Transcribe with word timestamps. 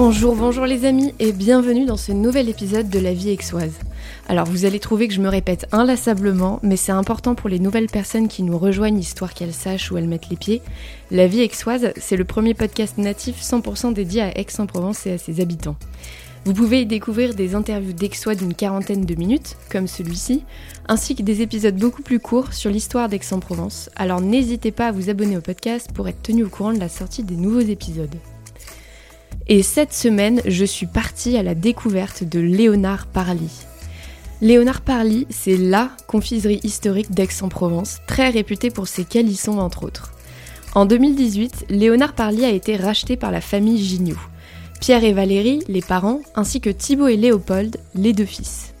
Bonjour, 0.00 0.36
bonjour 0.36 0.64
les 0.64 0.84
amis 0.84 1.12
et 1.18 1.32
bienvenue 1.32 1.84
dans 1.84 1.96
ce 1.96 2.12
nouvel 2.12 2.48
épisode 2.48 2.88
de 2.88 3.00
La 3.00 3.12
vie 3.12 3.30
aixoise. 3.30 3.74
Alors 4.28 4.46
vous 4.46 4.64
allez 4.64 4.78
trouver 4.78 5.08
que 5.08 5.12
je 5.12 5.20
me 5.20 5.28
répète 5.28 5.66
inlassablement, 5.72 6.60
mais 6.62 6.76
c'est 6.76 6.92
important 6.92 7.34
pour 7.34 7.48
les 7.48 7.58
nouvelles 7.58 7.88
personnes 7.88 8.28
qui 8.28 8.44
nous 8.44 8.56
rejoignent 8.58 9.00
histoire 9.00 9.34
qu'elles 9.34 9.52
sachent 9.52 9.90
où 9.90 9.98
elles 9.98 10.06
mettent 10.06 10.30
les 10.30 10.36
pieds. 10.36 10.62
La 11.10 11.26
vie 11.26 11.42
aixoise, 11.42 11.92
c'est 11.96 12.14
le 12.14 12.24
premier 12.24 12.54
podcast 12.54 12.96
natif 12.96 13.42
100% 13.42 13.92
dédié 13.92 14.22
à 14.22 14.38
Aix-en-Provence 14.38 15.04
et 15.08 15.14
à 15.14 15.18
ses 15.18 15.40
habitants. 15.40 15.76
Vous 16.44 16.54
pouvez 16.54 16.82
y 16.82 16.86
découvrir 16.86 17.34
des 17.34 17.56
interviews 17.56 17.92
d'Aixois 17.92 18.36
d'une 18.36 18.54
quarantaine 18.54 19.04
de 19.04 19.14
minutes, 19.16 19.56
comme 19.68 19.88
celui-ci, 19.88 20.44
ainsi 20.86 21.16
que 21.16 21.24
des 21.24 21.42
épisodes 21.42 21.76
beaucoup 21.76 22.02
plus 22.02 22.20
courts 22.20 22.52
sur 22.52 22.70
l'histoire 22.70 23.08
d'Aix-en-Provence. 23.08 23.90
Alors 23.96 24.20
n'hésitez 24.20 24.70
pas 24.70 24.86
à 24.86 24.92
vous 24.92 25.10
abonner 25.10 25.36
au 25.36 25.40
podcast 25.40 25.90
pour 25.92 26.06
être 26.06 26.22
tenu 26.22 26.44
au 26.44 26.48
courant 26.48 26.72
de 26.72 26.78
la 26.78 26.88
sortie 26.88 27.24
des 27.24 27.34
nouveaux 27.34 27.58
épisodes. 27.58 28.14
Et 29.50 29.62
cette 29.62 29.94
semaine, 29.94 30.42
je 30.44 30.66
suis 30.66 30.84
partie 30.84 31.38
à 31.38 31.42
la 31.42 31.54
découverte 31.54 32.22
de 32.22 32.38
Léonard 32.38 33.06
Parly. 33.06 33.48
Léonard 34.42 34.82
Parly, 34.82 35.26
c'est 35.30 35.56
LA 35.56 35.90
confiserie 36.06 36.60
historique 36.64 37.12
d'Aix-en-Provence, 37.12 38.00
très 38.06 38.28
réputée 38.28 38.68
pour 38.68 38.88
ses 38.88 39.04
calissons 39.04 39.56
entre 39.56 39.84
autres. 39.84 40.12
En 40.74 40.84
2018, 40.84 41.64
Léonard 41.70 42.12
Parly 42.12 42.44
a 42.44 42.50
été 42.50 42.76
racheté 42.76 43.16
par 43.16 43.30
la 43.30 43.40
famille 43.40 43.82
Gignoux. 43.82 44.20
Pierre 44.82 45.02
et 45.02 45.14
Valérie, 45.14 45.62
les 45.66 45.80
parents, 45.80 46.20
ainsi 46.34 46.60
que 46.60 46.68
Thibaut 46.68 47.08
et 47.08 47.16
Léopold, 47.16 47.78
les 47.94 48.12
deux 48.12 48.26
fils. 48.26 48.74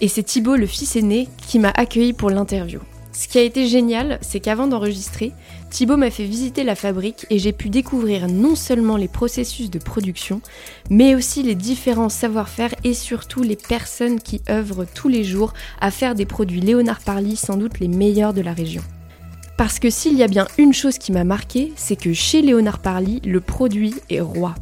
Et 0.00 0.08
c'est 0.08 0.22
Thibaut, 0.22 0.56
le 0.56 0.66
fils 0.66 0.96
aîné, 0.96 1.28
qui 1.46 1.58
m'a 1.58 1.72
accueilli 1.76 2.14
pour 2.14 2.30
l'interview. 2.30 2.80
Ce 3.12 3.28
qui 3.28 3.38
a 3.38 3.42
été 3.42 3.66
génial, 3.66 4.18
c'est 4.22 4.40
qu'avant 4.40 4.66
d'enregistrer, 4.66 5.32
Thibaut 5.70 5.96
m'a 5.96 6.10
fait 6.10 6.24
visiter 6.24 6.64
la 6.64 6.74
fabrique 6.74 7.26
et 7.28 7.38
j'ai 7.38 7.52
pu 7.52 7.68
découvrir 7.68 8.28
non 8.28 8.54
seulement 8.54 8.96
les 8.96 9.08
processus 9.08 9.70
de 9.70 9.78
production, 9.78 10.40
mais 10.90 11.14
aussi 11.14 11.42
les 11.42 11.54
différents 11.54 12.08
savoir-faire 12.08 12.74
et 12.84 12.94
surtout 12.94 13.42
les 13.42 13.56
personnes 13.56 14.20
qui 14.20 14.40
œuvrent 14.48 14.86
tous 14.86 15.08
les 15.08 15.24
jours 15.24 15.52
à 15.80 15.90
faire 15.90 16.14
des 16.14 16.24
produits 16.24 16.60
Léonard 16.60 17.00
Parly 17.00 17.36
sans 17.36 17.56
doute 17.56 17.80
les 17.80 17.88
meilleurs 17.88 18.32
de 18.32 18.40
la 18.40 18.52
région. 18.52 18.82
Parce 19.58 19.78
que 19.78 19.90
s'il 19.90 20.16
y 20.16 20.22
a 20.22 20.28
bien 20.28 20.46
une 20.58 20.72
chose 20.72 20.98
qui 20.98 21.12
m'a 21.12 21.24
marqué, 21.24 21.72
c'est 21.76 21.96
que 21.96 22.12
chez 22.12 22.42
Léonard 22.42 22.78
Parly, 22.78 23.20
le 23.24 23.40
produit 23.40 23.94
est 24.10 24.20
roi. 24.20 24.54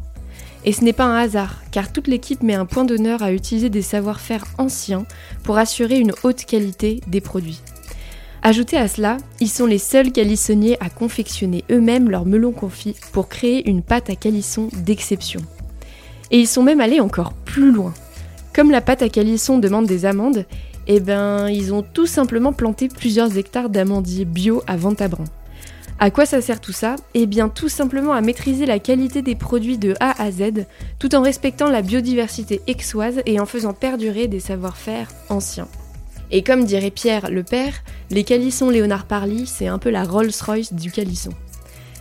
Et 0.63 0.71
ce 0.71 0.83
n'est 0.83 0.93
pas 0.93 1.05
un 1.05 1.17
hasard, 1.17 1.61
car 1.71 1.91
toute 1.91 2.07
l'équipe 2.07 2.41
met 2.41 2.55
un 2.55 2.65
point 2.65 2.85
d'honneur 2.85 3.21
à 3.21 3.31
utiliser 3.31 3.69
des 3.69 3.83
savoir-faire 3.83 4.45
anciens 4.57 5.05
pour 5.43 5.57
assurer 5.57 5.99
une 5.99 6.13
haute 6.23 6.45
qualité 6.45 7.01
des 7.07 7.21
produits. 7.21 7.61
Ajoutez 8.47 8.77
à 8.77 8.87
cela, 8.87 9.17
ils 9.39 9.49
sont 9.49 9.65
les 9.65 9.79
seuls 9.79 10.11
calissonniers 10.11 10.77
à 10.79 10.91
confectionner 10.91 11.63
eux-mêmes 11.71 12.11
leur 12.11 12.27
melon 12.27 12.51
confit 12.51 12.95
pour 13.11 13.27
créer 13.27 13.67
une 13.67 13.81
pâte 13.81 14.11
à 14.11 14.15
calisson 14.15 14.69
d'exception. 14.71 15.41
Et 16.29 16.41
ils 16.41 16.47
sont 16.47 16.61
même 16.61 16.79
allés 16.79 16.99
encore 16.99 17.33
plus 17.33 17.71
loin. 17.71 17.91
Comme 18.53 18.69
la 18.69 18.81
pâte 18.81 19.01
à 19.01 19.09
calisson 19.09 19.57
demande 19.57 19.87
des 19.87 20.05
amandes, 20.05 20.45
eh 20.85 20.99
ben 20.99 21.49
ils 21.49 21.73
ont 21.73 21.81
tout 21.81 22.05
simplement 22.05 22.53
planté 22.53 22.87
plusieurs 22.87 23.35
hectares 23.35 23.71
d'amandiers 23.71 24.25
bio 24.25 24.61
à 24.67 24.77
Ventabran. 24.77 25.23
À 25.97 26.11
quoi 26.11 26.27
ça 26.27 26.39
sert 26.39 26.61
tout 26.61 26.71
ça? 26.71 26.97
Eh 27.15 27.25
bien 27.25 27.49
tout 27.49 27.67
simplement 27.67 28.13
à 28.13 28.21
maîtriser 28.21 28.67
la 28.67 28.77
qualité 28.77 29.23
des 29.23 29.33
produits 29.33 29.79
de 29.79 29.95
A 29.99 30.21
à 30.21 30.29
Z, 30.29 30.67
tout 30.99 31.15
en 31.15 31.23
respectant 31.23 31.71
la 31.71 31.81
biodiversité 31.81 32.61
exoise 32.67 33.23
et 33.25 33.39
en 33.39 33.47
faisant 33.47 33.73
perdurer 33.73 34.27
des 34.27 34.39
savoir-faire 34.39 35.07
anciens. 35.29 35.67
Et 36.31 36.43
comme 36.43 36.65
dirait 36.65 36.91
Pierre 36.91 37.29
le 37.29 37.43
père, 37.43 37.73
les 38.09 38.23
calissons 38.23 38.69
Léonard 38.69 39.05
Parly, 39.05 39.45
c'est 39.45 39.67
un 39.67 39.77
peu 39.77 39.89
la 39.89 40.03
Rolls-Royce 40.03 40.73
du 40.73 40.91
calisson. 40.91 41.31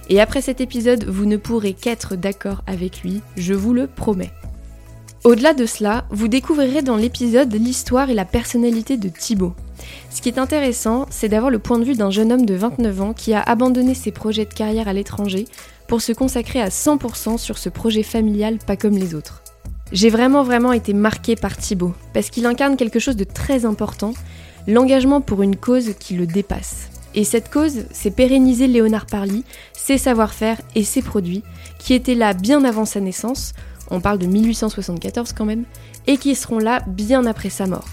Et 0.08 0.20
après 0.20 0.42
cet 0.42 0.60
épisode, 0.60 1.04
vous 1.04 1.26
ne 1.26 1.36
pourrez 1.36 1.72
qu'être 1.72 2.16
d'accord 2.16 2.62
avec 2.66 3.02
lui, 3.02 3.20
je 3.36 3.54
vous 3.54 3.72
le 3.72 3.86
promets. 3.86 4.32
Au-delà 5.24 5.54
de 5.54 5.64
cela, 5.64 6.04
vous 6.10 6.28
découvrirez 6.28 6.82
dans 6.82 6.96
l'épisode 6.96 7.54
l'histoire 7.54 8.10
et 8.10 8.14
la 8.14 8.26
personnalité 8.26 8.98
de 8.98 9.08
Thibaut. 9.08 9.54
Ce 10.10 10.20
qui 10.20 10.28
est 10.28 10.38
intéressant, 10.38 11.06
c'est 11.08 11.30
d'avoir 11.30 11.50
le 11.50 11.58
point 11.58 11.78
de 11.78 11.84
vue 11.84 11.94
d'un 11.94 12.10
jeune 12.10 12.30
homme 12.30 12.44
de 12.44 12.54
29 12.54 13.00
ans 13.00 13.12
qui 13.14 13.32
a 13.32 13.40
abandonné 13.40 13.94
ses 13.94 14.10
projets 14.10 14.44
de 14.44 14.52
carrière 14.52 14.88
à 14.88 14.92
l'étranger 14.92 15.46
pour 15.88 16.02
se 16.02 16.12
consacrer 16.12 16.60
à 16.60 16.68
100% 16.68 17.38
sur 17.38 17.56
ce 17.56 17.70
projet 17.70 18.02
familial 18.02 18.58
pas 18.58 18.76
comme 18.76 18.98
les 18.98 19.14
autres. 19.14 19.43
J'ai 19.92 20.10
vraiment 20.10 20.42
vraiment 20.42 20.72
été 20.72 20.92
marquée 20.92 21.36
par 21.36 21.56
Thibaut, 21.56 21.94
parce 22.12 22.30
qu'il 22.30 22.46
incarne 22.46 22.76
quelque 22.76 22.98
chose 22.98 23.16
de 23.16 23.24
très 23.24 23.64
important, 23.64 24.14
l'engagement 24.66 25.20
pour 25.20 25.42
une 25.42 25.56
cause 25.56 25.92
qui 25.98 26.14
le 26.14 26.26
dépasse. 26.26 26.88
Et 27.14 27.22
cette 27.22 27.50
cause, 27.50 27.84
c'est 27.92 28.10
pérenniser 28.10 28.66
Léonard 28.66 29.06
Parly, 29.06 29.44
ses 29.72 29.98
savoir-faire 29.98 30.60
et 30.74 30.82
ses 30.82 31.02
produits, 31.02 31.44
qui 31.78 31.94
étaient 31.94 32.14
là 32.14 32.32
bien 32.32 32.64
avant 32.64 32.86
sa 32.86 33.00
naissance, 33.00 33.52
on 33.90 34.00
parle 34.00 34.18
de 34.18 34.26
1874 34.26 35.32
quand 35.32 35.44
même, 35.44 35.64
et 36.06 36.16
qui 36.16 36.34
seront 36.34 36.58
là 36.58 36.82
bien 36.86 37.26
après 37.26 37.50
sa 37.50 37.66
mort. 37.66 37.88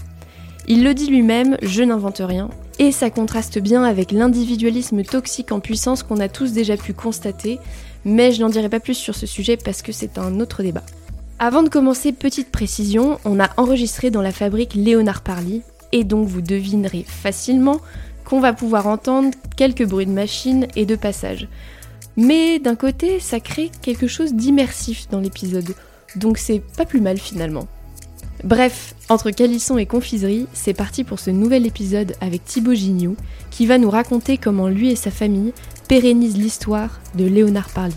Il 0.66 0.84
le 0.84 0.94
dit 0.94 1.06
lui-même, 1.06 1.56
je 1.62 1.82
n'invente 1.82 2.22
rien, 2.24 2.48
et 2.78 2.90
ça 2.90 3.10
contraste 3.10 3.58
bien 3.58 3.84
avec 3.84 4.12
l'individualisme 4.12 5.02
toxique 5.04 5.52
en 5.52 5.60
puissance 5.60 6.02
qu'on 6.02 6.20
a 6.20 6.28
tous 6.28 6.52
déjà 6.52 6.76
pu 6.76 6.94
constater, 6.94 7.58
mais 8.04 8.32
je 8.32 8.40
n'en 8.40 8.48
dirai 8.48 8.68
pas 8.68 8.80
plus 8.80 8.94
sur 8.94 9.14
ce 9.14 9.26
sujet 9.26 9.56
parce 9.56 9.82
que 9.82 9.92
c'est 9.92 10.18
un 10.18 10.40
autre 10.40 10.62
débat. 10.62 10.82
Avant 11.44 11.64
de 11.64 11.68
commencer, 11.68 12.12
petite 12.12 12.52
précision, 12.52 13.18
on 13.24 13.40
a 13.40 13.50
enregistré 13.56 14.12
dans 14.12 14.22
la 14.22 14.30
fabrique 14.30 14.74
Léonard 14.76 15.22
Parly, 15.22 15.62
et 15.90 16.04
donc 16.04 16.28
vous 16.28 16.40
devinerez 16.40 17.04
facilement 17.04 17.80
qu'on 18.24 18.38
va 18.38 18.52
pouvoir 18.52 18.86
entendre 18.86 19.32
quelques 19.56 19.84
bruits 19.84 20.06
de 20.06 20.12
machine 20.12 20.68
et 20.76 20.86
de 20.86 20.94
passage. 20.94 21.48
Mais 22.16 22.60
d'un 22.60 22.76
côté, 22.76 23.18
ça 23.18 23.40
crée 23.40 23.72
quelque 23.82 24.06
chose 24.06 24.34
d'immersif 24.34 25.08
dans 25.10 25.18
l'épisode, 25.18 25.74
donc 26.14 26.38
c'est 26.38 26.62
pas 26.76 26.84
plus 26.84 27.00
mal 27.00 27.18
finalement. 27.18 27.66
Bref, 28.44 28.94
entre 29.08 29.32
calisson 29.32 29.78
et 29.78 29.86
confiserie, 29.86 30.46
c'est 30.52 30.74
parti 30.74 31.02
pour 31.02 31.18
ce 31.18 31.30
nouvel 31.30 31.66
épisode 31.66 32.14
avec 32.20 32.44
Thibaut 32.44 32.74
Gignoux, 32.74 33.16
qui 33.50 33.66
va 33.66 33.78
nous 33.78 33.90
raconter 33.90 34.38
comment 34.38 34.68
lui 34.68 34.92
et 34.92 34.96
sa 34.96 35.10
famille 35.10 35.52
pérennisent 35.88 36.38
l'histoire 36.38 37.00
de 37.16 37.24
Léonard 37.24 37.70
Parly. 37.70 37.94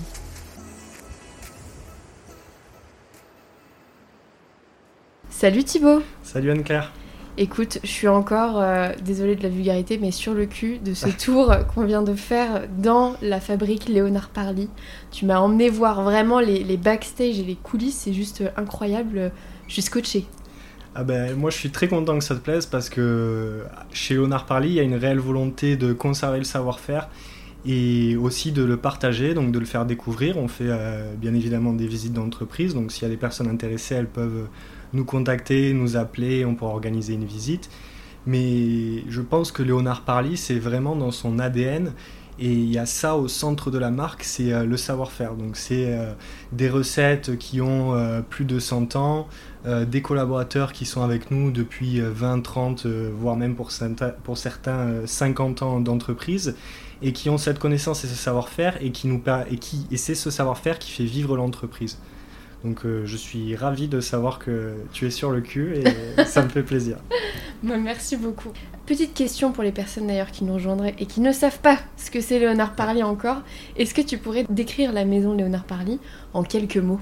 Salut 5.38 5.66
Thibaut 5.66 6.02
Salut 6.24 6.50
Anne-Claire 6.50 6.94
Écoute, 7.38 7.80
je 7.84 7.90
suis 7.90 8.08
encore, 8.08 8.62
euh, 8.62 8.94
désolée 9.04 9.36
de 9.36 9.44
la 9.44 9.50
vulgarité, 9.50 9.98
mais 9.98 10.12
sur 10.12 10.34
le 10.34 10.46
cul 10.46 10.78
de 10.78 10.94
ce 10.94 11.10
tour 11.26 11.54
qu'on 11.74 11.84
vient 11.84 12.04
de 12.04 12.14
faire 12.14 12.70
dans 12.78 13.18
la 13.22 13.42
fabrique 13.42 13.90
Léonard 13.90 14.30
Parly. 14.30 14.70
Tu 15.12 15.26
m'as 15.26 15.40
emmené 15.40 15.70
voir 15.70 16.04
vraiment 16.04 16.40
les, 16.40 16.78
backstage 16.78 17.38
et 17.38 17.44
les 17.44 17.56
coulisses, 17.56 17.98
c'est 18.06 18.14
juste 18.14 18.46
incroyable. 18.56 19.34
Je 19.68 19.82
suis. 19.82 20.26
Ah 20.96 21.04
ben, 21.04 21.36
moi 21.36 21.50
je 21.50 21.58
suis 21.58 21.70
très 21.70 21.90
content 21.90 22.18
que 22.18 22.24
ça 22.24 22.36
te 22.36 22.40
plaise 22.40 22.66
parce 22.66 22.90
que 22.90 23.64
chez 23.92 24.14
Léonard 24.14 24.46
Parly, 24.46 24.70
il 24.70 24.76
y 24.76 24.80
a 24.80 24.84
une 24.84 24.96
réelle 24.96 25.20
volonté 25.20 25.76
de 25.76 25.92
conserver 25.92 26.38
le 26.38 26.46
savoir-faire 26.46 27.10
et 27.66 28.16
aussi 28.16 28.54
de 28.54 28.64
le 28.64 28.78
partager, 28.78 29.34
donc 29.34 29.52
de 29.52 29.60
le 29.60 29.66
faire 29.66 29.86
découvrir. 29.86 30.38
On 30.38 30.48
fait 30.48 30.70
euh, 30.70 31.14
bien 31.18 31.34
évidemment 31.34 31.74
des 31.74 31.88
visites 31.88 32.14
d'entreprise, 32.14 32.74
donc 32.74 32.94
s'il 32.94 33.04
y 33.04 33.06
a 33.06 33.10
des 33.10 33.18
personnes 33.18 33.50
intéressées, 33.50 33.96
elles 33.96 34.08
peuvent 34.08 34.48
nous 34.96 35.06
contacter, 35.06 35.74
nous 35.74 35.98
appeler, 35.98 36.46
on 36.46 36.56
pourra 36.56 36.72
organiser 36.72 37.14
une 37.14 37.26
visite. 37.26 37.70
Mais 38.26 39.04
je 39.08 39.22
pense 39.22 39.52
que 39.52 39.62
Léonard 39.62 40.02
Parly, 40.02 40.38
c'est 40.38 40.58
vraiment 40.58 40.96
dans 40.96 41.12
son 41.12 41.38
ADN. 41.38 41.94
Et 42.38 42.52
il 42.52 42.70
y 42.70 42.78
a 42.78 42.86
ça 42.86 43.16
au 43.16 43.30
centre 43.30 43.72
de 43.72 43.78
la 43.78 43.92
marque, 43.92 44.24
c'est 44.24 44.52
euh, 44.52 44.66
le 44.66 44.76
savoir-faire. 44.76 45.36
Donc 45.36 45.56
c'est 45.56 45.94
euh, 45.94 46.12
des 46.52 46.70
recettes 46.70 47.38
qui 47.38 47.62
ont 47.62 47.96
euh, 47.96 48.22
plus 48.22 48.44
de 48.46 48.60
100 48.60 48.96
ans, 48.96 49.28
des 49.88 50.04
collaborateurs 50.04 50.74
qui 50.74 50.86
sont 50.86 51.02
avec 51.02 51.32
nous 51.32 51.50
depuis 51.50 52.00
20, 52.00 52.42
30, 52.42 52.86
voire 52.86 53.36
même 53.36 53.56
pour, 53.56 53.72
pour 54.24 54.38
certains 54.38 55.08
50 55.08 55.64
ans 55.64 55.80
d'entreprise, 55.80 56.56
et 57.02 57.14
qui 57.14 57.32
ont 57.32 57.40
cette 57.40 57.58
connaissance 57.58 58.04
et 58.04 58.08
ce 58.08 58.14
savoir-faire, 58.14 58.78
et, 58.80 58.94
et, 58.94 59.60
et 59.92 59.98
c'est 59.98 60.14
ce 60.14 60.30
savoir-faire 60.30 60.78
qui 60.78 60.92
fait 60.92 61.06
vivre 61.06 61.36
l'entreprise. 61.36 61.98
Donc 62.66 62.84
euh, 62.84 63.04
je 63.06 63.16
suis 63.16 63.56
ravi 63.56 63.88
de 63.88 64.00
savoir 64.00 64.40
que 64.40 64.74
tu 64.92 65.06
es 65.06 65.12
sur 65.12 65.30
le 65.30 65.42
cul 65.42 65.76
et 65.76 66.26
ça 66.26 66.42
me 66.42 66.50
fait 66.50 66.64
plaisir. 66.64 66.98
Bah, 67.62 67.78
merci 67.78 68.18
beaucoup. 68.18 68.50
Petite 68.88 69.14
question 69.14 69.52
pour 69.52 69.64
les 69.64 69.72
personnes 69.72 70.08
d'ailleurs 70.08 70.32
qui 70.32 70.44
nous 70.44 70.56
rejoindraient 70.56 70.96
et 70.98 71.06
qui 71.06 71.22
ne 71.22 71.32
savent 71.32 71.60
pas 71.60 71.78
ce 71.96 72.10
que 72.10 72.22
c'est 72.22 72.40
Léonard 72.40 72.74
Parly 72.74 73.04
encore. 73.04 73.44
Est-ce 73.78 73.94
que 73.94 74.02
tu 74.02 74.18
pourrais 74.18 74.46
décrire 74.50 74.92
la 74.94 75.06
maison 75.06 75.34
Léonard 75.36 75.66
Parly 75.66 76.00
en 76.34 76.42
quelques 76.42 76.78
mots? 76.78 77.00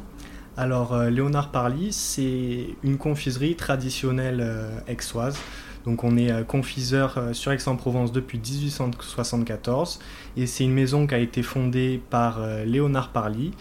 Alors 0.58 0.94
euh, 0.94 1.10
Léonard 1.10 1.50
Parly, 1.50 1.94
c'est 1.94 2.68
une 2.84 2.98
confiserie 2.98 3.56
traditionnelle 3.56 4.42
euh, 4.42 4.70
aixoise. 4.90 5.38
Donc 5.86 6.04
on 6.04 6.16
est 6.16 6.46
confiseur 6.48 7.22
sur 7.34 7.52
Aix-en-Provence 7.52 8.14
depuis 8.14 8.40
1874 8.40 10.00
et 10.38 10.48
c'est 10.48 10.64
une 10.64 10.72
maison 10.72 11.08
qui 11.08 11.14
a 11.14 11.18
été 11.18 11.44
fondée 11.44 12.02
par 12.10 12.40
Léonard 12.66 13.10
Parly 13.10 13.52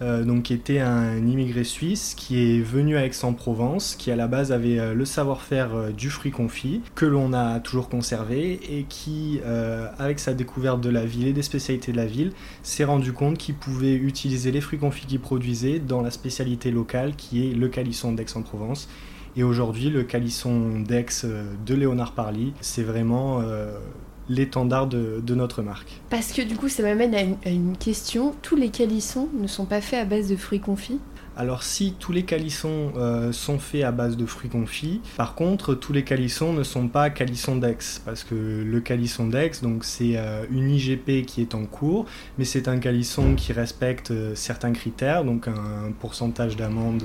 donc 0.00 0.44
qui 0.44 0.54
était 0.54 0.80
un 0.80 1.16
immigré 1.18 1.64
suisse 1.64 2.14
qui 2.16 2.38
est 2.38 2.60
venu 2.60 2.96
à 2.96 3.04
Aix-en-Provence, 3.04 3.94
qui 3.96 4.10
à 4.10 4.16
la 4.16 4.26
base 4.26 4.52
avait 4.52 4.78
euh, 4.78 4.94
le 4.94 5.04
savoir-faire 5.04 5.74
euh, 5.74 5.90
du 5.90 6.10
fruit 6.10 6.30
confit, 6.30 6.80
que 6.94 7.06
l'on 7.06 7.32
a 7.32 7.60
toujours 7.60 7.88
conservé, 7.88 8.60
et 8.70 8.84
qui, 8.88 9.40
avec 9.98 10.18
sa 10.18 10.34
découverte 10.34 10.80
de 10.80 10.90
la 10.90 11.04
ville 11.04 11.26
et 11.26 11.32
des 11.32 11.42
spécialités 11.42 11.92
de 11.92 11.96
la 11.96 12.06
ville, 12.06 12.32
s'est 12.62 12.84
rendu 12.84 13.12
compte 13.12 13.38
qu'il 13.38 13.54
pouvait 13.54 13.94
utiliser 13.94 14.50
les 14.50 14.60
fruits 14.60 14.78
confits 14.78 15.06
qu'il 15.06 15.20
produisait 15.20 15.78
dans 15.78 16.00
la 16.00 16.10
spécialité 16.10 16.70
locale 16.70 17.14
qui 17.16 17.48
est 17.48 17.54
le 17.54 17.68
calisson 17.68 18.12
d'Aix-en-Provence. 18.12 18.88
Et 19.36 19.42
aujourd'hui, 19.42 19.90
le 19.90 20.02
calisson 20.02 20.80
d'Aix 20.80 21.24
de 21.24 21.74
Léonard 21.74 22.12
Parly, 22.12 22.52
c'est 22.60 22.82
vraiment 22.82 23.40
l'étendard 24.28 24.86
de, 24.86 25.34
notre 25.34 25.62
marque. 25.62 26.00
Parce 26.10 26.32
que 26.32 26.42
du 26.42 26.56
coup, 26.56 26.68
ça 26.68 26.82
m'amène 26.82 27.36
à, 27.44 27.48
une 27.48 27.76
question. 27.76 28.34
Tous 28.42 28.56
les 28.56 28.68
calissons 28.68 29.28
ne 29.38 29.46
sont 29.46 29.64
pas 29.64 29.80
faits 29.80 30.00
à 30.00 30.04
base 30.04 30.28
de 30.28 30.36
fruits 30.36 30.60
confits? 30.60 31.00
Alors 31.36 31.62
si 31.62 31.94
tous 31.98 32.12
les 32.12 32.24
calissons 32.24 32.92
euh, 32.96 33.32
sont 33.32 33.58
faits 33.58 33.84
à 33.84 33.92
base 33.92 34.16
de 34.18 34.26
fruits 34.26 34.50
confits, 34.50 35.00
par 35.16 35.34
contre 35.34 35.74
tous 35.74 35.92
les 35.92 36.04
calissons 36.04 36.52
ne 36.52 36.62
sont 36.62 36.88
pas 36.88 37.08
calissons 37.08 37.56
d'ex 37.56 38.02
parce 38.04 38.22
que 38.22 38.34
le 38.34 38.80
calisson 38.80 39.28
d'ex 39.28 39.62
c'est 39.80 40.16
euh, 40.16 40.44
une 40.50 40.68
IGP 40.68 41.24
qui 41.24 41.40
est 41.40 41.54
en 41.54 41.64
cours, 41.64 42.04
mais 42.36 42.44
c'est 42.44 42.68
un 42.68 42.78
calisson 42.78 43.34
qui 43.34 43.54
respecte 43.54 44.10
euh, 44.10 44.34
certains 44.34 44.72
critères, 44.72 45.24
donc 45.24 45.48
un 45.48 45.92
pourcentage 46.00 46.56
d'amande 46.56 47.04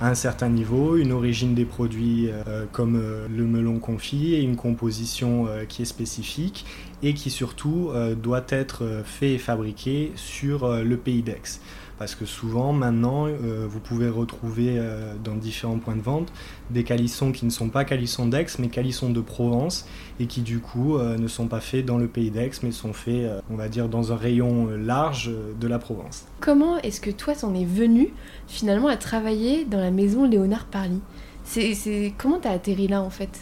à 0.00 0.08
un 0.08 0.14
certain 0.14 0.48
niveau, 0.48 0.96
une 0.96 1.12
origine 1.12 1.54
des 1.54 1.64
produits 1.64 2.28
comme 2.72 3.00
le 3.28 3.44
melon 3.44 3.78
confit 3.78 4.34
et 4.34 4.40
une 4.40 4.56
composition 4.56 5.46
qui 5.68 5.82
est 5.82 5.86
spécifique 5.86 6.64
et 7.02 7.14
qui 7.14 7.30
surtout 7.30 7.90
doit 8.22 8.44
être 8.48 9.02
fait 9.04 9.34
et 9.34 9.38
fabriqué 9.38 10.12
sur 10.16 10.68
le 10.82 10.96
pays 10.96 11.22
d'ex 11.22 11.60
parce 11.98 12.14
que 12.14 12.24
souvent 12.24 12.72
maintenant 12.72 13.26
euh, 13.26 13.66
vous 13.68 13.80
pouvez 13.80 14.08
retrouver 14.08 14.76
euh, 14.78 15.14
dans 15.22 15.34
différents 15.34 15.78
points 15.78 15.96
de 15.96 16.02
vente 16.02 16.32
des 16.70 16.84
calissons 16.84 17.32
qui 17.32 17.44
ne 17.44 17.50
sont 17.50 17.68
pas 17.68 17.84
calissons 17.84 18.26
d'Aix 18.26 18.46
mais 18.58 18.68
calissons 18.68 19.10
de 19.10 19.20
Provence 19.20 19.86
et 20.20 20.26
qui 20.26 20.42
du 20.42 20.60
coup 20.60 20.96
euh, 20.96 21.16
ne 21.16 21.28
sont 21.28 21.48
pas 21.48 21.60
faits 21.60 21.84
dans 21.84 21.98
le 21.98 22.06
pays 22.06 22.30
d'Aix 22.30 22.50
mais 22.62 22.72
sont 22.72 22.92
faits 22.92 23.30
on 23.50 23.56
va 23.56 23.68
dire 23.68 23.88
dans 23.88 24.12
un 24.12 24.16
rayon 24.16 24.68
large 24.76 25.30
de 25.60 25.66
la 25.66 25.78
Provence. 25.78 26.26
Comment 26.40 26.78
est-ce 26.78 27.00
que 27.00 27.10
toi 27.10 27.34
t'en 27.34 27.54
es 27.54 27.64
venu 27.64 28.12
finalement 28.46 28.88
à 28.88 28.96
travailler 28.96 29.64
dans 29.64 29.80
la 29.80 29.90
maison 29.90 30.24
Léonard 30.26 30.66
Parly? 30.66 31.00
C'est, 31.44 32.12
Comment 32.18 32.38
t'as 32.40 32.50
atterri 32.50 32.88
là 32.88 33.02
en 33.02 33.10
fait? 33.10 33.38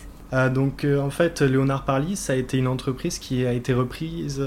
Donc 0.52 0.84
en 0.84 1.10
fait, 1.10 1.42
Léonard 1.42 1.84
Parly, 1.84 2.16
ça 2.16 2.32
a 2.32 2.36
été 2.36 2.58
une 2.58 2.66
entreprise 2.66 3.18
qui 3.18 3.46
a 3.46 3.52
été 3.52 3.72
reprise 3.72 4.42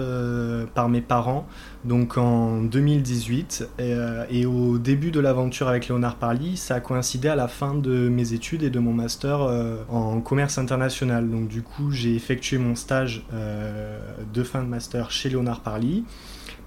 par 0.74 0.90
mes 0.90 1.02
parents 1.02 1.48
donc 1.88 2.18
en 2.18 2.62
2018. 2.62 3.70
Euh, 3.80 4.26
et, 4.30 4.46
au 4.46 4.78
début 4.78 5.12
de 5.12 5.20
l'aventure 5.20 5.68
avec 5.68 5.88
Léonard 5.88 6.16
Parly, 6.16 6.58
ça 6.58 6.76
a 6.76 6.80
coïncidé 6.80 7.30
à 7.30 7.36
la 7.36 7.48
fin 7.48 7.74
de 7.74 8.10
mes 8.10 8.34
études 8.34 8.64
et 8.64 8.70
de 8.70 8.80
mon 8.80 8.94
master 8.94 9.42
euh, 9.42 9.78
en 9.90 10.20
commerce 10.22 10.58
international. 10.58 11.30
Donc 11.30 11.48
du 11.48 11.62
coup, 11.62 11.92
j'ai 11.92 12.16
effectué 12.16 12.58
mon 12.58 12.76
stage 12.76 13.26
euh, 13.34 14.00
de 14.34 14.44
fin 14.44 14.62
de 14.62 14.68
master 14.68 15.10
chez 15.10 15.30
Léonard 15.30 15.62
Parly 15.62 16.04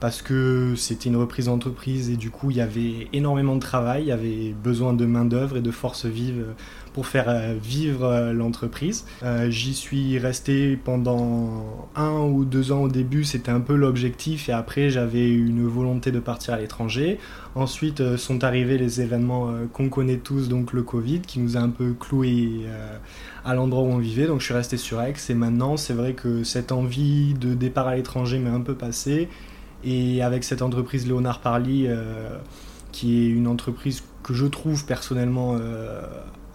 parce 0.01 0.23
que 0.23 0.75
c'était 0.77 1.11
une 1.11 1.17
reprise 1.17 1.45
d'entreprise 1.45 2.09
et 2.09 2.17
du 2.17 2.31
coup 2.31 2.51
il 2.51 2.57
y 2.57 2.63
avait 2.63 3.09
énormément 3.13 3.55
de 3.55 3.61
travail, 3.61 4.05
il 4.05 4.09
y 4.09 4.13
avait 4.13 4.55
besoin 4.55 4.95
de 4.95 5.05
main 5.05 5.27
d'œuvre 5.27 5.59
et 5.59 5.61
de 5.61 5.71
force 5.71 6.07
vive 6.07 6.47
pour 6.93 7.07
faire 7.07 7.29
euh, 7.29 7.55
vivre 7.61 8.05
euh, 8.05 8.33
l'entreprise. 8.33 9.05
Euh, 9.23 9.51
j'y 9.51 9.75
suis 9.75 10.19
resté 10.19 10.77
pendant 10.77 11.89
un 11.95 12.21
ou 12.21 12.45
deux 12.45 12.73
ans 12.73 12.83
au 12.83 12.89
début, 12.89 13.25
c'était 13.25 13.51
un 13.51 13.61
peu 13.61 13.75
l'objectif 13.75 14.49
et 14.49 14.53
après 14.53 14.91
j'avais 14.91 15.29
une 15.29 15.67
volonté 15.67 16.11
de 16.11 16.21
partir 16.21 16.55
à 16.55 16.59
l'étranger. 16.59 17.19
Ensuite 17.55 18.17
sont 18.17 18.45
arrivés 18.45 18.79
les 18.79 19.01
événements 19.01 19.53
qu'on 19.73 19.89
connaît 19.89 20.19
tous, 20.19 20.49
donc 20.49 20.73
le 20.73 20.83
Covid, 20.83 21.21
qui 21.21 21.41
nous 21.41 21.57
a 21.57 21.61
un 21.61 21.69
peu 21.69 21.95
cloué 21.99 22.61
à 23.45 23.55
l'endroit 23.55 23.83
où 23.83 23.87
on 23.87 23.99
vivait. 23.99 24.27
Donc 24.27 24.39
je 24.39 24.45
suis 24.45 24.55
resté 24.55 24.77
sur 24.77 25.03
Aix 25.03 25.15
et 25.29 25.35
maintenant 25.35 25.77
c'est 25.77 25.93
vrai 25.93 26.13
que 26.13 26.45
cette 26.45 26.71
envie 26.71 27.35
de 27.35 27.55
départ 27.55 27.89
à 27.89 27.97
l'étranger 27.97 28.39
m'est 28.39 28.51
un 28.51 28.61
peu 28.61 28.75
passée. 28.75 29.29
Et 29.83 30.23
avec 30.23 30.45
cette 30.45 30.63
entreprise 30.63 31.09
Léonard 31.09 31.41
Parly, 31.41 31.89
qui 32.93 33.25
est 33.25 33.29
une 33.29 33.49
entreprise 33.49 34.05
que 34.23 34.33
je 34.33 34.47
trouve 34.47 34.87
personnellement 34.87 35.59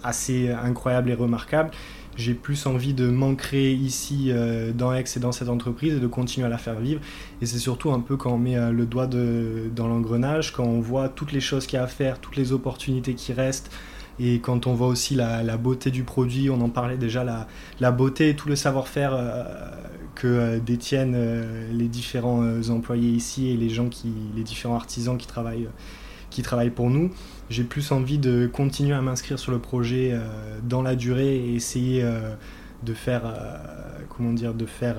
assez 0.05 0.49
incroyable 0.49 1.09
et 1.11 1.15
remarquable. 1.15 1.71
J'ai 2.17 2.33
plus 2.33 2.65
envie 2.65 2.93
de 2.93 3.09
m'ancrer 3.09 3.73
ici 3.73 4.27
euh, 4.29 4.71
dans 4.71 4.93
Aix 4.93 5.03
et 5.15 5.19
dans 5.19 5.33
cette 5.33 5.49
entreprise 5.49 5.95
et 5.95 5.99
de 5.99 6.07
continuer 6.07 6.47
à 6.47 6.49
la 6.49 6.57
faire 6.57 6.79
vivre. 6.79 7.01
Et 7.41 7.45
c'est 7.45 7.59
surtout 7.59 7.91
un 7.91 7.99
peu 7.99 8.15
quand 8.15 8.31
on 8.31 8.37
met 8.37 8.55
euh, 8.55 8.71
le 8.71 8.85
doigt 8.85 9.07
dans 9.07 9.87
l'engrenage, 9.87 10.53
quand 10.53 10.63
on 10.63 10.79
voit 10.79 11.09
toutes 11.09 11.33
les 11.33 11.41
choses 11.41 11.67
qu'il 11.67 11.77
y 11.77 11.79
a 11.79 11.83
à 11.83 11.87
faire, 11.87 12.19
toutes 12.19 12.37
les 12.37 12.53
opportunités 12.53 13.15
qui 13.15 13.33
restent. 13.33 13.69
Et 14.17 14.39
quand 14.39 14.65
on 14.65 14.73
voit 14.73 14.87
aussi 14.87 15.13
la, 15.13 15.57
beauté 15.57 15.91
du 15.91 16.03
produit, 16.03 16.49
on 16.49 16.61
en 16.61 16.69
parlait 16.69 16.95
déjà, 16.97 17.25
la, 17.81 17.91
beauté 17.91 18.29
et 18.29 18.35
tout 18.37 18.47
le 18.47 18.55
savoir-faire 18.55 19.13
euh, 19.13 19.43
que 20.15 20.59
détiennent 20.59 21.17
les 21.73 21.89
différents 21.89 22.61
employés 22.69 23.09
ici 23.09 23.49
et 23.49 23.57
les 23.57 23.67
gens 23.67 23.89
qui, 23.89 24.13
les 24.37 24.43
différents 24.43 24.75
artisans 24.75 25.17
qui 25.17 25.27
travaillent 25.27 25.67
qui 26.35 26.41
travaillent 26.41 26.69
pour 26.69 26.89
nous. 26.89 27.11
J'ai 27.49 27.63
plus 27.63 27.91
envie 27.91 28.17
de 28.17 28.49
continuer 28.51 28.93
à 28.93 29.01
m'inscrire 29.01 29.39
sur 29.39 29.51
le 29.51 29.59
projet 29.59 30.11
euh, 30.11 30.19
dans 30.63 30.81
la 30.81 30.95
durée 30.95 31.35
et 31.37 31.55
essayer 31.55 32.03
euh, 32.03 32.33
de 32.83 32.93
faire, 32.93 33.21
euh, 33.25 33.57
comment 34.09 34.33
dire, 34.33 34.53
de 34.53 34.65
faire 34.65 34.97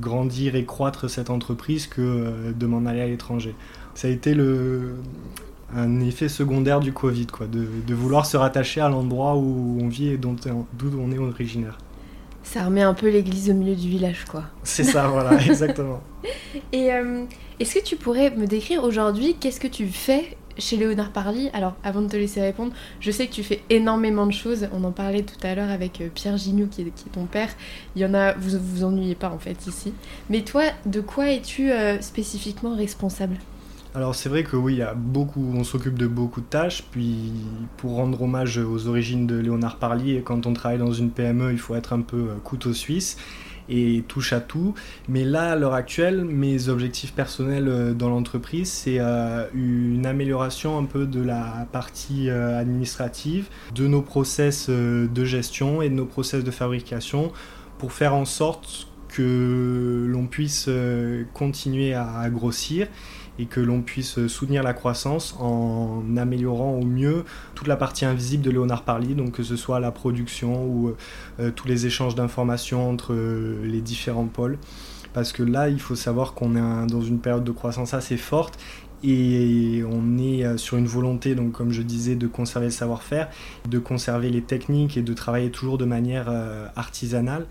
grandir 0.00 0.56
et 0.56 0.64
croître 0.64 1.08
cette 1.08 1.30
entreprise 1.30 1.86
que 1.86 2.52
de 2.52 2.66
m'en 2.66 2.84
aller 2.84 3.00
à 3.00 3.06
l'étranger. 3.06 3.54
Ça 3.94 4.08
a 4.08 4.10
été 4.10 4.34
le, 4.34 4.96
un 5.74 6.00
effet 6.00 6.28
secondaire 6.28 6.80
du 6.80 6.92
Covid, 6.92 7.26
quoi, 7.26 7.46
de, 7.46 7.66
de 7.86 7.94
vouloir 7.94 8.26
se 8.26 8.36
rattacher 8.36 8.80
à 8.80 8.88
l'endroit 8.88 9.36
où 9.36 9.78
on 9.80 9.88
vit 9.88 10.08
et 10.08 10.18
d'où 10.18 10.34
on 10.98 11.12
est 11.12 11.18
originaire. 11.18 11.78
Ça 12.42 12.64
remet 12.64 12.82
un 12.82 12.94
peu 12.94 13.08
l'église 13.08 13.50
au 13.50 13.54
milieu 13.54 13.76
du 13.76 13.88
village, 13.88 14.24
quoi. 14.24 14.44
C'est 14.64 14.82
ça, 14.82 15.06
voilà, 15.12 15.40
exactement. 15.40 16.00
Et 16.72 16.88
est-ce 17.60 17.74
que 17.74 17.84
tu 17.84 17.96
pourrais 17.96 18.30
me 18.30 18.46
décrire 18.46 18.82
aujourd'hui 18.82 19.36
qu'est-ce 19.38 19.60
que 19.60 19.68
tu 19.68 19.86
fais 19.86 20.36
chez 20.58 20.76
Léonard 20.76 21.10
Parly, 21.10 21.50
alors 21.52 21.74
avant 21.84 22.02
de 22.02 22.08
te 22.08 22.16
laisser 22.16 22.40
répondre, 22.40 22.72
je 23.00 23.10
sais 23.10 23.26
que 23.26 23.32
tu 23.32 23.42
fais 23.42 23.62
énormément 23.70 24.26
de 24.26 24.32
choses. 24.32 24.68
On 24.72 24.84
en 24.84 24.92
parlait 24.92 25.22
tout 25.22 25.46
à 25.46 25.54
l'heure 25.54 25.70
avec 25.70 26.00
euh, 26.00 26.08
Pierre 26.12 26.36
Gignoux, 26.36 26.68
qui 26.68 26.82
est, 26.82 26.92
ton 27.12 27.26
père. 27.26 27.50
Il 27.96 28.02
y 28.02 28.04
en 28.04 28.14
a, 28.14 28.32
vous 28.34 28.58
vous 28.58 28.84
ennuyez 28.84 29.14
pas 29.14 29.30
en 29.30 29.38
fait 29.38 29.66
ici. 29.66 29.92
Mais 30.28 30.42
toi, 30.42 30.64
de 30.86 31.00
quoi 31.00 31.30
es-tu 31.30 31.70
euh, 31.70 32.00
spécifiquement 32.00 32.76
responsable? 32.76 33.36
Alors 33.92 34.14
c'est 34.14 34.28
vrai 34.28 34.44
que 34.44 34.54
oui, 34.54 34.74
il 34.74 34.78
y 34.78 34.82
a 34.82 34.94
beaucoup, 34.94 35.52
on 35.56 35.64
s'occupe 35.64 35.98
de 35.98 36.06
beaucoup 36.06 36.40
de 36.40 36.46
tâches. 36.46 36.84
Puis 36.90 37.32
pour 37.76 37.96
rendre 37.96 38.22
hommage 38.22 38.58
aux 38.58 38.86
origines 38.86 39.26
de 39.26 39.36
Léonard 39.36 39.78
Parly, 39.78 40.22
quand 40.22 40.46
on 40.46 40.52
travaille 40.52 40.78
dans 40.78 40.92
une 40.92 41.10
PME, 41.10 41.52
il 41.52 41.58
faut 41.58 41.74
être 41.74 41.92
un 41.92 42.00
peu 42.00 42.16
euh, 42.16 42.34
couteau 42.44 42.72
suisse 42.72 43.16
et 43.70 44.04
touche 44.08 44.32
à 44.32 44.40
tout. 44.40 44.74
Mais 45.08 45.24
là, 45.24 45.52
à 45.52 45.56
l'heure 45.56 45.74
actuelle, 45.74 46.24
mes 46.24 46.68
objectifs 46.68 47.12
personnels 47.12 47.68
euh, 47.68 47.94
dans 47.94 48.10
l'entreprise, 48.10 48.70
c'est 48.70 48.98
euh, 48.98 49.46
une 49.54 50.04
amélioration 50.06 50.78
un 50.78 50.84
peu 50.84 51.06
de 51.06 51.22
la 51.22 51.66
partie 51.72 52.28
euh, 52.28 52.58
administrative, 52.58 53.48
de 53.74 53.86
nos 53.86 54.02
process 54.02 54.68
de 54.68 55.24
gestion 55.24 55.82
et 55.82 55.88
de 55.88 55.94
nos 55.94 56.06
process 56.06 56.44
de 56.44 56.50
fabrication 56.50 57.32
pour 57.78 57.92
faire 57.92 58.14
en 58.14 58.24
sorte 58.24 58.88
que 59.08 60.06
l'on 60.08 60.26
puisse 60.26 60.68
continuer 61.34 61.94
à 61.94 62.28
grossir 62.30 62.86
et 63.40 63.46
que 63.46 63.60
l'on 63.60 63.80
puisse 63.80 64.26
soutenir 64.26 64.62
la 64.62 64.74
croissance 64.74 65.34
en 65.40 66.02
améliorant 66.18 66.74
au 66.74 66.84
mieux 66.84 67.24
toute 67.54 67.68
la 67.68 67.76
partie 67.76 68.04
invisible 68.04 68.44
de 68.44 68.50
Léonard 68.50 68.84
Parly, 68.84 69.14
donc 69.14 69.32
que 69.32 69.42
ce 69.42 69.56
soit 69.56 69.80
la 69.80 69.90
production 69.90 70.66
ou 70.66 70.94
euh, 71.40 71.50
tous 71.50 71.66
les 71.66 71.86
échanges 71.86 72.14
d'informations 72.14 72.88
entre 72.90 73.14
euh, 73.14 73.64
les 73.64 73.80
différents 73.80 74.26
pôles. 74.26 74.58
Parce 75.14 75.32
que 75.32 75.42
là, 75.42 75.70
il 75.70 75.80
faut 75.80 75.96
savoir 75.96 76.34
qu'on 76.34 76.54
est 76.54 76.86
dans 76.86 77.00
une 77.00 77.18
période 77.18 77.42
de 77.42 77.50
croissance 77.50 77.94
assez 77.94 78.18
forte 78.18 78.58
et 79.02 79.82
on 79.90 80.18
est 80.18 80.44
euh, 80.44 80.58
sur 80.58 80.76
une 80.76 80.86
volonté, 80.86 81.34
comme 81.54 81.72
je 81.72 81.80
disais, 81.80 82.16
de 82.16 82.26
conserver 82.26 82.66
le 82.66 82.72
savoir-faire, 82.72 83.30
de 83.68 83.78
conserver 83.78 84.28
les 84.28 84.42
techniques 84.42 84.98
et 84.98 85.02
de 85.02 85.14
travailler 85.14 85.50
toujours 85.50 85.78
de 85.78 85.86
manière 85.86 86.30
artisanale. 86.76 87.46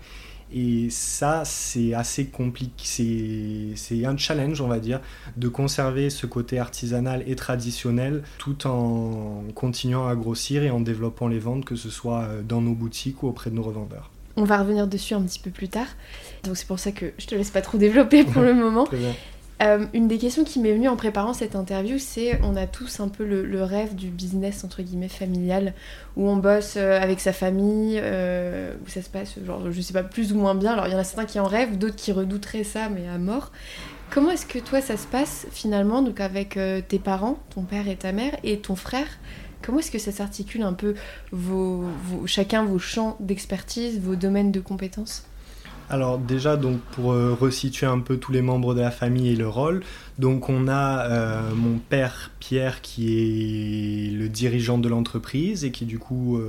Et 0.52 0.90
ça, 0.90 1.44
c'est 1.44 1.94
assez 1.94 2.26
compliqué. 2.26 3.72
C'est 3.76 4.04
un 4.04 4.16
challenge, 4.16 4.60
on 4.60 4.68
va 4.68 4.80
dire, 4.80 5.00
de 5.36 5.48
conserver 5.48 6.10
ce 6.10 6.26
côté 6.26 6.58
artisanal 6.58 7.22
et 7.26 7.36
traditionnel 7.36 8.22
tout 8.38 8.66
en 8.66 9.44
continuant 9.54 10.08
à 10.08 10.14
grossir 10.16 10.62
et 10.62 10.70
en 10.70 10.80
développant 10.80 11.28
les 11.28 11.38
ventes, 11.38 11.64
que 11.64 11.76
ce 11.76 11.90
soit 11.90 12.22
euh, 12.22 12.42
dans 12.42 12.60
nos 12.60 12.74
boutiques 12.74 13.22
ou 13.22 13.28
auprès 13.28 13.50
de 13.50 13.54
nos 13.54 13.62
revendeurs. 13.62 14.10
On 14.36 14.44
va 14.44 14.58
revenir 14.58 14.86
dessus 14.86 15.14
un 15.14 15.22
petit 15.22 15.38
peu 15.38 15.50
plus 15.50 15.68
tard. 15.68 15.86
Donc 16.44 16.56
c'est 16.56 16.66
pour 16.66 16.78
ça 16.78 16.92
que 16.92 17.12
je 17.18 17.26
te 17.26 17.34
laisse 17.34 17.50
pas 17.50 17.62
trop 17.62 17.78
développer 17.78 18.24
pour 18.24 18.42
le 18.42 18.54
moment. 18.54 18.88
Euh, 19.62 19.84
une 19.92 20.08
des 20.08 20.16
questions 20.16 20.44
qui 20.44 20.58
m'est 20.58 20.72
venue 20.72 20.88
en 20.88 20.96
préparant 20.96 21.34
cette 21.34 21.54
interview, 21.54 21.98
c'est 21.98 22.40
on 22.42 22.56
a 22.56 22.66
tous 22.66 23.00
un 23.00 23.08
peu 23.08 23.24
le, 23.24 23.62
rêve 23.62 23.94
du 23.94 24.08
business 24.08 24.64
entre 24.64 24.80
guillemets 24.82 25.08
familial, 25.08 25.74
où 26.16 26.28
on 26.28 26.36
bosse 26.36 26.74
euh, 26.76 26.98
avec 27.00 27.20
sa 27.20 27.34
famille, 27.34 28.00
euh, 28.02 28.74
où 28.84 28.88
ça 28.88 29.02
se 29.02 29.10
passe 29.10 29.34
genre 29.44 29.70
je 29.70 29.80
sais 29.82 29.92
pas 29.92 30.02
plus 30.02 30.32
ou 30.32 30.36
moins 30.36 30.54
bien. 30.54 30.72
Alors 30.72 30.86
il 30.86 30.92
y 30.92 30.94
en 30.94 30.98
a 30.98 31.04
certains 31.04 31.26
qui 31.26 31.38
en 31.38 31.44
rêvent, 31.44 31.76
d'autres 31.76 31.96
qui 31.96 32.10
redouteraient 32.12 32.64
ça, 32.64 32.88
mais 32.88 33.06
à 33.06 33.18
mort. 33.18 33.52
Comment 34.08 34.30
est-ce 34.30 34.46
que 34.46 34.58
toi 34.58 34.80
ça 34.80 34.96
se 34.96 35.06
passe 35.06 35.46
finalement 35.52 36.02
donc 36.02 36.20
avec 36.20 36.58
tes 36.88 36.98
parents, 36.98 37.38
ton 37.54 37.62
père 37.62 37.86
et 37.86 37.96
ta 37.96 38.12
mère 38.12 38.36
et 38.42 38.58
ton 38.58 38.74
frère? 38.74 39.06
Comment 39.62 39.78
est-ce 39.78 39.90
que 39.90 39.98
ça 39.98 40.10
s'articule 40.10 40.62
un 40.62 40.72
peu 40.72 40.94
chacun 42.26 42.64
vos 42.64 42.78
champs 42.80 43.16
d'expertise, 43.20 44.00
vos 44.00 44.16
domaines 44.16 44.50
de 44.50 44.58
compétences? 44.58 45.26
Alors 45.90 46.18
déjà, 46.18 46.56
donc 46.56 46.80
pour 46.92 47.12
euh, 47.12 47.34
resituer 47.34 47.86
un 47.86 47.98
peu 47.98 48.16
tous 48.16 48.32
les 48.32 48.42
membres 48.42 48.74
de 48.74 48.80
la 48.80 48.90
famille 48.90 49.30
et 49.30 49.36
le 49.36 49.48
rôle, 49.48 49.82
donc 50.18 50.48
on 50.48 50.68
a 50.68 51.06
euh, 51.06 51.54
mon 51.54 51.78
père 51.78 52.30
Pierre 52.40 52.80
qui 52.80 54.08
est 54.08 54.10
le 54.12 54.28
dirigeant 54.28 54.78
de 54.78 54.88
l'entreprise 54.88 55.64
et 55.64 55.70
qui 55.70 55.84
du 55.84 55.98
coup 55.98 56.40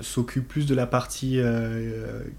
s'occupe 0.00 0.48
plus 0.48 0.64
de 0.64 0.74
la 0.74 0.86
partie 0.86 1.38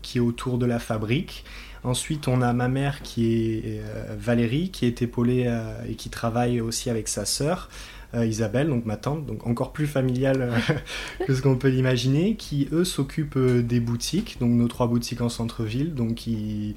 qui 0.01 0.17
est 0.17 0.22
autour 0.22 0.58
de 0.58 0.65
la 0.65 0.79
fabrique. 0.79 1.46
Ensuite, 1.84 2.27
on 2.27 2.43
a 2.43 2.53
ma 2.53 2.67
mère 2.67 3.01
qui 3.01 3.34
est 3.34 3.81
euh, 3.81 4.15
Valérie, 4.17 4.70
qui 4.70 4.86
est 4.86 5.01
épaulée 5.01 5.46
euh, 5.48 5.74
et 5.89 5.96
qui 5.96 6.10
travaille 6.10 6.62
aussi 6.62 6.91
avec 6.91 7.08
sa 7.08 7.25
sœur. 7.25 7.70
Euh, 8.13 8.25
Isabelle, 8.25 8.68
donc 8.68 8.86
ma 8.86 8.98
tante, 8.98 9.25
donc 9.25 9.48
encore 9.48 9.72
plus 9.72 9.88
familiale 9.88 10.51
que 11.25 11.34
ce 11.34 11.41
qu'on 11.41 11.56
peut 11.56 11.70
l'imaginer, 11.70 12.36
qui 12.36 12.68
eux 12.74 12.84
s'occupent 12.84 13.39
des 13.39 13.80
boutiques, 13.80 14.38
donc 14.39 14.51
nos 14.51 14.68
trois 14.68 14.88
boutiques 14.88 15.22
en 15.22 15.30
centre-ville, 15.30 15.94
donc 15.94 16.15
qui 16.15 16.75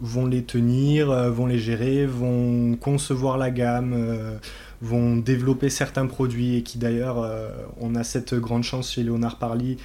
vont 0.00 0.26
les 0.26 0.42
tenir, 0.42 1.30
vont 1.30 1.46
les 1.46 1.60
gérer, 1.60 2.04
vont 2.04 2.76
concevoir 2.76 3.38
la 3.38 3.52
gamme, 3.52 3.96
vont 4.82 5.16
développer 5.16 5.70
certains 5.70 6.06
produits 6.06 6.56
et 6.56 6.62
qui 6.64 6.78
d'ailleurs, 6.78 7.24
on 7.80 7.94
a 7.94 8.02
cette 8.02 8.34
grande 8.34 8.64
chance 8.64 8.90
chez 8.90 9.04
Léonard 9.04 9.38
Parly, 9.38 9.76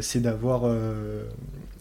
c'est 0.00 0.20
d'avoir 0.20 0.64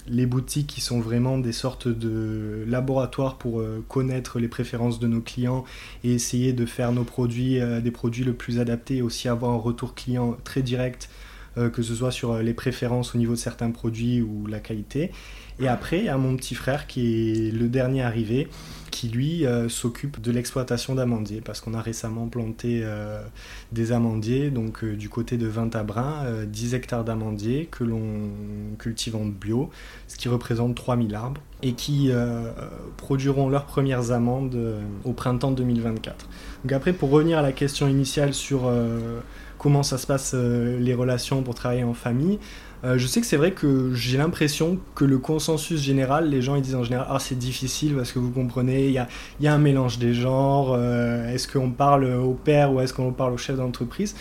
les 0.08 0.26
boutiques 0.26 0.68
qui 0.68 0.82
sont 0.82 1.00
vraiment 1.00 1.38
des 1.38 1.52
sortes 1.52 1.88
de 1.88 2.64
laboratoires 2.68 3.38
pour 3.38 3.60
euh, 3.60 3.84
connaître 3.88 4.40
les 4.40 4.48
préférences 4.48 5.00
de 5.00 5.08
nos 5.08 5.22
clients 5.22 5.64
et 6.04 6.14
essayer 6.14 6.54
de 6.54 6.66
faire 6.66 6.92
nos 6.92 7.04
produits 7.04 7.60
euh, 7.60 7.80
des 7.80 7.92
produits 7.92 8.24
le 8.24 8.34
plus 8.34 8.60
adaptés 8.60 8.98
et 8.98 9.02
aussi 9.02 9.28
avoir 9.28 9.52
un 9.52 9.58
retour 9.58 9.96
client 9.96 10.38
très 10.44 10.62
direct 10.62 11.10
euh, 11.58 11.70
que 11.70 11.84
ce 11.84 11.96
soit 11.96 12.12
sur 12.12 12.38
les 12.40 12.54
préférences 12.54 13.16
au 13.16 13.18
niveau 13.18 13.34
de 13.34 13.40
certains 13.40 13.72
produits 13.72 14.22
ou 14.22 14.48
la 14.48 14.60
qualité. 14.60 15.12
Et 15.60 15.68
après, 15.68 16.00
il 16.00 16.06
y 16.06 16.10
a 16.10 16.18
mon 16.18 16.36
petit 16.36 16.56
frère 16.56 16.88
qui 16.88 17.48
est 17.48 17.52
le 17.52 17.68
dernier 17.68 18.02
arrivé, 18.02 18.48
qui 18.92 19.08
lui 19.08 19.46
euh, 19.46 19.70
s'occupe 19.70 20.22
de 20.22 20.32
l'exploitation 20.32 20.96
d'amandiers, 20.96 21.42
parce 21.42 21.62
qu'on 21.62 21.74
a 21.74 21.82
récemment 21.82 22.28
planté 22.28 22.82
euh, 22.84 23.24
des 23.72 23.92
amandiers, 23.92 24.50
donc 24.50 24.86
du 24.86 25.10
côté 25.10 25.38
de 25.38 25.48
Vintabrin, 25.48 26.26
10 26.46 26.76
hectares 26.76 27.04
d'amandiers 27.04 27.68
que 27.72 27.84
l'on 27.84 28.30
cultive 28.78 29.16
en 29.16 29.26
bio, 29.26 29.70
ce 30.08 30.18
qui 30.18 30.30
représente 30.30 30.76
3000 30.76 31.16
arbres, 31.16 31.42
et 31.62 31.74
qui 31.74 32.12
produiront 32.98 33.50
leurs 33.50 33.66
premières 33.66 34.12
amandes 34.12 34.60
au 35.06 35.14
printemps 35.14 35.52
2024. 35.52 36.28
Donc 36.64 36.72
après, 36.74 36.94
pour 36.94 37.10
revenir 37.10 37.40
à 37.40 37.42
la 37.42 37.54
question 37.54 37.88
initiale 37.88 38.34
sur 38.34 38.70
comment 39.64 39.82
ça 39.82 39.98
se 39.98 40.06
passe 40.06 40.34
euh, 40.36 40.78
les 40.78 40.94
relations 40.94 41.42
pour 41.42 41.56
travailler 41.56 41.86
en 41.86 41.94
famille. 41.94 42.38
Euh, 42.84 42.98
je 42.98 43.08
sais 43.08 43.22
que 43.22 43.26
c'est 43.26 43.38
vrai 43.38 43.52
que 43.52 43.94
j'ai 43.94 44.18
l'impression 44.18 44.78
que 44.94 45.06
le 45.06 45.18
consensus 45.18 45.82
général, 45.82 46.30
les 46.30 46.42
gens 46.42 46.56
ils 46.56 46.62
disent 46.62 46.76
en 46.76 46.84
général 46.84 47.08
ah 47.10 47.18
c'est 47.18 47.38
difficile 47.40 47.96
parce 47.96 48.12
que 48.12 48.20
vous 48.20 48.32
comprenez, 48.32 48.88
il 48.88 48.92
y 48.92 48.98
a, 48.98 49.08
y 49.40 49.48
a, 49.48 49.54
un 49.54 49.58
mélange 49.58 50.00
des 50.00 50.14
genres, 50.14 50.76
euh, 50.78 51.34
est-ce 51.34 51.48
qu'on 51.48 51.72
parle 51.72 52.04
au 52.04 52.34
père 52.34 52.74
ou 52.74 52.82
est-ce 52.82 52.94
qu'on 52.94 53.14
parle 53.14 53.32
au 53.32 53.38
chef 53.38 53.56
d'entreprise? 53.56 54.16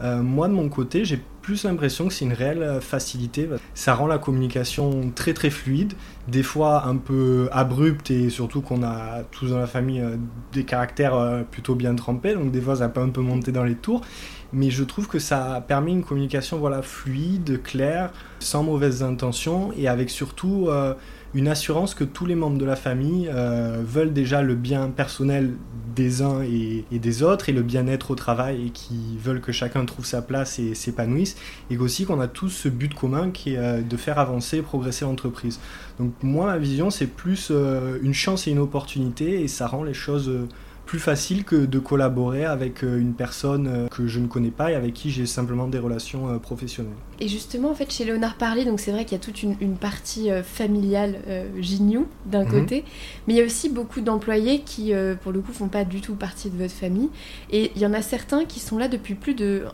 Moi 0.00 0.48
de 0.48 0.52
mon 0.52 0.68
côté, 0.68 1.04
j'ai 1.04 1.20
plus 1.42 1.64
l'impression 1.64 2.08
que 2.08 2.14
c'est 2.14 2.24
une 2.24 2.32
réelle 2.32 2.78
facilité. 2.80 3.48
Ça 3.74 3.94
rend 3.94 4.06
la 4.06 4.18
communication 4.18 5.10
très 5.14 5.32
très 5.32 5.50
fluide, 5.50 5.94
des 6.28 6.42
fois 6.42 6.86
un 6.86 6.96
peu 6.96 7.48
abrupte 7.52 8.10
et 8.10 8.28
surtout 8.30 8.60
qu'on 8.60 8.82
a 8.82 9.22
tous 9.30 9.50
dans 9.50 9.58
la 9.58 9.66
famille 9.66 10.04
des 10.52 10.64
caractères 10.64 11.44
plutôt 11.50 11.74
bien 11.74 11.94
trempés, 11.94 12.34
donc 12.34 12.52
des 12.52 12.60
fois 12.60 12.76
ça 12.76 12.88
peut 12.88 13.00
un 13.00 13.08
peu 13.08 13.22
monter 13.22 13.50
dans 13.50 13.64
les 13.64 13.76
tours 13.76 14.02
mais 14.52 14.70
je 14.70 14.84
trouve 14.84 15.08
que 15.08 15.18
ça 15.18 15.62
permet 15.66 15.92
une 15.92 16.02
communication 16.02 16.58
voilà, 16.58 16.82
fluide, 16.82 17.62
claire, 17.62 18.10
sans 18.40 18.62
mauvaises 18.62 19.02
intentions 19.02 19.72
et 19.76 19.88
avec 19.88 20.10
surtout 20.10 20.66
euh, 20.68 20.94
une 21.34 21.48
assurance 21.48 21.94
que 21.94 22.04
tous 22.04 22.26
les 22.26 22.34
membres 22.34 22.58
de 22.58 22.64
la 22.64 22.76
famille 22.76 23.30
euh, 23.32 23.82
veulent 23.84 24.12
déjà 24.12 24.42
le 24.42 24.54
bien 24.54 24.88
personnel 24.88 25.54
des 25.94 26.22
uns 26.22 26.42
et, 26.42 26.84
des 26.90 27.22
autres 27.22 27.48
et 27.48 27.52
le 27.52 27.62
bien-être 27.62 28.10
au 28.12 28.14
travail 28.14 28.66
et 28.66 28.70
qui 28.70 29.18
veulent 29.18 29.40
que 29.40 29.52
chacun 29.52 29.84
trouve 29.84 30.06
sa 30.06 30.22
place 30.22 30.58
et 30.58 30.74
s'épanouisse 30.74 31.36
et 31.70 31.76
aussi 31.76 32.04
qu'on 32.06 32.20
a 32.20 32.28
tous 32.28 32.50
ce 32.50 32.68
but 32.68 32.94
commun 32.94 33.30
qui 33.30 33.54
est 33.54 33.58
euh, 33.58 33.82
de 33.82 33.96
faire 33.96 34.18
avancer 34.18 34.58
et 34.58 34.62
progresser 34.62 35.04
l'entreprise. 35.04 35.60
Donc 35.98 36.12
moi 36.22 36.46
ma 36.46 36.58
vision 36.58 36.90
c'est 36.90 37.06
plus 37.06 37.50
une 38.02 38.14
chance 38.14 38.46
et 38.46 38.52
une 38.52 38.60
opportunité 38.60 39.42
et 39.42 39.48
ça 39.48 39.66
rend 39.66 39.82
les 39.82 39.94
choses 39.94 40.30
plus 40.88 40.98
facile 40.98 41.44
que 41.44 41.66
de 41.66 41.78
collaborer 41.78 42.46
avec 42.46 42.82
euh, 42.82 42.98
une 42.98 43.12
personne 43.12 43.66
euh, 43.66 43.88
que 43.88 44.06
je 44.06 44.20
ne 44.20 44.26
connais 44.26 44.50
pas 44.50 44.72
et 44.72 44.74
avec 44.74 44.94
qui 44.94 45.10
j'ai 45.10 45.26
simplement 45.26 45.68
des 45.68 45.78
relations 45.78 46.30
euh, 46.30 46.38
professionnelles. 46.38 46.94
Et 47.20 47.28
justement, 47.28 47.70
en 47.70 47.74
fait, 47.74 47.92
chez 47.92 48.06
Léonard 48.06 48.36
Parly, 48.36 48.64
donc 48.64 48.80
c'est 48.80 48.90
vrai 48.90 49.04
qu'il 49.04 49.12
y 49.12 49.20
a 49.20 49.22
toute 49.22 49.42
une, 49.42 49.76
partie 49.76 50.30
familiale 50.42 51.20
euh, 51.28 51.46
d'un 52.24 52.44
mhm. 52.44 52.50
côté, 52.50 52.84
mais 53.26 53.34
il 53.34 53.36
y 53.36 53.42
a 53.42 53.44
aussi 53.44 53.68
beaucoup 53.68 54.00
d'employés 54.00 54.60
qui, 54.60 54.92
pour 55.22 55.32
le 55.32 55.40
coup, 55.40 55.52
font 55.52 55.68
pas 55.68 55.84
du 55.84 56.00
tout 56.00 56.14
partie 56.14 56.48
de 56.48 56.56
votre 56.56 56.72
famille. 56.72 57.10
Et 57.50 57.70
il 57.76 57.82
y 57.82 57.86
en 57.86 57.92
a 57.92 58.00
certains 58.00 58.46
qui 58.46 58.58
sont 58.58 58.78
là 58.78 58.88
depuis 58.88 59.14
plus 59.14 59.34
de, 59.34 59.64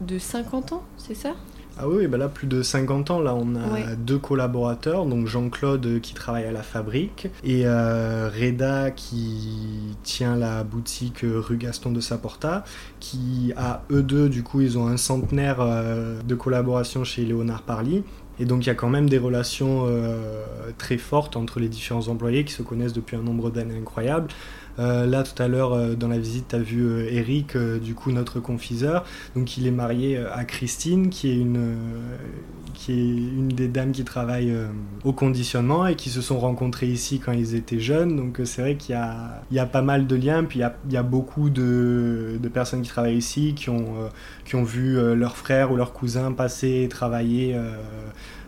de 0.00 0.18
50 0.18 0.72
ans, 0.72 0.84
c'est 0.96 1.14
ça? 1.14 1.34
Ah 1.78 1.88
oui, 1.88 2.06
bah 2.06 2.18
là, 2.18 2.28
plus 2.28 2.46
de 2.46 2.62
50 2.62 3.10
ans, 3.10 3.20
là, 3.20 3.34
on 3.34 3.56
a 3.56 3.94
deux 3.96 4.18
collaborateurs, 4.18 5.06
donc 5.06 5.26
Jean-Claude 5.26 5.84
euh, 5.86 5.98
qui 6.00 6.12
travaille 6.12 6.44
à 6.44 6.52
la 6.52 6.62
fabrique 6.62 7.28
et 7.44 7.62
euh, 7.64 8.28
Reda 8.28 8.90
qui 8.90 9.96
tient 10.02 10.36
la 10.36 10.64
boutique 10.64 11.24
euh, 11.24 11.40
rue 11.40 11.56
Gaston 11.56 11.90
de 11.90 12.00
Saporta, 12.00 12.64
qui 13.00 13.52
a 13.56 13.82
eux 13.90 14.02
deux, 14.02 14.28
du 14.28 14.42
coup, 14.42 14.60
ils 14.60 14.76
ont 14.76 14.86
un 14.86 14.98
centenaire 14.98 15.64
de 16.24 16.34
collaboration 16.34 17.04
chez 17.04 17.24
Léonard 17.24 17.62
Parly. 17.62 18.02
Et 18.38 18.44
donc 18.44 18.64
il 18.64 18.66
y 18.66 18.70
a 18.70 18.74
quand 18.74 18.88
même 18.88 19.08
des 19.08 19.18
relations 19.18 19.86
très 20.78 20.96
fortes 20.96 21.36
entre 21.36 21.60
les 21.60 21.68
différents 21.68 22.08
employés 22.08 22.44
qui 22.44 22.52
se 22.52 22.62
connaissent 22.62 22.92
depuis 22.92 23.16
un 23.16 23.22
nombre 23.22 23.50
d'années 23.50 23.76
incroyable. 23.76 24.28
Euh, 24.78 25.06
là, 25.06 25.22
tout 25.22 25.40
à 25.42 25.48
l'heure, 25.48 25.74
euh, 25.74 25.94
dans 25.94 26.08
la 26.08 26.18
visite, 26.18 26.48
tu 26.48 26.56
as 26.56 26.58
vu 26.58 26.82
euh, 26.82 27.08
Eric, 27.10 27.56
du 27.56 27.94
coup, 27.94 28.10
notre 28.12 28.40
confiseur. 28.40 29.04
Donc, 29.36 29.56
il 29.56 29.66
est 29.66 29.72
marié 29.72 30.18
à 30.18 30.44
Christine, 30.44 31.10
qui 31.10 31.30
est 31.30 31.36
une, 31.36 31.76
qui 32.74 32.92
est 32.92 32.96
une 32.96 33.48
des 33.48 33.68
dames 33.68 33.92
qui 33.92 34.04
travaille 34.04 34.52
au 35.04 35.12
conditionnement 35.12 35.86
et 35.86 35.94
qui 35.94 36.10
se 36.10 36.20
sont 36.20 36.38
rencontrés 36.38 36.88
ici 36.88 37.18
quand 37.18 37.32
ils 37.32 37.54
étaient 37.54 37.80
jeunes. 37.80 38.16
Donc, 38.16 38.40
c'est 38.44 38.62
vrai 38.62 38.76
qu'il 38.76 38.94
y 38.94 38.98
a, 38.98 39.42
il 39.50 39.56
y 39.56 39.60
a 39.60 39.66
pas 39.66 39.82
mal 39.82 40.06
de 40.06 40.16
liens. 40.16 40.44
Puis, 40.44 40.58
il 40.58 40.62
y 40.62 40.64
a, 40.64 40.74
il 40.86 40.92
y 40.92 40.96
a 40.96 41.02
beaucoup 41.02 41.50
de, 41.50 42.38
de, 42.40 42.48
personnes 42.48 42.82
qui 42.82 42.90
travaillent 42.90 43.16
ici 43.16 43.54
qui 43.54 43.70
ont, 43.70 43.94
qui 44.44 44.56
ont 44.56 44.64
vu 44.64 44.96
leur 45.14 45.36
frère 45.36 45.72
ou 45.72 45.76
leur 45.76 45.92
cousin 45.92 46.32
passer 46.32 46.82
et 46.84 46.88
travailler 46.88 47.56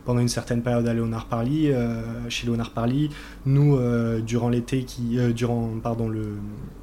pendant 0.05 0.21
une 0.21 0.29
certaine 0.29 0.63
période 0.63 0.87
à 0.87 0.95
Léonard 0.95 1.27
Parly, 1.27 1.71
euh, 1.71 2.03
chez 2.29 2.47
Léonard 2.47 2.71
Parly. 2.71 3.11
Nous, 3.47 3.77
euh, 3.77 4.21
durant 4.21 4.49
l'été, 4.49 4.85
qui, 4.85 5.19
euh, 5.19 5.33
durant 5.33 5.71
pardon, 5.83 6.09
le, 6.09 6.37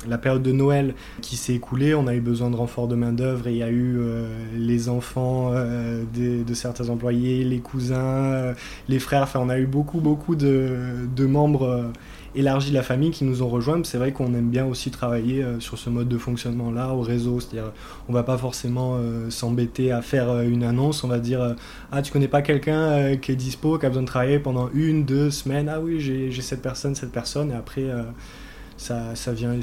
la 0.08 0.18
période 0.18 0.44
de 0.44 0.52
Noël 0.52 0.96
qui 1.22 1.36
s'est 1.36 1.54
écoulée, 1.54 1.94
on 1.94 2.08
a 2.08 2.16
eu 2.16 2.22
besoin 2.22 2.50
de 2.50 2.56
renfort 2.56 2.88
de 2.88 2.96
main-d'œuvre 2.96 3.48
et 3.48 3.52
il 3.52 3.58
y 3.58 3.64
a 3.64 3.70
eu 3.70 4.00
les 4.56 4.90
enfants 4.90 5.52
de, 5.52 6.44
de, 6.44 6.54
certains 6.54 6.90
employés, 6.90 7.44
les 7.44 7.60
cousins, 7.60 8.54
les 8.88 9.00
frères. 9.00 9.24
Enfin, 9.24 9.40
on 9.42 9.50
a 9.50 9.60
eu 9.60 9.68
beaucoup, 9.68 10.00
beaucoup 10.00 10.36
de, 10.36 10.76
de 11.16 11.26
membres 11.26 11.92
élargi 12.36 12.72
la 12.72 12.84
famille 12.84 13.12
qui 13.12 13.24
nous 13.24 13.44
ont 13.44 13.50
rejoints. 13.50 13.84
C'est 13.84 13.98
vrai 13.98 14.12
qu'on 14.12 14.34
aime 14.34 14.50
bien 14.50 14.66
aussi 14.66 14.92
travailler 14.92 15.44
euh, 15.44 15.60
sur 15.60 15.78
ce 15.78 15.90
mode 15.90 16.08
de 16.08 16.18
fonctionnement-là 16.18 16.94
au 16.94 17.02
réseau. 17.02 17.40
C'est-à-dire, 17.40 17.72
on 18.10 18.14
va 18.14 18.24
pas 18.24 18.38
forcément 18.38 18.96
euh, 18.96 19.30
s'embêter 19.30 19.92
à 19.92 20.02
faire 20.02 20.30
euh, 20.30 20.44
une 20.44 20.64
annonce. 20.64 21.04
On 21.04 21.08
va 21.08 21.20
dire, 21.20 21.56
ah, 21.92 22.02
tu 22.02 22.12
connais 22.12 22.28
pas 22.28 22.42
quelqu'un 22.42 23.18
qui 23.18 23.32
est 23.32 23.36
dispo, 23.36 23.78
qui 23.78 23.86
a 23.86 23.90
besoin 23.90 24.04
de 24.04 24.08
travailler 24.08 24.40
pendant 24.40 24.70
une, 24.74 25.06
deux 25.06 25.32
semaines? 25.32 25.70
Ah 25.70 25.80
oui, 25.80 26.00
j'ai 26.00 26.32
cette 26.42 26.62
personne, 26.62 26.96
cette 26.96 27.12
personne. 27.12 27.52
Et 27.52 27.56
après, 27.56 27.84
ça, 28.82 29.14
ça 29.14 29.32
vient 29.32 29.54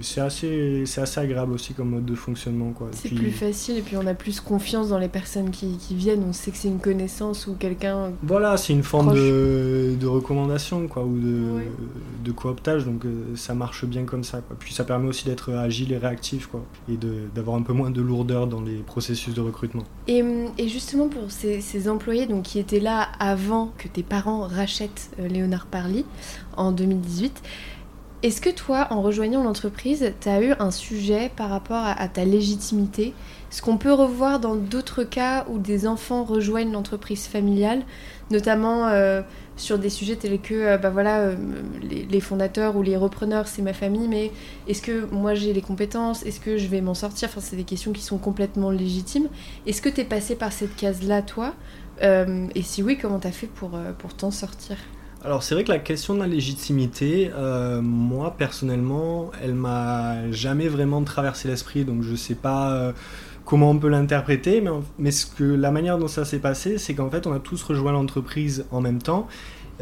c'est 0.00 0.20
assez 0.20 0.82
c'est 0.84 1.00
assez 1.00 1.20
agréable 1.20 1.52
aussi 1.52 1.74
comme 1.74 1.90
mode 1.90 2.04
de 2.04 2.16
fonctionnement 2.16 2.72
quoi. 2.72 2.88
C'est 2.90 3.14
plus 3.14 3.30
facile 3.30 3.78
et 3.78 3.82
puis 3.82 3.96
on 3.96 4.04
a 4.04 4.14
plus 4.14 4.40
confiance 4.40 4.88
dans 4.88 4.98
les 4.98 5.06
personnes 5.06 5.50
qui, 5.50 5.76
qui 5.76 5.94
viennent. 5.94 6.24
On 6.28 6.32
sait 6.32 6.50
que 6.50 6.56
c'est 6.56 6.66
une 6.66 6.80
connaissance 6.80 7.46
ou 7.46 7.54
quelqu'un 7.54 8.10
voilà 8.24 8.56
c'est 8.56 8.72
une 8.72 8.82
forme 8.82 9.14
de, 9.14 9.94
de, 9.94 10.06
recommandation 10.08 10.88
quoi 10.88 11.04
ou 11.04 11.16
de, 11.16 11.44
de 12.24 12.32
cooptage. 12.32 12.84
Donc 12.84 13.04
euh, 13.04 13.36
ça 13.36 13.54
marche 13.54 13.84
bien 13.84 14.02
comme 14.02 14.24
ça 14.24 14.40
quoi. 14.40 14.56
Puis 14.58 14.74
ça 14.74 14.82
permet 14.82 15.06
aussi 15.08 15.24
d'être 15.24 15.52
agile 15.52 15.92
et 15.92 15.98
réactif 15.98 16.48
quoi 16.48 16.64
et 16.90 16.98
d'avoir 17.32 17.56
un 17.56 17.62
peu 17.62 17.74
moins 17.74 17.90
de 17.90 18.00
lourdeur 18.00 18.48
dans 18.48 18.60
les 18.60 18.78
processus 18.78 19.34
de 19.34 19.40
recrutement. 19.40 19.84
Et, 20.08 20.24
et 20.58 20.68
justement 20.68 21.06
pour 21.06 21.30
ces, 21.30 21.60
ces, 21.60 21.88
employés 21.88 22.26
donc 22.26 22.42
qui 22.42 22.58
étaient 22.58 22.80
là 22.80 23.06
avant 23.20 23.72
que 23.78 23.86
tes 23.86 24.02
parents 24.02 24.48
rachètent 24.48 25.10
euh, 25.20 25.28
Léonard 25.28 25.66
Parly 25.66 26.04
en 26.56 26.72
2018 26.72 27.40
Est-ce 28.26 28.40
que 28.40 28.50
toi, 28.50 28.88
en 28.90 29.02
rejoignant 29.02 29.44
l'entreprise, 29.44 30.12
tu 30.20 30.28
as 30.28 30.42
eu 30.42 30.52
un 30.58 30.72
sujet 30.72 31.30
par 31.36 31.48
rapport 31.48 31.84
à, 31.84 32.08
ta 32.08 32.24
légitimité? 32.24 33.14
Ce 33.50 33.62
qu'on 33.62 33.76
peut 33.76 33.92
revoir 33.92 34.40
dans 34.40 34.56
d'autres 34.56 35.04
cas 35.04 35.46
où 35.48 35.60
des 35.60 35.86
enfants 35.86 36.24
rejoignent 36.24 36.72
l'entreprise 36.72 37.28
familiale, 37.28 37.84
notamment 38.32 38.88
euh, 38.88 39.22
sur 39.56 39.78
des 39.78 39.90
sujets 39.90 40.16
tels 40.16 40.40
que 40.40 40.54
euh, 40.54 40.76
bah 40.76 40.90
voilà, 40.90 41.20
euh, 41.20 41.36
les, 41.84 42.20
fondateurs 42.20 42.74
ou 42.74 42.82
les 42.82 42.96
repreneurs, 42.96 43.46
c'est 43.46 43.62
ma 43.62 43.72
famille, 43.72 44.08
mais 44.08 44.32
est-ce 44.66 44.82
que 44.82 45.06
moi 45.12 45.34
j'ai 45.34 45.52
les 45.52 45.62
compétences? 45.62 46.26
Est-ce 46.26 46.40
que 46.40 46.56
je 46.56 46.66
vais 46.66 46.80
m'en 46.80 46.94
sortir? 46.94 47.28
Enfin, 47.28 47.40
c'est 47.40 47.54
des 47.54 47.62
questions 47.62 47.92
qui 47.92 48.02
sont 48.02 48.18
complètement 48.18 48.72
légitimes. 48.72 49.28
Est-ce 49.68 49.80
que 49.80 49.88
tu 49.88 50.00
es 50.00 50.04
passé 50.04 50.34
par 50.34 50.52
cette 50.52 50.74
case-là, 50.74 51.22
toi? 51.22 51.54
Et 52.02 52.62
si 52.62 52.82
oui, 52.82 52.98
comment 53.00 53.20
tu 53.20 53.28
as 53.28 53.32
fait 53.32 53.46
pour, 53.46 53.78
pour 53.98 54.14
t'en 54.14 54.32
sortir? 54.32 54.78
Alors 55.26 55.42
c'est 55.42 55.56
vrai 55.56 55.64
que 55.64 55.72
la 55.72 55.80
question 55.80 56.14
de 56.14 56.20
la 56.20 56.28
légitimité, 56.28 57.32
euh, 57.34 57.80
moi 57.82 58.36
personnellement, 58.38 59.32
elle 59.42 59.54
m'a 59.54 60.30
jamais 60.30 60.68
vraiment 60.68 61.02
traversé 61.02 61.48
l'esprit, 61.48 61.84
donc 61.84 62.02
je 62.02 62.14
sais 62.14 62.36
pas 62.36 62.70
euh, 62.70 62.92
comment 63.44 63.70
on 63.72 63.78
peut 63.78 63.88
l'interpréter, 63.88 64.60
mais, 64.60 64.70
mais 65.00 65.10
ce 65.10 65.26
que 65.26 65.42
la 65.42 65.72
manière 65.72 65.98
dont 65.98 66.06
ça 66.06 66.24
s'est 66.24 66.38
passé, 66.38 66.78
c'est 66.78 66.94
qu'en 66.94 67.10
fait 67.10 67.26
on 67.26 67.32
a 67.32 67.40
tous 67.40 67.60
rejoint 67.64 67.90
l'entreprise 67.90 68.66
en 68.70 68.80
même 68.80 69.02
temps, 69.02 69.26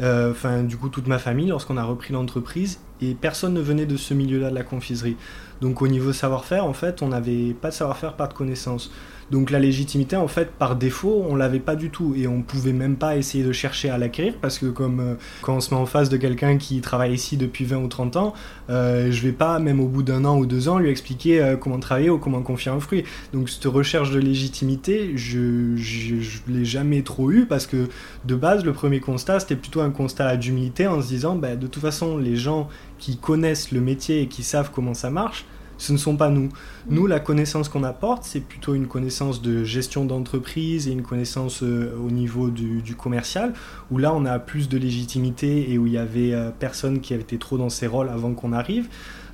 euh, 0.01 0.31
enfin 0.31 0.63
du 0.63 0.77
coup 0.77 0.89
toute 0.89 1.05
ma 1.05 1.19
famille 1.19 1.49
lorsqu'on 1.49 1.77
a 1.77 1.83
repris 1.83 2.11
l'entreprise, 2.11 2.79
et 2.99 3.13
personne 3.13 3.53
ne 3.53 3.61
venait 3.61 3.85
de 3.85 3.97
ce 3.97 4.15
milieu-là 4.15 4.49
de 4.49 4.55
la 4.55 4.63
confiserie. 4.63 5.15
Donc 5.61 5.83
au 5.83 5.87
niveau 5.87 6.11
savoir-faire, 6.11 6.65
en 6.65 6.73
fait, 6.73 7.03
on 7.03 7.09
n'avait 7.09 7.53
pas 7.53 7.69
de 7.69 7.75
savoir-faire, 7.75 8.13
pas 8.15 8.27
de 8.27 8.33
connaissances. 8.33 8.91
Donc 9.31 9.49
la 9.49 9.59
légitimité, 9.59 10.15
en 10.15 10.27
fait, 10.27 10.51
par 10.51 10.75
défaut, 10.75 11.25
on 11.27 11.35
l'avait 11.35 11.59
pas 11.59 11.75
du 11.75 11.89
tout 11.89 12.13
et 12.15 12.27
on 12.27 12.41
pouvait 12.41 12.73
même 12.73 12.95
pas 12.95 13.17
essayer 13.17 13.43
de 13.43 13.51
chercher 13.51 13.89
à 13.89 13.97
l'acquérir 13.97 14.35
parce 14.41 14.59
que 14.59 14.67
comme 14.67 14.99
euh, 14.99 15.15
quand 15.41 15.55
on 15.55 15.59
se 15.59 15.73
met 15.73 15.79
en 15.79 15.85
face 15.85 16.09
de 16.09 16.17
quelqu'un 16.17 16.57
qui 16.57 16.79
travaille 16.81 17.13
ici 17.13 17.35
depuis 17.35 17.65
20 17.65 17.77
ou 17.77 17.87
30 17.87 18.17
ans, 18.17 18.33
euh, 18.69 19.11
je 19.11 19.21
vais 19.23 19.31
pas, 19.31 19.57
même 19.59 19.79
au 19.79 19.87
bout 19.87 20.03
d'un 20.03 20.25
an 20.25 20.37
ou 20.37 20.45
deux 20.45 20.69
ans, 20.69 20.77
lui 20.77 20.89
expliquer 20.89 21.41
euh, 21.41 21.57
comment 21.57 21.79
travailler 21.79 22.09
ou 22.09 22.19
comment 22.19 22.41
confier 22.41 22.71
un 22.71 22.79
fruit. 22.79 23.03
Donc 23.33 23.49
cette 23.49 23.65
recherche 23.65 24.11
de 24.11 24.19
légitimité, 24.19 25.13
je, 25.15 25.75
je, 25.75 26.15
l'ai 26.47 26.65
jamais 26.65 27.01
trop 27.01 27.31
eu 27.31 27.45
parce 27.47 27.65
que 27.65 27.87
de 28.25 28.35
base, 28.35 28.63
le 28.63 28.73
premier 28.73 28.99
constat, 28.99 29.39
c'était 29.39 29.55
plutôt 29.55 29.81
un 29.81 29.89
constat 29.89 30.37
d'humilité 30.37 30.85
en 30.87 31.01
se 31.01 31.07
disant, 31.07 31.35
bah, 31.35 31.55
de 31.55 31.67
toute 31.67 31.81
façon, 31.81 32.17
les 32.17 32.35
gens 32.35 32.69
qui 32.99 33.17
connaissent 33.17 33.71
le 33.71 33.81
métier 33.81 34.21
et 34.21 34.27
qui 34.27 34.43
savent 34.43 34.71
comment 34.73 34.93
ça 34.93 35.09
marche, 35.09 35.45
ce 35.77 35.93
ne 35.93 35.97
sont 35.97 36.15
pas 36.15 36.29
nous. 36.29 36.49
Nous, 36.89 37.07
la 37.07 37.19
connaissance 37.19 37.69
qu'on 37.69 37.83
apporte, 37.83 38.23
c'est 38.23 38.39
plutôt 38.39 38.75
une 38.75 38.87
connaissance 38.87 39.41
de 39.41 39.63
gestion 39.63 40.05
d'entreprise 40.05 40.87
et 40.87 40.91
une 40.91 41.03
connaissance 41.03 41.63
euh, 41.63 41.95
au 41.97 42.11
niveau 42.11 42.49
du, 42.49 42.95
commercial, 42.95 43.53
où 43.91 43.97
là, 43.97 44.13
on 44.13 44.25
a 44.25 44.39
plus 44.39 44.69
de 44.69 44.77
légitimité 44.77 45.71
et 45.71 45.77
où 45.77 45.87
il 45.87 45.93
y 45.93 45.97
avait 45.97 46.33
euh, 46.33 46.51
personne 46.57 47.01
qui 47.01 47.13
avait 47.13 47.23
été 47.23 47.37
trop 47.37 47.57
dans 47.57 47.69
ses 47.69 47.87
rôles 47.87 48.09
avant 48.09 48.33
qu'on 48.33 48.53
arrive. 48.53 48.87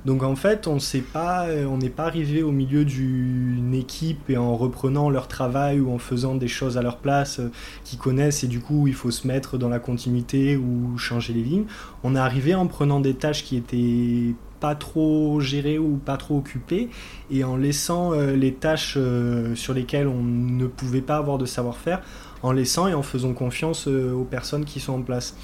Donc 0.04 0.24
en 0.24 0.34
fait, 0.34 0.66
on 0.66 0.78
pas, 1.12 1.46
euh, 1.46 1.64
on 1.66 1.78
n'est 1.78 1.88
pas 1.88 2.06
arrivé 2.06 2.42
au 2.42 2.50
milieu 2.50 2.84
d'une 2.84 3.72
équipe 3.72 4.28
et 4.28 4.36
en 4.36 4.56
reprenant 4.56 5.10
leur 5.10 5.28
travail 5.28 5.78
ou 5.78 5.92
en 5.92 5.98
faisant 5.98 6.34
des 6.34 6.48
choses 6.48 6.76
à 6.76 6.82
leur 6.82 6.96
place 6.96 7.40
qu'ils 7.84 8.00
connaissent 8.00 8.42
et 8.42 8.48
du 8.48 8.58
coup 8.58 8.88
il 8.88 8.94
faut 8.94 9.12
se 9.12 9.28
mettre 9.28 9.58
dans 9.58 9.68
la 9.68 9.78
continuité 9.78 10.56
ou 10.56 10.98
changer 10.98 11.32
les 11.32 11.42
lignes. 11.42 11.66
On 12.02 12.16
est 12.16 12.18
arrivé 12.18 12.56
en 12.56 12.66
prenant 12.66 12.98
des 12.98 13.14
tâches 13.14 13.44
qui 13.44 13.56
étaient 13.56 14.34
pas 14.62 14.76
trop 14.76 15.40
géré 15.40 15.76
ou 15.80 15.96
pas 15.96 16.16
trop 16.16 16.38
occupé. 16.38 16.88
Et 17.32 17.42
en 17.42 17.56
laissant 17.56 18.12
euh, 18.12 18.36
les 18.36 18.54
tâches 18.54 18.94
euh, 18.96 19.56
sur 19.56 19.74
lesquelles 19.74 20.06
on 20.06 20.22
ne 20.22 20.68
pouvait 20.68 21.00
pas 21.00 21.16
avoir 21.16 21.36
de 21.36 21.46
savoir-faire, 21.46 22.00
en 22.44 22.52
laissant 22.52 22.86
et 22.86 22.94
en 22.94 23.02
faisant 23.02 23.32
confiance 23.32 23.88
euh, 23.88 24.12
aux 24.12 24.24
personnes 24.24 24.64
qui 24.64 24.78
sont 24.78 24.92
en 24.92 25.02
place. 25.02 25.36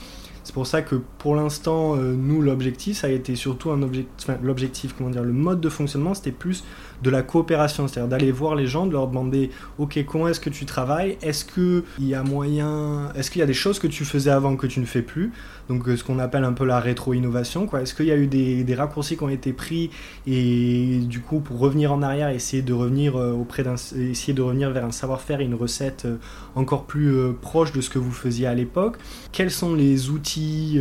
C'est 0.45 0.55
pour 0.55 0.69
ça 0.69 0.81
que 0.81 0.95
pour 1.19 1.35
l'instant, 1.35 1.97
nous, 1.97 2.41
l'objectif, 2.41 2.97
ça 2.97 3.09
a 3.09 3.11
été 3.11 3.37
surtout 3.37 3.71
un 3.71 3.83
objectif, 3.83 4.35
l'objectif, 4.43 4.95
comment 4.97 5.11
dire, 5.11 5.23
le 5.23 5.35
mode 5.35 5.61
de 5.61 5.69
fonctionnement, 5.69 6.15
c'était 6.15 6.33
plus 6.33 6.65
de 7.03 7.11
la 7.11 7.21
coopération, 7.21 7.87
c'est-à-dire 7.87 8.09
d'aller 8.09 8.33
voir 8.33 8.55
les 8.55 8.67
gens, 8.67 8.87
de 8.87 8.93
leur 8.93 9.09
demander, 9.09 9.51
ok, 9.77 10.03
comment 10.07 10.27
est-ce 10.27 10.41
que 10.41 10.49
tu 10.49 10.65
travailles? 10.65 11.19
Est-ce 11.21 11.45
qu'il 11.45 11.83
y 11.99 12.15
a 12.15 12.23
moyen, 12.23 13.13
est-ce 13.15 13.31
qu'il 13.31 13.41
y 13.41 13.43
a 13.43 13.47
des 13.47 13.53
choses 13.53 13.79
que 13.79 13.89
tu 13.89 14.07
faisais 14.07 14.31
avant 14.31 14.57
que 14.57 14.67
tu 14.67 14.81
ne 14.81 14.87
fais 14.87 15.03
plus? 15.03 15.33
Donc 15.69 15.87
euh, 15.89 15.97
ce 15.97 16.05
qu'on 16.05 16.19
appelle 16.19 16.45
un 16.45 16.53
peu 16.53 16.65
la 16.65 16.81
rétro-innovation. 16.81 17.67
Quoi. 17.67 17.83
Est-ce 17.83 17.95
qu'il 17.95 18.07
y 18.07 18.13
a 18.13 18.17
eu 18.17 18.27
des, 18.27 18.75
raccourcis 18.75 19.17
qui 19.17 19.23
ont 19.23 19.29
été 19.29 19.53
pris 19.53 19.91
et 20.27 21.01
du 21.03 21.21
coup 21.21 21.41
pour 21.41 21.59
revenir 21.59 21.93
en 21.93 22.01
arrière, 22.03 22.29
essayer 22.29 22.63
de 22.63 22.73
revenir 22.73 23.17
euh, 23.17 23.33
auprès 23.33 23.65
d'un, 23.65 23.75
essayer 23.75 24.33
de 24.33 24.43
revenir 24.43 24.71
vers 24.71 24.85
un 24.85 24.93
savoir-faire 24.93 25.41
et 25.41 25.45
une 25.45 25.55
recette 25.55 26.05
euh, 26.05 26.17
encore 26.55 26.85
plus 26.85 27.17
proche 27.41 27.73
de 27.73 27.81
ce 27.81 27.91
que 27.91 27.99
vous 27.99 28.13
faisiez 28.13 28.47
à 28.47 28.55
l'époque? 28.55 28.97
Quels 29.33 29.51
sont 29.51 29.75
les 29.75 30.11
outils, 30.11 30.81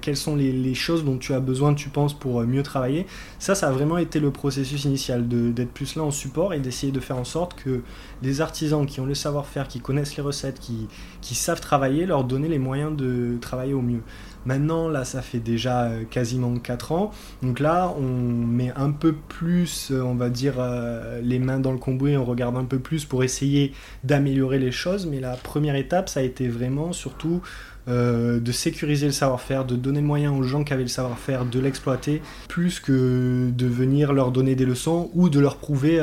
quelles 0.00 0.16
sont 0.16 0.36
les, 0.36 0.52
les, 0.52 0.74
choses 0.74 1.04
dont 1.04 1.16
tu 1.16 1.32
as 1.32 1.40
besoin, 1.40 1.74
tu 1.74 1.88
penses, 1.88 2.14
pour 2.14 2.42
mieux 2.42 2.62
travailler? 2.62 3.06
Ça, 3.38 3.54
ça 3.54 3.68
a 3.68 3.72
vraiment 3.72 3.98
été 3.98 4.20
le 4.20 4.30
processus 4.30 4.84
initial 4.84 5.26
d'être 5.28 5.72
plus 5.72 5.96
là 5.96 6.02
en 6.02 6.10
support 6.10 6.54
et 6.54 6.60
d'essayer 6.60 6.92
de 6.92 7.00
faire 7.00 7.16
en 7.16 7.24
sorte 7.24 7.60
que 7.60 7.82
les 8.22 8.40
artisans 8.40 8.86
qui 8.86 9.00
ont 9.00 9.06
le 9.06 9.14
savoir-faire, 9.14 9.66
qui 9.66 9.80
connaissent 9.80 10.16
les 10.16 10.22
recettes, 10.22 10.60
qui, 10.60 10.86
qui 11.20 11.34
savent 11.34 11.60
travailler, 11.60 12.06
leur 12.06 12.24
donner 12.24 12.48
les 12.48 12.58
moyens 12.58 12.96
de 12.96 13.38
travailler 13.40 13.74
au 13.74 13.82
mieux. 13.82 14.02
Maintenant, 14.48 14.88
là, 14.88 15.04
ça 15.04 15.20
fait 15.20 15.40
déjà 15.40 15.84
euh, 15.84 16.04
quasiment 16.08 16.56
4 16.56 16.92
ans. 16.92 17.10
Donc 17.42 17.60
là, 17.60 17.94
on 17.98 18.02
met 18.02 18.72
un 18.76 18.92
peu 18.92 19.12
plus, 19.12 19.90
euh, 19.90 20.00
on 20.00 20.14
va 20.14 20.30
dire, 20.30 20.54
euh, 20.58 21.20
les 21.22 21.38
mains 21.38 21.60
dans 21.60 21.72
le 21.72 21.78
cambouis, 21.78 22.16
on 22.16 22.24
regarde 22.24 22.56
un 22.56 22.64
peu 22.64 22.78
plus 22.78 23.04
pour 23.04 23.24
essayer 23.24 23.74
d'améliorer 24.04 24.58
les 24.58 24.72
choses. 24.72 25.06
Mais 25.06 25.20
la 25.20 25.36
première 25.36 25.76
étape, 25.76 26.08
ça 26.08 26.20
a 26.20 26.22
été 26.22 26.48
vraiment 26.48 26.92
surtout 26.92 27.42
de 27.90 28.52
sécuriser 28.52 29.06
le 29.06 29.12
savoir-faire, 29.12 29.64
de 29.64 29.74
donner 29.74 30.02
moyen 30.02 30.30
aux 30.30 30.42
gens 30.42 30.62
qui 30.62 30.74
avaient 30.74 30.82
le 30.82 30.88
savoir-faire 30.90 31.46
de 31.46 31.58
l'exploiter, 31.58 32.20
plus 32.46 32.80
que 32.80 33.48
de 33.48 33.66
venir 33.66 34.12
leur 34.12 34.30
donner 34.30 34.54
des 34.54 34.66
leçons 34.66 35.10
ou 35.14 35.30
de 35.30 35.40
leur 35.40 35.56
prouver 35.56 35.96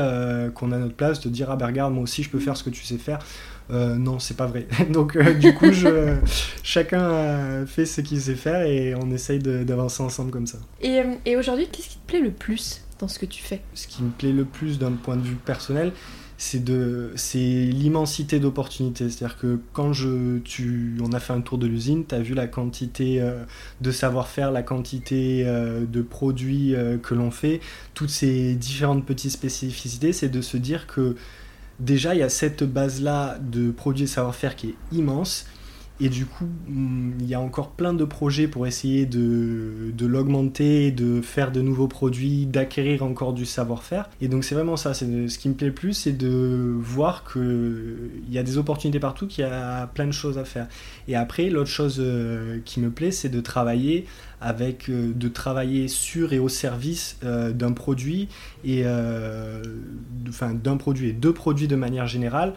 qu'on 0.56 0.71
a 0.71 0.80
notre 0.80 0.95
place, 0.95 1.21
de 1.21 1.30
dire 1.30 1.51
ah 1.51 1.56
ben 1.56 1.67
regarde 1.67 1.93
moi 1.93 2.01
aussi 2.01 2.23
je 2.23 2.32
peux 2.32 2.39
faire 2.39 2.58
ce 2.58 2.63
que 2.63 2.71
tu 2.71 2.84
sais 2.84 2.97
faire. 2.97 3.19
Euh, 3.71 3.95
non, 3.95 4.19
c'est 4.19 4.38
pas 4.38 4.45
vrai. 4.45 4.67
Donc, 4.89 5.15
euh, 5.15 5.34
du 5.34 5.54
coup, 5.54 5.71
je, 5.71 6.15
chacun 6.63 7.65
fait 7.65 7.86
ce 7.86 8.01
qu'il 8.01 8.21
sait 8.21 8.36
faire 8.36 8.62
et 8.62 8.95
on 8.95 9.12
essaye 9.12 9.39
d'avancer 9.39 10.04
ensemble 10.04 10.32
comme 10.32 10.47
ça. 10.47 10.60
Et, 10.82 10.99
euh, 10.99 11.13
et 11.25 11.36
aujourd'hui, 11.36 11.67
qu'est-ce 11.71 11.89
qui 11.89 11.97
te 11.97 12.08
plaît 12.08 12.21
le 12.21 12.32
plus 12.32 12.82
dans 12.99 13.08
ce 13.08 13.19
que 13.19 13.25
tu 13.25 13.41
fais? 13.41 13.62
Ce 13.73 13.88
qui 13.88 14.04
me 14.04 14.10
plaît 14.10 14.32
le 14.32 14.45
plus 14.45 14.80
d'un 14.80 14.91
point 14.91 15.17
de 15.17 15.23
vue 15.23 15.36
personnel, 15.36 15.91
c'est 16.38 16.63
de 16.63 17.12
c'est 17.15 17.39
l'immensité 17.39 18.41
d'opportunités 18.41 19.10
c'est 19.10 19.23
à 19.23 19.28
dire 19.30 19.38
que 19.38 19.58
quand 19.71 19.93
je 19.93 20.39
tu 20.39 20.97
on 21.01 21.13
a 21.13 21.21
fait 21.21 21.32
un 21.32 21.39
tour 21.39 21.58
de 21.58 21.65
l'usine 21.65 22.04
tu 22.06 22.13
as 22.13 22.19
vu 22.19 22.34
la 22.34 22.45
quantité 22.45 23.25
de 23.80 23.91
savoir-faire 23.91 24.51
la 24.51 24.62
quantité 24.62 25.45
de 25.45 26.01
produits 26.01 26.75
que 27.04 27.15
l'on 27.15 27.32
fait 27.32 27.62
toutes 27.93 28.10
ces 28.10 28.54
différentes 28.56 29.06
petites 29.06 29.32
spécificités 29.32 30.12
c'est 30.12 30.28
de 30.28 30.41
se 30.41 30.58
dire 30.58 30.88
que 30.88 31.15
déjà 31.80 32.16
il 32.16 32.20
y 32.20 32.24
a 32.24 32.30
cette 32.30 32.64
base-là 32.64 33.38
de 33.40 33.72
produits 33.72 34.06
et 34.06 34.08
savoir-faire 34.08 34.56
qui 34.56 34.70
est 34.70 34.76
immense. 34.92 35.46
Et 36.02 36.10
du 36.10 36.26
coup, 36.26 36.46
mm, 36.68 37.14
il 37.22 37.26
y 37.26 37.34
a 37.34 37.40
encore 37.40 37.72
plein 37.72 37.94
de 37.94 38.04
projets 38.04 38.48
pour 38.48 38.68
essayer 38.68 39.06
de, 39.06 39.94
l'augmenter, 40.06 40.92
de 40.92 41.22
faire 41.22 41.52
de 41.52 41.62
nouveaux 41.62 41.88
produits, 41.88 42.46
d'acquérir 42.46 43.04
encore 43.04 43.34
du 43.34 43.46
savoir-faire. 43.46 44.10
Et 44.22 44.28
donc 44.28 44.44
c'est 44.44 44.56
vraiment 44.56 44.76
ça, 44.76 44.94
c'est 44.94 45.28
ce 45.28 45.40
qui 45.40 45.48
me 45.50 45.54
plaît 45.54 45.68
le 45.68 45.74
plus, 45.74 45.94
c'est 45.94 46.12
de 46.12 46.76
voir 46.78 47.24
qu'il 47.32 48.10
y 48.30 48.38
a 48.38 48.44
des 48.44 48.58
opportunités 48.58 49.00
partout, 49.00 49.28
qu'il 49.28 49.44
y 49.46 49.48
a 49.48 49.88
plein 49.88 50.06
de 50.06 50.12
choses 50.12 50.38
à 50.38 50.44
faire. 50.44 50.68
Et 51.08 51.16
après, 51.16 51.50
l'autre 51.50 51.70
chose 51.70 51.98
euh, 52.00 52.60
qui 52.66 52.80
me 52.82 52.90
plaît, 52.90 53.12
c'est 53.12 53.30
de 53.30 53.40
travailler 53.40 54.06
avec 54.42 54.90
euh, 54.90 55.14
de 55.16 55.28
travailler 55.30 55.88
sur 55.88 56.34
et 56.34 56.40
au 56.40 56.50
service 56.50 57.18
euh, 57.24 57.54
d'un 57.54 57.72
produit 57.72 58.28
et 58.66 58.84
enfin 60.28 60.54
d'un 60.54 60.78
produit 60.78 61.10
et 61.10 61.14
deux 61.14 61.34
produits 61.34 61.68
de 61.68 61.76
manière 61.76 62.08
générale 62.08 62.54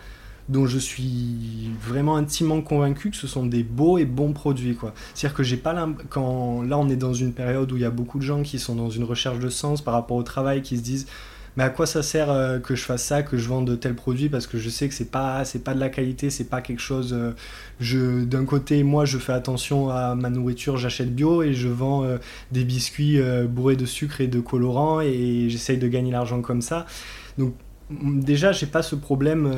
dont 0.49 0.67
je 0.67 0.79
suis 0.79 1.71
vraiment 1.81 2.17
intimement 2.17 2.61
convaincu 2.61 3.11
que 3.11 3.17
ce 3.17 3.27
sont 3.27 3.47
des 3.47 3.63
beaux 3.63 3.99
et 3.99 4.05
bons 4.05 4.33
produits. 4.33 4.77
C'est-à-dire 5.15 5.37
que 5.37 5.43
j'ai 5.43 5.57
pas 5.57 5.89
quand 6.09 6.63
là 6.63 6.79
on 6.79 6.89
est 6.89 6.97
dans 6.97 7.15
une 7.15 7.33
période 7.33 7.71
où 7.71 7.77
il 7.77 7.83
y 7.83 7.87
a 7.87 7.91
beaucoup 7.91 8.19
de 8.19 8.25
gens 8.25 8.43
qui 8.43 8.59
sont 8.59 8.75
dans 8.75 8.91
une 8.91 9.05
recherche 9.05 9.39
de 9.39 9.49
sens 9.49 9.83
par 9.83 9.95
rapport 9.95 10.17
au 10.17 10.23
travail 10.23 10.63
qui 10.63 10.77
se 10.77 10.83
disent 10.83 11.07
mais 11.59 11.65
à 11.65 11.71
quoi 11.71 11.87
ça 11.87 12.05
sert 12.05 12.31
euh, 12.31 12.61
que 12.61 12.77
je 12.77 12.85
fasse 12.85 13.03
ça, 13.03 13.25
que 13.25 13.37
je 13.37 13.49
vende 13.49 13.81
tel 13.81 13.97
produit 13.97 14.29
parce 14.29 14.47
que 14.47 14.59
je 14.59 14.69
sais 14.69 14.89
que 14.89 14.95
c'est 14.95 15.11
pas 15.11 15.45
c'est 15.45 15.65
pas 15.65 15.75
de 15.75 15.81
la 15.81 15.89
qualité, 15.89 16.31
c'est 16.31 16.45
pas 16.45 16.61
quelque 16.61 16.81
chose. 16.81 17.13
Euh, 17.13 17.33
je 17.81 18.25
d'un 18.25 18.45
côté 18.45 18.85
moi 18.85 19.05
je 19.05 19.19
fais 19.19 19.33
attention 19.33 19.91
à 19.91 20.15
ma 20.15 20.31
nourriture, 20.31 20.77
j'achète 20.77 21.13
bio 21.13 21.43
et 21.43 21.55
je 21.55 21.67
vends 21.67 22.05
euh, 22.05 22.19
des 22.53 22.63
biscuits 22.63 23.19
bourrés 23.49 23.75
de 23.75 23.87
sucre 23.87 24.21
et 24.21 24.29
de 24.29 24.39
colorants 24.39 25.01
et 25.01 25.47
j'essaye 25.49 25.79
de 25.79 25.89
gagner 25.89 26.13
l'argent 26.13 26.43
comme 26.43 26.63
ça. 26.63 26.87
Donc 27.39 27.55
déjà 27.91 28.53
j'ai 28.53 28.67
pas 28.67 28.83
ce 28.83 28.95
problème 28.95 29.51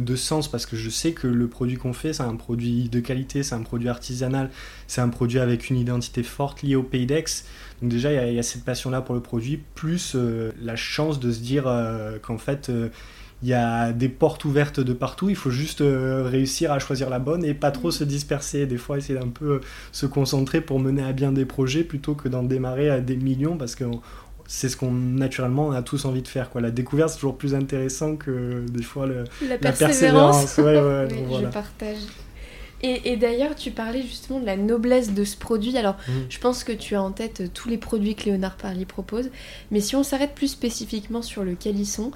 de 0.00 0.16
sens 0.16 0.48
parce 0.48 0.64
que 0.64 0.76
je 0.76 0.88
sais 0.88 1.12
que 1.12 1.26
le 1.26 1.46
produit 1.46 1.76
qu'on 1.76 1.92
fait 1.92 2.14
c'est 2.14 2.22
un 2.22 2.36
produit 2.36 2.88
de 2.88 3.00
qualité, 3.00 3.42
c'est 3.42 3.54
un 3.54 3.62
produit 3.62 3.88
artisanal, 3.88 4.50
c'est 4.86 5.00
un 5.00 5.08
produit 5.08 5.38
avec 5.38 5.70
une 5.70 5.76
identité 5.76 6.22
forte 6.22 6.62
liée 6.62 6.76
au 6.76 6.82
pays 6.82 7.06
d'Aix. 7.06 7.24
Donc 7.82 7.90
déjà, 7.90 8.12
il 8.12 8.34
y, 8.34 8.38
a 8.38 8.42
cette 8.42 8.64
passion-là 8.64 9.00
pour 9.00 9.14
le 9.14 9.20
produit, 9.20 9.60
plus 9.74 10.12
euh, 10.14 10.52
la 10.62 10.76
chance 10.76 11.20
de 11.20 11.30
se 11.32 11.40
dire 11.40 11.64
euh, 11.66 12.18
qu'en 12.18 12.38
fait, 12.38 12.68
euh, 12.68 12.88
il 13.42 13.48
y 13.48 13.52
a 13.54 13.92
des 13.92 14.08
portes 14.08 14.44
ouvertes 14.46 14.80
de 14.80 14.94
partout, 14.94 15.28
il 15.28 15.36
faut 15.36 15.50
juste 15.50 15.82
réussir 15.82 16.72
à 16.72 16.78
choisir 16.78 17.10
la 17.10 17.18
bonne 17.18 17.44
et 17.44 17.52
pas 17.52 17.72
trop 17.72 17.88
mm. 17.88 17.92
se 17.92 18.04
disperser. 18.04 18.64
Des 18.64 18.78
fois, 18.78 18.96
essayer 18.96 19.18
un 19.18 19.28
peu 19.28 19.60
se 19.92 20.06
concentrer 20.06 20.62
pour 20.62 20.80
mener 20.80 21.02
à 21.02 21.12
bien 21.12 21.30
des 21.30 21.44
projets 21.44 21.84
plutôt 21.84 22.14
que 22.14 22.28
d'en 22.28 22.42
démarrer 22.42 22.88
à 22.88 23.00
des 23.00 23.16
millions 23.16 23.58
parce 23.58 23.74
que 23.74 23.84
c'est 24.46 24.68
ce 24.68 24.76
qu'on 24.76 24.90
naturellement 24.90 25.72
a 25.72 25.82
tous 25.82 26.04
envie 26.04 26.22
de 26.22 26.28
faire 26.28 26.50
quoi. 26.50 26.60
La 26.60 26.70
découverte 26.70 27.10
c'est 27.10 27.16
toujours 27.16 27.36
plus 27.36 27.54
intéressant 27.54 28.16
que 28.16 28.64
des 28.70 28.82
fois 28.82 29.06
le, 29.06 29.24
la 29.48 29.58
persévérance, 29.58 30.54
je 30.56 31.46
partage. 31.46 31.98
Et, 32.86 33.16
d'ailleurs, 33.16 33.54
tu 33.54 33.70
parlais 33.70 34.02
justement 34.02 34.40
de 34.40 34.44
la 34.44 34.58
noblesse 34.58 35.14
de 35.14 35.24
ce 35.24 35.38
produit. 35.38 35.78
Alors, 35.78 35.96
mm. 36.06 36.12
je 36.28 36.38
pense 36.38 36.64
que 36.64 36.72
tu 36.72 36.94
as 36.94 37.02
en 37.02 37.12
tête 37.12 37.50
tous 37.54 37.70
les 37.70 37.78
produits 37.78 38.14
que 38.14 38.26
Léonard 38.26 38.56
Parly 38.56 38.84
propose. 38.84 39.30
Mais 39.70 39.80
si 39.80 39.96
on 39.96 40.02
s'arrête 40.02 40.34
plus 40.34 40.48
spécifiquement 40.48 41.22
sur 41.22 41.44
le 41.44 41.54
calisson, 41.54 42.10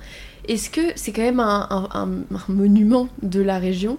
est-ce 0.47 0.69
que 0.69 0.93
c'est 0.95 1.13
quand 1.13 1.23
même 1.23 1.41
un, 1.41 2.25
monument 2.49 3.09
de 3.23 3.41
la 3.41 3.59
région? 3.59 3.97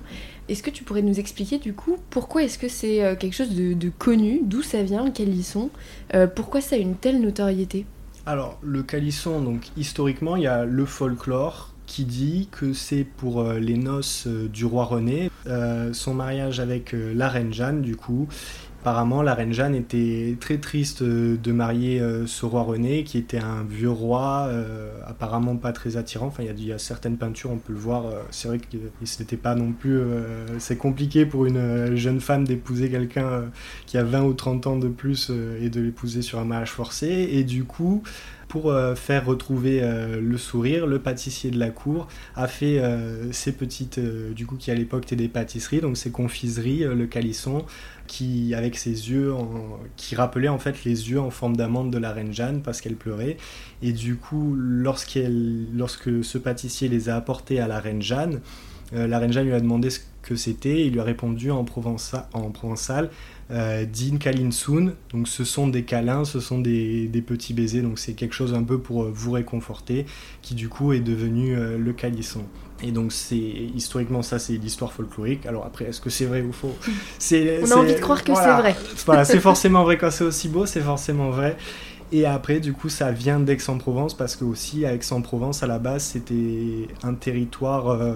Est-ce 0.48 0.62
que 0.62 0.70
tu 0.70 0.84
pourrais 0.84 1.02
nous 1.02 1.20
expliquer 1.20 1.58
du 1.58 1.74
coup 1.74 1.98
pourquoi 2.12 2.44
est-ce 2.44 2.60
que 2.60 2.68
c'est 2.68 3.04
euh, 3.04 3.16
quelque 3.16 3.34
chose 3.34 3.56
de, 3.56 3.90
connu? 3.90 4.42
D'où 4.44 4.62
ça 4.62 4.84
vient, 4.84 5.04
le 5.04 5.12
calisson? 5.12 5.72
Euh, 6.14 6.28
Pourquoi 6.28 6.62
ça 6.62 6.76
a 6.76 6.80
une 6.80 6.96
telle 6.96 7.20
notoriété? 7.20 7.86
Alors, 8.30 8.60
le 8.62 8.84
calisson, 8.84 9.42
donc 9.42 9.70
historiquement, 9.76 10.36
il 10.36 10.44
y 10.44 10.48
a 10.48 10.64
le 10.64 10.86
folklore 10.86 11.74
qui 11.88 12.06
dit 12.06 12.48
que 12.52 12.74
c'est 12.74 13.04
pour 13.04 13.42
euh, 13.42 13.58
les 13.58 13.76
noces 13.76 14.28
euh, 14.28 14.48
du 14.48 14.66
roi 14.66 14.86
René, 14.86 15.32
euh, 15.48 15.94
son 15.94 16.14
mariage 16.14 16.60
avec 16.60 16.94
la 16.94 17.28
reine 17.28 17.52
Jeanne, 17.52 17.82
du 17.82 17.96
coup, 17.96 18.28
Apparemment, 18.90 19.22
la 19.22 19.36
reine 19.36 19.54
Jeanne 19.54 19.76
était 19.76 20.36
très 20.40 20.58
triste 20.58 21.04
euh, 21.04 21.38
de 21.38 21.52
marier 21.52 22.02
euh, 22.02 22.26
ce 22.26 22.44
roi 22.48 22.64
René, 22.64 23.04
qui 23.04 23.20
était 23.20 23.38
un 23.38 23.62
vieux 23.62 23.92
roi, 23.92 24.48
euh, 24.48 24.90
apparemment 25.06 25.58
pas 25.58 25.74
très 25.74 25.96
attirant. 25.96 26.26
Enfin, 26.26 26.42
il 26.42 26.66
y, 26.66 26.74
a 26.74 26.80
certaines 26.80 27.18
peintures, 27.18 27.52
on 27.52 27.58
peut 27.58 27.72
le 27.72 27.78
voir. 27.78 28.06
c'est 28.32 28.48
vrai 28.48 28.58
que 28.58 28.78
c'était 29.04 29.38
pas 29.38 29.54
non 29.54 29.74
plus. 29.74 30.02
c'est 30.58 30.78
compliqué 30.78 31.28
pour 31.28 31.46
une 31.46 31.96
jeune 31.96 32.20
femme 32.20 32.46
d'épouser 32.46 32.90
quelqu'un 32.90 33.52
qui 33.86 34.00
a 34.00 34.04
20 34.04 34.24
ou 34.24 34.34
30 34.34 34.66
ans 34.68 34.76
de 34.76 34.88
plus 34.88 35.32
et 35.62 35.70
de 35.70 35.82
l'épouser 35.82 36.24
sur 36.24 36.40
un 36.40 36.46
mariage 36.46 36.72
forcé. 36.72 37.30
Et 37.32 37.44
du 37.44 37.66
coup, 37.66 38.02
pour 38.48 38.74
faire 38.96 39.26
retrouver 39.26 39.82
le 40.20 40.38
sourire, 40.38 40.88
le 40.88 41.00
pâtissier 41.00 41.52
de 41.52 41.60
la 41.60 41.70
cour 41.70 42.08
a 42.36 42.48
fait 42.48 42.82
ces 43.32 43.52
petites, 43.52 44.00
du 44.00 44.46
coup, 44.46 44.56
qui 44.56 44.72
à 44.72 44.76
l'époque 44.76 45.04
étaient 45.06 45.16
des 45.16 45.28
pâtisseries, 45.28 45.82
donc 45.82 45.98
ces 45.98 46.12
confiseries, 46.12 46.84
le 46.84 47.06
calisson, 47.06 47.66
qui, 48.10 48.56
avec 48.56 48.76
ses 48.76 49.12
yeux, 49.12 49.34
qui 49.96 50.16
rappelait 50.16 50.50
en 50.50 50.58
fait 50.58 50.84
les 50.84 51.12
yeux 51.12 51.22
en 51.22 51.30
forme 51.30 51.56
d'amande 51.56 51.92
de 51.92 52.00
la 52.00 52.12
reine 52.12 52.34
Jeanne 52.34 52.62
parce 52.64 52.82
qu'elle 52.82 52.96
pleurait. 52.96 53.38
Et 53.84 53.94
du 53.94 54.16
coup, 54.16 54.56
lorsqu'elle, 54.58 55.68
lorsque 55.74 56.24
ce 56.24 56.40
pâtissier 56.40 56.90
les 56.90 57.08
a 57.08 57.16
apportés 57.16 57.60
à 57.60 57.68
la 57.68 57.80
reine 57.80 58.02
Jeanne, 58.02 58.42
euh, 58.94 59.06
la 59.06 59.20
reine 59.20 59.32
Jeanne 59.32 59.46
lui 59.46 59.54
a 59.54 59.60
demandé 59.60 59.92
ce 59.92 60.00
que 60.24 60.36
c'était. 60.36 60.88
Il 60.88 60.94
lui 60.94 61.00
a 61.00 61.04
répondu 61.04 61.52
en, 61.52 61.64
provençal, 61.64 62.26
en 62.34 62.50
provençal 62.50 63.12
euh, 63.52 63.86
Din 63.86 64.18
Kalinsun. 64.18 64.94
Donc 65.12 65.28
ce 65.28 65.44
sont 65.44 65.68
des 65.68 65.84
câlins, 65.84 66.26
ce 66.26 66.40
sont 66.40 66.58
des, 66.58 67.08
des 67.08 67.22
petits 67.22 67.54
baisers. 67.54 67.84
Donc 67.84 68.00
c'est 68.00 68.14
quelque 68.14 68.34
chose 68.34 68.56
un 68.56 68.64
peu 68.64 68.80
pour 68.80 69.04
euh, 69.04 69.12
vous 69.14 69.34
réconforter, 69.34 70.08
qui 70.42 70.56
du 70.56 70.68
coup 70.68 70.94
est 70.94 71.00
devenu 71.00 71.56
le 71.56 71.94
calisson. 71.94 72.44
Et 72.82 72.92
donc 72.92 73.12
c'est 73.12 73.36
historiquement 73.36 74.22
ça 74.22 74.40
c'est 74.40 74.54
l'histoire 74.54 74.94
folklorique. 74.94 75.46
Alors 75.46 75.66
après 75.66 75.86
est-ce 75.86 76.02
que 76.02 76.10
c'est 76.10 76.26
vrai 76.26 76.42
ou 76.42 76.54
faux? 76.54 76.76
On 77.64 77.72
a 77.72 77.76
envie 77.76 77.94
de 77.94 78.00
croire 78.00 78.24
que 78.24 78.34
c'est 78.34 78.54
vrai. 78.54 78.76
voilà, 79.06 79.26
c'est 79.26 79.40
forcément 79.40 79.84
vrai 79.84 79.98
quand 79.98 80.12
c'est 80.12 80.24
aussi 80.24 80.48
beau, 80.48 80.66
c'est 80.66 80.82
forcément 80.82 81.30
vrai. 81.30 81.58
Et 82.12 82.26
après 82.26 82.60
du 82.60 82.74
coup 82.74 82.90
ça 82.90 83.12
vient 83.12 83.40
d'Aix-en-Provence 83.40 84.16
parce 84.16 84.36
que 84.36 84.44
aussi 84.44 84.86
à 84.86 84.94
Aix-en-Provence 84.94 85.62
à 85.62 85.68
la 85.68 85.78
base 85.78 86.04
c'était 86.04 86.88
un 87.04 87.14
territoire 87.14 87.90
euh, 87.90 88.16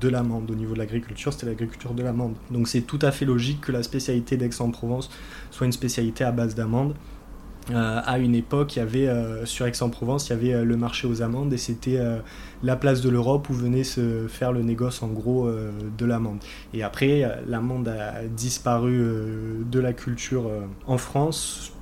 de 0.00 0.08
l'amande 0.08 0.50
au 0.50 0.54
niveau 0.54 0.74
de 0.74 0.78
l'agriculture, 0.78 1.32
c'était 1.32 1.46
l'agriculture 1.46 1.92
de 1.92 2.02
l'amande. 2.02 2.34
Donc 2.50 2.68
c'est 2.68 2.82
tout 2.82 3.00
à 3.02 3.10
fait 3.10 3.24
logique 3.24 3.62
que 3.62 3.72
la 3.72 3.82
spécialité 3.82 4.36
d'Aix-en-Provence 4.36 5.10
soit 5.50 5.66
une 5.66 5.72
spécialité 5.72 6.22
à 6.22 6.30
base 6.30 6.54
d'amande. 6.54 6.94
Euh, 7.70 8.00
à 8.04 8.18
une 8.18 8.34
époque, 8.34 8.76
il 8.76 8.78
y 8.78 8.82
avait 8.82 9.08
euh, 9.08 9.44
sur 9.44 9.66
Aix-en-Provence, 9.66 10.28
il 10.28 10.30
y 10.30 10.32
avait 10.32 10.64
le 10.64 10.76
marché 10.76 11.06
aux 11.06 11.22
amandes 11.22 11.52
et 11.52 11.58
c'était 11.58 11.98
la 12.62 12.76
place 12.76 13.00
de 13.00 13.08
l'Europe 13.08 13.48
où 13.48 13.54
venait 13.54 13.84
se 13.84 14.26
faire 14.28 14.52
le 14.52 14.62
négoce 14.62 15.02
en 15.02 15.08
gros 15.08 15.46
euh, 15.46 15.70
de 15.96 16.04
l'amande. 16.04 16.38
Et 16.74 16.82
après, 16.82 17.42
l'amande 17.46 17.88
a 17.88 18.24
disparu 18.24 18.98
euh, 19.00 19.62
de 19.70 19.80
la 19.80 19.92
culture 19.92 20.46
euh, 20.46 20.66
en 20.86 20.98
France 20.98 21.72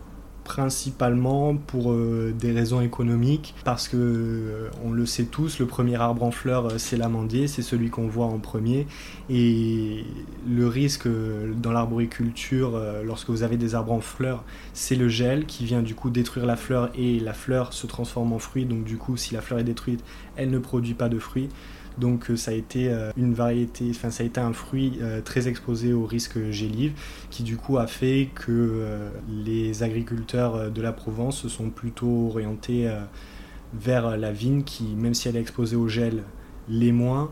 principalement 0.49 1.55
pour 1.55 1.95
des 1.95 2.53
raisons 2.53 2.81
économiques, 2.81 3.55
parce 3.65 3.87
que 3.87 4.71
on 4.83 4.93
le 4.93 5.05
sait 5.05 5.27
tous, 5.27 5.59
le 5.59 5.67
premier 5.67 5.97
arbre 5.97 6.23
en 6.23 6.31
fleurs 6.31 6.81
c'est 6.81 6.97
l'amandier, 6.97 7.49
c'est 7.49 7.61
celui 7.61 7.91
qu'on 7.91 8.09
voit 8.09 8.25
en 8.25 8.39
premier, 8.39 8.87
et 9.29 10.05
le 10.49 10.67
risque 10.67 11.07
dans 11.63 11.71
l'arboriculture, 11.71 12.81
lorsque 13.05 13.29
vous 13.29 13.43
avez 13.43 13.59
des 13.59 13.75
arbres 13.75 13.93
en 13.93 14.01
fleurs, 14.01 14.43
c'est 14.73 14.97
le 14.97 15.11
gel 15.11 15.45
qui 15.45 15.67
vient 15.67 15.83
du 15.83 15.95
coup 15.95 16.09
détruire 16.09 16.47
la 16.47 16.57
fleur 16.57 16.89
et 16.97 17.21
la 17.21 17.35
fleur 17.35 17.75
se 17.75 17.87
transforme 17.87 18.33
en 18.33 18.39
fruit, 18.39 18.65
donc 18.65 18.85
du 18.85 18.97
coup 18.97 19.19
si 19.19 19.35
la 19.35 19.43
fleur 19.43 19.59
est 19.59 19.65
détruite, 19.65 20.03
elle 20.37 20.49
ne 20.51 20.59
produit 20.59 20.95
pas 20.95 21.11
de 21.11 21.19
fruits. 21.19 21.51
Donc 21.99 22.31
euh, 22.31 22.37
ça 22.37 22.53
a 22.53 22.55
été 22.55 22.89
euh, 22.89 23.11
une 23.17 23.35
variété, 23.35 23.89
enfin 23.91 24.11
ça 24.11 24.23
a 24.23 24.27
été 24.27 24.41
un 24.41 24.53
fruit 24.53 24.99
euh, 25.03 25.21
très 25.21 25.49
exposé 25.49 25.93
au 25.93 26.07
risque 26.07 26.51
gélive, 26.51 26.93
qui 27.31 27.43
du 27.43 27.57
coup 27.57 27.79
a 27.79 27.87
fait 27.87 28.31
que 28.35 28.87
les 29.29 29.83
agriculteurs 29.83 30.71
de 30.71 30.83
la 30.83 30.93
Provence 30.93 31.39
se 31.39 31.49
sont 31.49 31.71
plutôt 31.71 32.29
orientés 32.29 32.91
vers 33.75 34.17
la 34.17 34.33
vigne, 34.33 34.63
qui 34.63 34.85
même 34.85 35.15
si 35.15 35.29
elle 35.29 35.37
est 35.37 35.41
exposée 35.41 35.77
au 35.77 35.89
gel, 35.89 36.23
l'est 36.69 36.93
moins, 36.93 37.31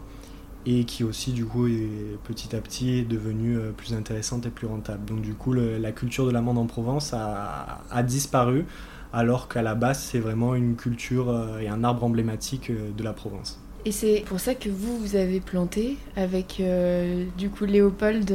et 0.66 0.84
qui 0.84 1.04
aussi 1.04 1.32
du 1.32 1.44
coup 1.44 1.66
est 1.66 2.18
petit 2.24 2.54
à 2.56 2.60
petit 2.60 3.04
devenue 3.04 3.58
plus 3.76 3.94
intéressante 3.94 4.46
et 4.46 4.50
plus 4.50 4.66
rentable. 4.66 5.04
Donc 5.06 5.22
du 5.22 5.34
coup 5.34 5.52
la 5.52 5.92
culture 5.92 6.26
de 6.26 6.30
l'amande 6.30 6.58
en 6.58 6.66
Provence 6.66 7.14
a 7.14 8.02
disparu 8.02 8.64
alors 9.12 9.48
qu'à 9.48 9.62
la 9.62 9.74
base 9.74 10.00
c'est 10.00 10.20
vraiment 10.20 10.54
une 10.54 10.76
culture 10.76 11.58
et 11.60 11.68
un 11.68 11.84
arbre 11.84 12.04
emblématique 12.04 12.70
de 12.70 13.02
la 13.02 13.12
Provence. 13.12 13.60
Et 13.86 13.92
c'est 13.92 14.24
pour 14.26 14.40
ça 14.40 14.56
que 14.56 14.68
vous, 14.68 14.98
vous 14.98 15.14
avez 15.14 15.38
planté 15.38 15.96
avec 16.16 16.56
euh, 16.58 17.24
du 17.38 17.48
coup 17.50 17.66
Léopold. 17.66 18.34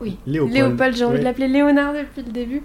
Oui, 0.00 0.18
Léopold, 0.26 0.96
j'ai 0.96 1.04
envie 1.04 1.20
de 1.20 1.24
l'appeler 1.24 1.46
Léonard 1.46 1.94
depuis 1.94 2.22
le 2.26 2.32
début. 2.32 2.62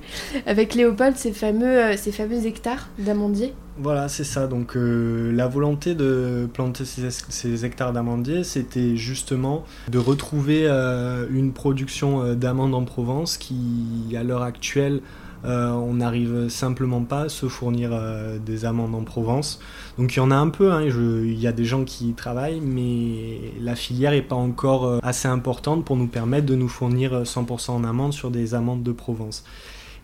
Avec 0.48 0.74
Léopold, 0.74 1.16
ces 1.16 1.32
fameux, 1.32 1.96
ces 1.98 2.12
fameux 2.12 2.48
hectares 2.48 2.90
d'amandiers. 2.98 3.54
Voilà, 3.78 4.10
c'est 4.10 4.24
ça. 4.24 4.48
Donc 4.48 4.74
la 4.76 5.48
volonté 5.48 5.94
de 5.94 6.50
planter 6.52 6.84
ces, 6.84 7.10
ces 7.10 7.64
hectares 7.64 7.94
d'amandiers, 7.94 8.44
c'était 8.44 8.98
justement 8.98 9.64
de 9.88 10.00
retrouver 10.00 10.68
une 10.68 11.54
production 11.54 12.34
d'amandes 12.34 12.74
en 12.74 12.84
Provence 12.84 13.38
qui, 13.38 14.14
à 14.18 14.24
l'heure 14.24 14.44
actuelle, 14.44 14.96
euh, 14.96 15.00
on 15.44 15.96
n'arrive 15.96 16.50
simplement 16.50 17.02
pas 17.04 17.22
à 17.22 17.30
se 17.30 17.48
fournir 17.48 17.90
euh, 17.94 18.38
des 18.38 18.66
amandes 18.66 18.96
en 18.96 19.04
Provence. 19.04 19.60
Donc 19.98 20.16
il 20.16 20.18
y 20.18 20.20
en 20.20 20.32
a 20.32 20.36
un 20.36 20.50
peu, 20.50 20.72
hein, 20.72 20.84
il 20.84 21.40
y 21.40 21.48
a 21.48 21.52
des 21.52 21.66
gens 21.66 21.84
qui 21.84 22.10
y 22.10 22.14
travaillent, 22.14 22.62
mais 22.62 23.54
la 23.60 23.76
filière 23.76 24.12
n'est 24.12 24.22
pas 24.22 24.36
encore 24.36 24.86
euh, 24.86 25.00
assez 25.04 25.28
importante 25.28 25.86
pour 25.86 25.96
nous 25.96 26.08
permettre 26.08 26.46
de 26.46 26.56
nous 26.56 26.70
fournir 26.70 27.24
100% 27.24 27.72
en 27.72 27.84
amandes 27.84 28.14
sur 28.14 28.32
des 28.32 28.54
amandes 28.54 28.84
de 28.84 28.92
Provence. 28.92 29.44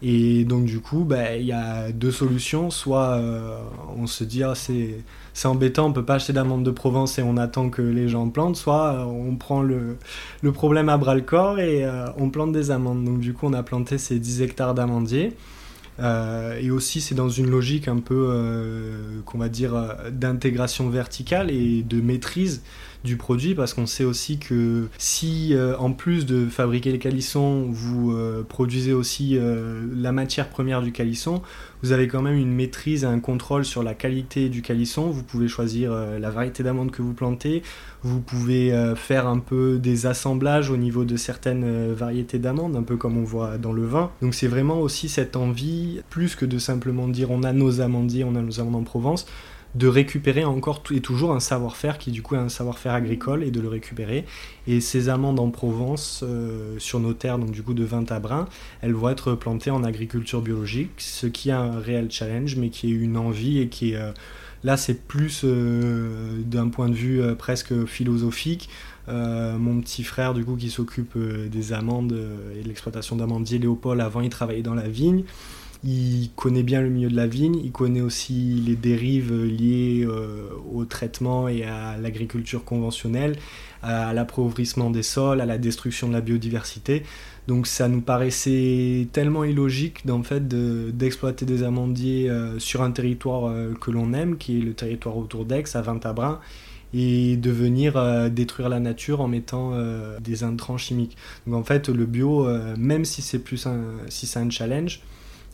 Et 0.01 0.45
donc 0.45 0.65
du 0.65 0.79
coup, 0.79 1.03
bah, 1.03 1.35
il 1.35 1.45
y 1.45 1.51
a 1.51 1.91
deux 1.91 2.11
solutions. 2.11 2.69
Soit 2.69 3.19
on 3.97 4.07
se 4.07 4.23
dit 4.23 4.43
ah, 4.43 4.53
c'est 4.55 5.03
c'est 5.37 5.47
embêtant, 5.47 5.85
on 5.85 5.93
peut 5.93 6.03
pas 6.03 6.15
acheter 6.15 6.33
d'amandes 6.33 6.63
de 6.63 6.71
Provence 6.71 7.19
et 7.19 7.21
on 7.21 7.37
attend 7.37 7.69
que 7.69 7.83
les 7.83 8.09
gens 8.09 8.27
plantent, 8.27 8.55
soit 8.55 8.93
euh, 8.93 9.03
on 9.03 9.35
prend 9.35 9.61
le, 9.61 9.97
problème 10.51 10.89
à 10.89 10.97
bras 10.97 11.13
le 11.13 11.21
corps 11.21 11.59
et 11.59 11.85
euh, 11.85 12.07
on 12.17 12.31
plante 12.31 12.51
des 12.51 12.71
amandes. 12.71 13.03
Donc 13.03 13.19
du 13.19 13.33
coup 13.33 13.45
on 13.45 13.53
a 13.53 13.61
planté 13.61 13.99
ces 13.99 14.17
10 14.17 14.41
hectares 14.41 14.73
d'amandiers. 14.73 15.33
Euh, 15.99 16.59
et 16.59 16.71
aussi 16.71 17.01
c'est 17.01 17.13
dans 17.13 17.29
une 17.29 17.51
logique 17.51 17.87
un 17.87 17.99
peu 17.99 19.21
qu'on 19.25 19.37
va 19.37 19.47
dire 19.47 19.75
d'intégration 20.09 20.89
verticale 20.89 21.51
et 21.51 21.83
de 21.83 22.01
maîtrise 22.01 22.63
du 23.07 23.17
produit 23.17 23.55
parce 23.55 23.73
qu'on 23.73 23.85
sait 23.85 24.03
aussi 24.03 24.37
que 24.37 24.87
si 24.97 25.55
en 25.79 25.93
plus 25.93 26.25
de 26.25 26.45
fabriquer 26.47 26.91
les 26.91 26.99
calissons 26.99 27.67
vous 27.69 28.15
produisez 28.47 28.93
aussi 28.93 29.39
la 29.95 30.11
matière 30.11 30.49
première 30.49 30.81
du 30.81 30.91
calisson 30.91 31.41
vous 31.83 31.91
avez 31.91 32.07
quand 32.07 32.21
même 32.21 32.37
une 32.37 32.53
maîtrise 32.53 33.03
et 33.03 33.07
un 33.07 33.19
contrôle 33.19 33.63
sur 33.63 33.83
la 33.83 33.93
qualité 33.93 34.49
du 34.49 34.61
calisson. 34.61 35.09
Vous 35.09 35.23
pouvez 35.23 35.47
choisir 35.47 35.91
euh, 35.91 36.17
la 36.17 36.31
variété 36.31 36.63
d'amandes 36.63 36.91
que 36.91 37.01
vous 37.01 37.13
plantez. 37.13 37.61
Vous 38.01 38.19
pouvez 38.19 38.73
euh, 38.73 38.95
faire 38.95 39.27
un 39.27 39.37
peu 39.37 39.77
des 39.77 40.07
assemblages 40.07 40.71
au 40.71 40.77
niveau 40.77 41.05
de 41.05 41.15
certaines 41.17 41.63
euh, 41.63 41.93
variétés 41.95 42.39
d'amandes, 42.39 42.75
un 42.75 42.83
peu 42.83 42.97
comme 42.97 43.17
on 43.17 43.23
voit 43.23 43.57
dans 43.57 43.73
le 43.73 43.85
vin. 43.85 44.11
Donc 44.21 44.33
c'est 44.33 44.47
vraiment 44.47 44.79
aussi 44.79 45.07
cette 45.07 45.35
envie, 45.35 46.01
plus 46.09 46.35
que 46.35 46.45
de 46.45 46.57
simplement 46.57 47.07
dire 47.07 47.29
on 47.29 47.43
a 47.43 47.53
nos 47.53 47.79
amandiers, 47.79 48.23
on 48.23 48.35
a 48.35 48.41
nos 48.41 48.59
amandes 48.59 48.75
en 48.75 48.83
Provence, 48.83 49.27
de 49.75 49.87
récupérer 49.87 50.43
encore 50.43 50.83
et 50.91 51.01
toujours 51.01 51.33
un 51.33 51.39
savoir-faire 51.39 51.97
qui 51.97 52.11
du 52.11 52.21
coup 52.21 52.35
est 52.35 52.39
un 52.39 52.49
savoir-faire 52.49 52.93
agricole 52.93 53.43
et 53.43 53.51
de 53.51 53.59
le 53.59 53.67
récupérer. 53.67 54.25
Et 54.65 54.81
ces 54.81 55.09
amandes 55.09 55.39
en 55.39 55.49
Provence, 55.49 56.23
euh, 56.23 56.75
sur 56.79 56.99
nos 56.99 57.13
terres, 57.13 57.37
donc 57.37 57.51
du 57.51 57.61
coup 57.63 57.73
de 57.73 57.83
20 57.83 58.11
à 58.11 58.19
brin, 58.19 58.47
elles 58.81 58.93
vont 58.93 59.09
être 59.09 59.33
plantées 59.33 59.71
en 59.71 59.83
agriculture 59.83 60.41
biologique, 60.41 60.91
ce 60.97 61.27
qui 61.27 61.49
est 61.49 61.53
un 61.53 61.79
réel 61.79 62.09
challenge, 62.09 62.55
mais 62.55 62.69
qui 62.69 62.87
est 62.87 62.95
une 62.95 63.17
envie 63.17 63.59
et 63.59 63.67
qui 63.67 63.91
est 63.91 63.97
euh, 63.97 64.11
Là, 64.63 64.75
c'est 64.75 65.05
plus 65.05 65.45
d'un 65.45 66.69
point 66.69 66.89
de 66.89 66.95
vue 66.95 67.21
presque 67.37 67.85
philosophique. 67.85 68.69
mon 69.07 69.79
petit 69.81 70.03
frère, 70.03 70.33
du 70.33 70.43
coup, 70.43 70.55
qui 70.55 70.71
s'occupe 70.71 71.15
des 71.15 71.73
amandes 71.73 72.19
et 72.57 72.63
de 72.63 72.67
l'exploitation 72.67 73.15
d'amandiers, 73.15 73.59
Léopold, 73.59 74.01
avant, 74.01 74.19
il 74.19 74.29
travaillait 74.29 74.63
dans 74.63 74.73
la 74.73 74.87
vigne. 74.89 75.23
Il 75.83 76.31
connaît 76.35 76.63
bien 76.63 76.81
le 76.81 76.89
milieu 76.89 77.09
de 77.09 77.15
la 77.15 77.27
vigne, 77.27 77.59
il 77.63 77.71
connaît 77.71 78.01
aussi 78.01 78.63
les 78.65 78.75
dérives 78.75 79.33
liées 79.43 80.03
euh, 80.07 80.49
au 80.73 80.85
traitement 80.85 81.47
et 81.47 81.63
à 81.63 81.97
l'agriculture 81.97 82.63
conventionnelle, 82.63 83.35
à 83.83 84.11
l'appauvrissement 84.13 84.89
des 84.89 85.03
sols, 85.03 85.39
à 85.39 85.45
la 85.45 85.59
destruction 85.59 86.07
de 86.07 86.13
la 86.13 86.21
biodiversité. 86.21 87.03
Donc 87.47 87.67
ça 87.67 87.87
nous 87.87 88.01
paraissait 88.01 89.07
tellement 89.11 89.43
illogique 89.43 90.05
d'en 90.05 90.23
fait 90.23 90.47
d'exploiter 90.47 91.45
des 91.45 91.61
amandiers 91.61 92.29
euh, 92.29 92.57
sur 92.57 92.81
un 92.81 92.91
territoire 92.91 93.45
euh, 93.45 93.73
que 93.79 93.91
l'on 93.91 94.13
aime, 94.13 94.37
qui 94.37 94.57
est 94.57 94.61
le 94.61 94.73
territoire 94.73 95.15
autour 95.15 95.45
d'Aix, 95.45 95.63
à 95.75 95.81
Vintabrin, 95.81 96.39
et 96.93 97.37
de 97.37 97.51
venir 97.51 98.31
détruire 98.31 98.69
la 98.69 98.79
nature 98.79 99.19
en 99.19 99.27
mettant 99.27 99.73
des 100.21 100.45
intrants 100.45 100.77
chimiques. 100.77 101.17
Donc 101.45 101.55
en 101.55 101.63
fait 101.63 101.89
le 101.89 102.05
bio, 102.05 102.47
même 102.77 103.03
si 103.03 103.21
c'est 103.21 103.39
plus 103.39 103.67
si 104.07 104.25
c'est 104.25 104.39
un 104.39 104.49
challenge, 104.49 105.01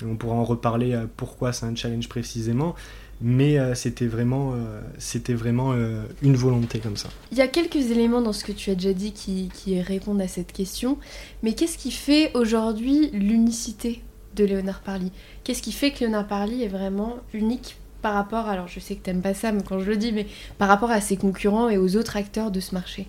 on 0.05 0.15
pourra 0.15 0.35
en 0.35 0.43
reparler 0.43 0.93
euh, 0.93 1.05
pourquoi 1.17 1.53
c'est 1.53 1.65
un 1.65 1.75
challenge 1.75 2.09
précisément, 2.09 2.75
mais 3.21 3.57
euh, 3.57 3.75
c'était 3.75 4.07
vraiment, 4.07 4.53
euh, 4.53 4.81
c'était 4.97 5.33
vraiment 5.33 5.73
une 6.21 6.35
volonté 6.35 6.79
comme 6.79 6.97
ça. 6.97 7.09
Il 7.31 7.37
y 7.37 7.41
a 7.41 7.47
quelques 7.47 7.91
éléments 7.91 8.21
dans 8.21 8.33
ce 8.33 8.43
que 8.43 8.51
tu 8.51 8.69
as 8.69 8.75
déjà 8.75 8.93
dit 8.93 9.11
qui, 9.11 9.49
qui 9.53 9.79
répondent 9.81 10.21
à 10.21 10.27
cette 10.27 10.51
question, 10.51 10.97
mais 11.41 11.53
qu'est-ce 11.53 11.77
qui 11.77 11.91
fait 11.91 12.31
aujourd'hui 12.33 13.09
l'unicité 13.11 14.01
de 14.35 14.45
Léonard 14.45 14.81
Parly? 14.81 15.11
Qu'est-ce 15.43 15.61
qui 15.61 15.71
fait 15.71 15.91
que 15.91 15.99
Léonard 16.01 16.27
Parly 16.27 16.63
est 16.63 16.67
vraiment 16.67 17.17
unique 17.33 17.77
par 18.01 18.15
rapport, 18.15 18.47
alors 18.47 18.67
je 18.67 18.79
sais 18.81 18.95
que 18.95 19.01
t'aimes 19.01 19.21
pas 19.21 19.33
ça 19.33 19.51
quand 19.67 19.79
je 19.79 19.89
le 19.89 19.95
dis, 19.95 20.11
mais 20.11 20.27
par 20.57 20.67
rapport 20.67 20.91
à 20.91 20.99
ses 20.99 21.15
concurrents 21.15 21.69
et 21.69 21.77
aux 21.77 21.95
autres 21.95 22.17
acteurs 22.17 22.51
de 22.51 22.59
ce 22.59 22.73
marché? 22.73 23.07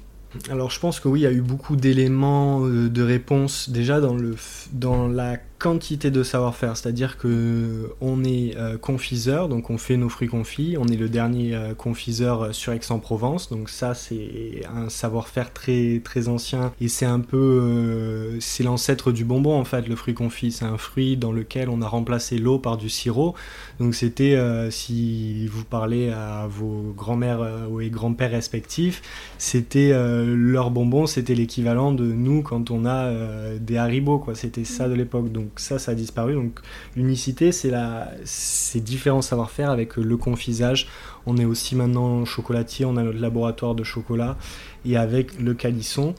Alors 0.50 0.70
je 0.70 0.80
pense 0.80 1.00
que 1.00 1.08
oui, 1.08 1.20
il 1.20 1.22
y 1.22 1.26
a 1.26 1.32
eu 1.32 1.40
beaucoup 1.40 1.76
d'éléments 1.76 2.60
de 2.60 3.02
réponse 3.02 3.70
déjà 3.70 4.00
dans, 4.00 4.14
le, 4.14 4.36
dans 4.72 5.08
la 5.08 5.36
quantité 5.64 6.10
de 6.10 6.22
savoir-faire, 6.22 6.76
c'est-à-dire 6.76 7.16
que 7.16 7.88
on 8.02 8.22
est 8.22 8.54
euh, 8.58 8.76
confiseur, 8.76 9.48
donc 9.48 9.70
on 9.70 9.78
fait 9.78 9.96
nos 9.96 10.10
fruits 10.10 10.28
confits, 10.28 10.76
on 10.78 10.86
est 10.88 10.96
le 10.96 11.08
dernier 11.08 11.54
euh, 11.54 11.72
confiseur 11.72 12.42
euh, 12.42 12.52
sur 12.52 12.74
Aix-en-Provence, 12.74 13.48
donc 13.48 13.70
ça 13.70 13.94
c'est 13.94 14.60
un 14.70 14.90
savoir-faire 14.90 15.54
très 15.54 16.02
très 16.04 16.28
ancien 16.28 16.74
et 16.82 16.88
c'est 16.88 17.06
un 17.06 17.20
peu 17.20 18.36
c'est 18.40 18.62
l'ancêtre 18.62 19.10
du 19.10 19.24
bonbon 19.24 19.58
en 19.58 19.64
fait, 19.64 19.88
le 19.88 19.96
fruit 19.96 20.12
confit, 20.12 20.52
c'est 20.52 20.66
un 20.66 20.76
fruit 20.76 21.16
dans 21.16 21.32
lequel 21.32 21.70
on 21.70 21.80
a 21.80 21.88
remplacé 21.88 22.36
l'eau 22.36 22.58
par 22.58 22.76
du 22.76 22.90
sirop, 22.90 23.34
donc 23.80 23.94
c'était 23.94 24.38
si 24.70 25.46
vous 25.46 25.64
parlez 25.64 26.10
à 26.10 26.46
vos 26.46 26.92
grands-mères 26.94 27.40
ou 27.70 27.80
grands-pères 27.88 28.32
respectifs, 28.32 29.00
c'était 29.38 29.94
leur 30.26 30.70
bonbon, 30.70 31.06
c'était 31.06 31.34
l'équivalent 31.34 31.92
de 31.92 32.04
nous 32.04 32.42
quand 32.42 32.70
on 32.70 32.84
a 32.84 33.10
des 33.58 33.78
haribots 33.78 34.18
quoi, 34.18 34.34
c'était 34.34 34.64
ça 34.64 34.90
de 34.90 34.94
l'époque 34.94 35.32
ça, 35.60 35.78
ça 35.78 35.92
a 35.92 35.94
disparu. 35.94 36.34
Donc 36.34 36.60
l'unicité, 36.96 37.52
c'est 37.52 37.70
la, 37.70 38.10
ces 38.24 38.80
différents 38.80 39.22
savoir-faire 39.22 39.70
avec 39.70 39.96
le 39.96 40.16
confisage. 40.16 40.88
On 41.26 41.36
est 41.36 41.44
aussi 41.44 41.76
maintenant 41.76 42.24
chocolatier, 42.24 42.84
on 42.84 42.96
a 42.96 43.02
notre 43.02 43.20
laboratoire 43.20 43.74
de 43.74 43.84
chocolat 43.84 44.36
et 44.84 44.96
avec 44.96 45.38
le 45.40 45.54
calisson 45.54 46.14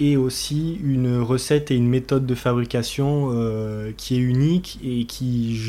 et 0.00 0.16
aussi 0.16 0.80
une 0.82 1.18
recette 1.18 1.70
et 1.70 1.76
une 1.76 1.88
méthode 1.88 2.26
de 2.26 2.34
fabrication 2.34 3.30
euh, 3.32 3.92
qui 3.96 4.16
est 4.16 4.20
unique 4.20 4.80
et 4.82 5.04
qui 5.04 5.60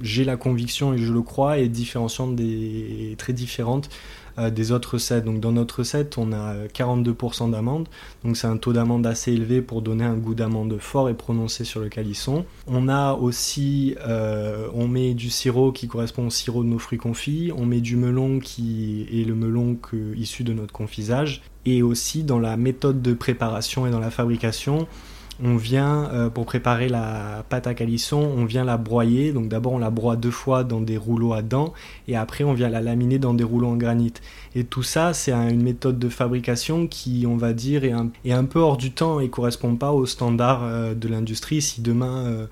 j'ai 0.00 0.24
la 0.24 0.36
conviction 0.36 0.94
et 0.94 0.98
je 0.98 1.12
le 1.12 1.22
crois 1.22 1.58
est 1.58 1.68
différenciante 1.68 2.36
des 2.36 3.16
très 3.18 3.32
différente 3.32 3.90
des 4.38 4.72
autres 4.72 4.94
recettes. 4.94 5.24
Donc 5.24 5.40
dans 5.40 5.52
notre 5.52 5.80
recette, 5.80 6.18
on 6.18 6.32
a 6.32 6.54
42% 6.66 7.50
d'amande, 7.50 7.88
donc 8.24 8.36
c'est 8.36 8.46
un 8.46 8.56
taux 8.56 8.72
d'amande 8.72 9.06
assez 9.06 9.32
élevé 9.32 9.62
pour 9.62 9.82
donner 9.82 10.04
un 10.04 10.14
goût 10.14 10.34
d'amande 10.34 10.78
fort 10.78 11.08
et 11.08 11.14
prononcé 11.14 11.64
sur 11.64 11.80
le 11.80 11.88
calisson. 11.88 12.44
On 12.66 12.88
a 12.88 13.14
aussi, 13.14 13.96
euh, 14.06 14.68
on 14.74 14.88
met 14.88 15.14
du 15.14 15.30
sirop 15.30 15.72
qui 15.72 15.88
correspond 15.88 16.26
au 16.26 16.30
sirop 16.30 16.62
de 16.62 16.68
nos 16.68 16.78
fruits 16.78 16.98
confits, 16.98 17.52
on 17.56 17.66
met 17.66 17.80
du 17.80 17.96
melon 17.96 18.38
qui 18.38 19.06
est 19.12 19.24
le 19.24 19.34
melon 19.34 19.76
issu 20.16 20.44
de 20.44 20.52
notre 20.52 20.72
confisage, 20.72 21.42
et 21.64 21.82
aussi 21.82 22.24
dans 22.24 22.38
la 22.38 22.56
méthode 22.56 23.02
de 23.02 23.12
préparation 23.12 23.86
et 23.86 23.90
dans 23.90 24.00
la 24.00 24.10
fabrication, 24.10 24.86
on 25.42 25.56
vient, 25.56 26.10
euh, 26.12 26.30
pour 26.30 26.46
préparer 26.46 26.88
la 26.88 27.44
pâte 27.48 27.66
à 27.66 27.74
calisson, 27.74 28.18
on 28.36 28.44
vient 28.44 28.64
la 28.64 28.76
broyer. 28.76 29.32
Donc 29.32 29.48
d'abord 29.48 29.72
on 29.72 29.78
la 29.78 29.90
broie 29.90 30.16
deux 30.16 30.30
fois 30.30 30.64
dans 30.64 30.80
des 30.80 30.96
rouleaux 30.96 31.32
à 31.32 31.42
dents 31.42 31.72
et 32.08 32.16
après 32.16 32.44
on 32.44 32.52
vient 32.52 32.68
la 32.68 32.80
laminer 32.80 33.18
dans 33.18 33.34
des 33.34 33.44
rouleaux 33.44 33.68
en 33.68 33.76
granit. 33.76 34.14
Et 34.54 34.64
tout 34.64 34.82
ça, 34.82 35.14
c'est 35.14 35.32
une 35.32 35.62
méthode 35.62 35.98
de 35.98 36.08
fabrication 36.08 36.86
qui, 36.86 37.24
on 37.26 37.36
va 37.36 37.52
dire, 37.52 37.84
est 37.84 38.32
un, 38.32 38.44
peu 38.44 38.60
hors 38.60 38.76
du 38.76 38.92
temps 38.92 39.20
et 39.20 39.28
correspond 39.28 39.76
pas 39.76 39.92
aux 39.92 40.06
standards 40.06 40.64
euh, 40.64 40.94
de 40.94 41.08
l'industrie. 41.08 41.62
Si 41.62 41.80
demain... 41.80 42.24
Euh, 42.26 42.46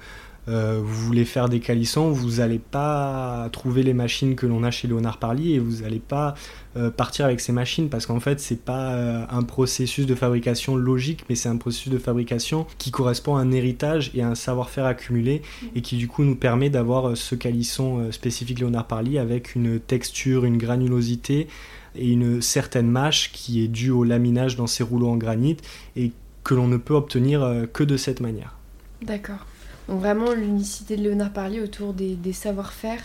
euh, 0.48 0.80
vous 0.82 1.06
voulez 1.06 1.24
faire 1.24 1.48
des 1.48 1.60
calissons, 1.60 2.10
vous 2.10 2.36
n'allez 2.36 2.58
pas 2.58 3.48
trouver 3.52 3.82
les 3.82 3.92
machines 3.92 4.36
que 4.36 4.46
l'on 4.46 4.64
a 4.64 4.70
chez 4.70 4.88
Léonard 4.88 5.18
Parly 5.18 5.54
et 5.54 5.58
vous 5.58 5.82
n'allez 5.82 5.98
pas 5.98 6.34
euh, 6.76 6.90
partir 6.90 7.26
avec 7.26 7.40
ces 7.40 7.52
machines 7.52 7.88
parce 7.88 8.06
qu'en 8.06 8.20
fait 8.20 8.40
c'est 8.40 8.60
pas 8.60 8.92
euh, 8.92 9.24
un 9.30 9.42
processus 9.42 10.06
de 10.06 10.14
fabrication 10.14 10.76
logique 10.76 11.24
mais 11.28 11.34
c'est 11.34 11.48
un 11.48 11.56
processus 11.56 11.92
de 11.92 11.98
fabrication 11.98 12.66
qui 12.78 12.90
correspond 12.90 13.36
à 13.36 13.40
un 13.40 13.52
héritage 13.52 14.10
et 14.14 14.22
à 14.22 14.28
un 14.28 14.34
savoir-faire 14.34 14.86
accumulé 14.86 15.42
mmh. 15.42 15.66
et 15.76 15.82
qui 15.82 15.96
du 15.96 16.08
coup 16.08 16.24
nous 16.24 16.36
permet 16.36 16.70
d'avoir 16.70 17.16
ce 17.16 17.34
calisson 17.34 18.10
spécifique 18.10 18.60
Léonard 18.60 18.86
Parly 18.86 19.18
avec 19.18 19.54
une 19.54 19.78
texture, 19.78 20.44
une 20.44 20.58
granulosité 20.58 21.48
et 21.96 22.10
une 22.10 22.40
certaine 22.40 22.88
mâche 22.88 23.30
qui 23.32 23.62
est 23.62 23.68
due 23.68 23.90
au 23.90 24.04
laminage 24.04 24.56
dans 24.56 24.66
ces 24.66 24.84
rouleaux 24.84 25.10
en 25.10 25.16
granit 25.16 25.58
et 25.96 26.12
que 26.44 26.54
l'on 26.54 26.68
ne 26.68 26.78
peut 26.78 26.94
obtenir 26.94 27.66
que 27.72 27.84
de 27.84 27.96
cette 27.96 28.20
manière. 28.20 28.56
D'accord. 29.02 29.44
Donc 29.90 29.98
vraiment 29.98 30.32
l'unicité 30.32 30.96
de 30.96 31.02
Léonard 31.02 31.32
Parlier 31.32 31.60
autour 31.60 31.92
des, 31.92 32.32
savoir-faire, 32.32 33.00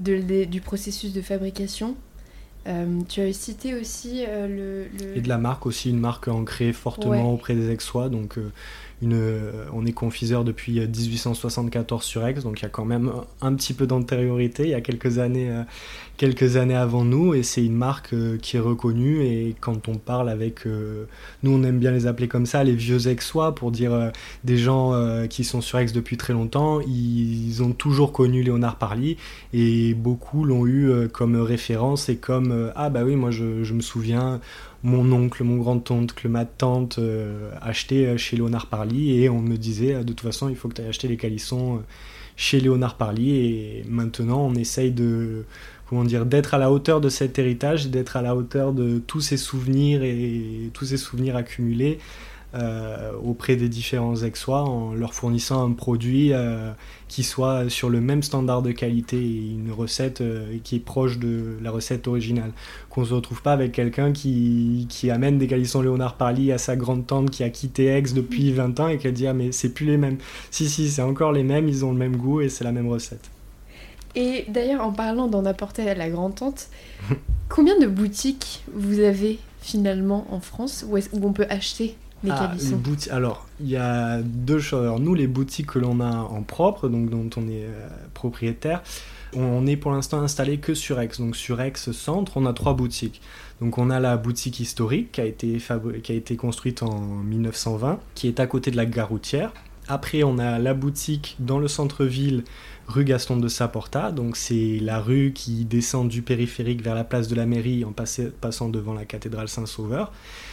du 0.00 0.60
processus 0.62 1.12
de 1.12 1.20
fabrication. 1.20 1.94
Euh, 2.66 3.00
tu 3.06 3.20
as 3.20 3.32
cité 3.34 3.74
aussi 3.74 4.24
euh, 4.26 4.86
le, 4.88 5.16
Et 5.16 5.20
de 5.20 5.28
la 5.28 5.36
marque 5.36 5.66
aussi, 5.66 5.90
une 5.90 5.98
marque 5.98 6.28
ancrée 6.28 6.72
fortement 6.72 7.34
auprès 7.34 7.54
des 7.54 7.70
ex-sois. 7.70 8.08
Donc 8.08 8.38
euh, 8.38 8.50
euh, 9.10 9.64
on 9.72 9.84
est 9.84 9.92
confiseur 9.92 10.44
depuis 10.44 10.80
1874 10.80 12.00
euh, 12.00 12.04
sur 12.04 12.26
Aix, 12.26 12.34
donc 12.34 12.60
il 12.60 12.62
y 12.62 12.66
a 12.66 12.68
quand 12.68 12.84
même 12.84 13.12
un 13.40 13.54
petit 13.54 13.74
peu 13.74 13.86
d'antériorité, 13.86 14.64
il 14.64 14.70
y 14.70 14.74
a 14.74 14.80
quelques 14.80 15.18
années, 15.18 15.50
euh, 15.50 15.62
avant 16.76 17.04
nous, 17.04 17.34
et 17.34 17.42
c'est 17.42 17.64
une 17.64 17.74
marque 17.74 18.14
qui 18.38 18.56
est 18.56 18.60
reconnue, 18.60 19.24
et 19.24 19.56
quand 19.60 19.88
on 19.88 19.96
parle 19.96 20.28
avec, 20.28 20.66
nous 20.66 21.50
on 21.50 21.64
aime 21.64 21.80
bien 21.80 21.90
les 21.90 22.06
appeler 22.06 22.28
comme 22.28 22.46
ça, 22.46 22.62
les 22.62 22.74
vieux 22.74 23.08
Aixois, 23.08 23.56
pour 23.56 23.72
dire 23.72 24.12
des 24.44 24.56
gens 24.56 24.92
qui 25.28 25.42
sont 25.42 25.60
sur 25.60 25.80
Aix 25.80 25.86
depuis 25.86 26.16
très 26.16 26.32
longtemps, 26.32 26.80
ils 26.80 27.60
ont 27.64 27.72
toujours 27.72 28.12
connu 28.12 28.44
Léonard 28.44 28.76
Parly, 28.76 29.16
et 29.52 29.94
beaucoup 29.94 30.44
l'ont 30.44 30.64
eu 30.64 31.08
comme 31.12 31.34
référence, 31.34 32.08
et 32.08 32.16
comme, 32.16 32.70
ah 32.76 32.88
bah 32.88 33.02
oui, 33.02 33.16
moi 33.16 33.32
je 33.32 33.72
me 33.74 33.80
souviens 33.80 34.40
mon 34.82 35.12
oncle, 35.12 35.44
mon 35.44 35.56
grand-oncle, 35.56 36.28
ma 36.28 36.44
tante 36.44 36.98
euh, 36.98 37.50
achetaient 37.60 38.06
euh, 38.06 38.16
chez 38.16 38.36
Léonard 38.36 38.66
Parly 38.66 39.22
et 39.22 39.28
on 39.28 39.40
me 39.40 39.56
disait 39.56 39.94
euh, 39.94 40.02
de 40.02 40.12
toute 40.12 40.20
façon 40.20 40.48
il 40.48 40.56
faut 40.56 40.68
que 40.68 40.74
tu 40.74 40.82
ailles 40.82 40.88
acheter 40.88 41.08
les 41.08 41.16
calissons 41.16 41.82
chez 42.36 42.60
Léonard 42.60 42.96
Parly 42.96 43.30
et 43.30 43.84
maintenant 43.88 44.40
on 44.40 44.54
essaye 44.54 44.90
de 44.90 45.44
comment 45.88 46.04
dire 46.04 46.26
d'être 46.26 46.54
à 46.54 46.58
la 46.58 46.72
hauteur 46.72 47.00
de 47.00 47.08
cet 47.08 47.38
héritage, 47.38 47.88
d'être 47.88 48.16
à 48.16 48.22
la 48.22 48.34
hauteur 48.34 48.72
de 48.72 48.98
tous 48.98 49.20
ces 49.20 49.36
souvenirs 49.36 50.02
et 50.02 50.70
tous 50.72 50.86
ces 50.86 50.96
souvenirs 50.96 51.36
accumulés 51.36 51.98
euh, 52.54 53.12
auprès 53.24 53.56
des 53.56 53.70
différents 53.70 54.14
ex 54.16 54.46
en 54.46 54.92
leur 54.92 55.14
fournissant 55.14 55.64
un 55.64 55.72
produit 55.72 56.34
euh, 56.34 56.72
qui 57.08 57.22
soit 57.22 57.70
sur 57.70 57.88
le 57.88 58.02
même 58.02 58.22
standard 58.22 58.60
de 58.60 58.72
qualité 58.72 59.16
et 59.16 59.52
une 59.52 59.72
recette 59.72 60.20
euh, 60.20 60.58
qui 60.62 60.76
est 60.76 60.80
proche 60.80 61.18
de 61.18 61.56
la 61.62 61.70
recette 61.70 62.06
originale. 62.08 62.52
Qu'on 62.90 63.06
se 63.06 63.14
retrouve 63.14 63.40
pas 63.40 63.52
avec 63.52 63.72
quelqu'un 63.72 64.12
qui, 64.12 64.86
qui, 64.90 65.10
amène 65.10 65.38
des 65.38 65.46
calissons 65.46 65.80
Léonard 65.80 66.16
Parly 66.16 66.52
à 66.52 66.58
sa 66.58 66.76
grande 66.76 67.06
tante 67.06 67.30
qui 67.30 67.42
a 67.42 67.48
quitté 67.48 67.86
Aix 67.86 68.02
depuis 68.14 68.52
20 68.52 68.80
ans 68.80 68.88
et 68.88 68.98
qui 68.98 69.10
dit 69.12 69.26
ah 69.26 69.32
mais 69.32 69.50
c'est 69.50 69.70
plus 69.70 69.86
les 69.86 69.96
mêmes. 69.96 70.18
Si 70.50 70.68
si 70.68 70.90
c'est 70.90 71.02
encore 71.02 71.32
les 71.32 71.44
mêmes, 71.44 71.70
ils 71.70 71.86
ont 71.86 71.92
le 71.92 71.98
même 71.98 72.18
goût 72.18 72.42
et 72.42 72.50
c'est 72.50 72.64
la 72.64 72.72
même 72.72 72.88
recette. 72.88 73.30
Et 74.14 74.44
d'ailleurs 74.48 74.82
en 74.82 74.92
parlant 74.92 75.26
d'en 75.26 75.46
apporter 75.46 75.88
à 75.88 75.94
la 75.94 76.10
grande 76.10 76.34
tante, 76.34 76.68
combien 77.48 77.78
de 77.78 77.86
boutiques 77.86 78.62
vous 78.74 79.00
avez 79.00 79.38
finalement 79.62 80.26
en 80.30 80.40
France 80.40 80.84
où 80.86 80.98
on 81.22 81.32
peut 81.32 81.46
acheter 81.48 81.96
ah, 82.30 82.52
alors, 83.10 83.46
il 83.60 83.68
y 83.68 83.76
a 83.76 84.20
deux 84.22 84.60
choses. 84.60 85.00
nous, 85.00 85.14
les 85.14 85.26
boutiques 85.26 85.66
que 85.66 85.78
l'on 85.78 86.00
a 86.00 86.10
en 86.10 86.42
propre, 86.42 86.88
donc 86.88 87.10
dont 87.10 87.28
on 87.36 87.48
est 87.48 87.64
euh, 87.64 87.88
propriétaire, 88.14 88.82
on 89.34 89.66
est 89.66 89.76
pour 89.76 89.92
l'instant 89.92 90.20
installé 90.20 90.58
que 90.58 90.74
sur 90.74 91.00
Aix. 91.00 91.10
Donc 91.18 91.36
sur 91.36 91.60
Aix 91.60 91.72
Centre, 91.76 92.32
on 92.36 92.46
a 92.46 92.52
trois 92.52 92.74
boutiques. 92.74 93.20
Donc 93.60 93.78
on 93.78 93.90
a 93.90 93.98
la 93.98 94.16
boutique 94.16 94.60
historique 94.60 95.12
qui 95.12 95.20
a 95.20 95.24
été, 95.24 95.58
qui 96.02 96.12
a 96.12 96.14
été 96.14 96.36
construite 96.36 96.82
en 96.82 97.00
1920, 97.00 97.98
qui 98.14 98.28
est 98.28 98.40
à 98.40 98.46
côté 98.46 98.70
de 98.70 98.76
la 98.76 98.86
gare 98.86 99.08
routière. 99.08 99.52
Après, 99.88 100.22
on 100.22 100.38
a 100.38 100.58
la 100.58 100.74
boutique 100.74 101.36
dans 101.40 101.58
le 101.58 101.66
centre-ville, 101.66 102.44
rue 102.86 103.04
Gaston 103.04 103.36
de 103.36 103.48
Saporta. 103.48 104.12
Donc, 104.12 104.36
c'est 104.36 104.78
la 104.80 105.00
rue 105.00 105.32
qui 105.34 105.64
descend 105.64 106.08
du 106.08 106.22
périphérique 106.22 106.82
vers 106.82 106.94
la 106.94 107.04
place 107.04 107.26
de 107.26 107.34
la 107.34 107.46
mairie 107.46 107.84
en 107.84 107.92
passant 107.92 108.68
devant 108.68 108.94
la 108.94 109.04
cathédrale 109.04 109.48
Saint-Sauveur. 109.48 110.12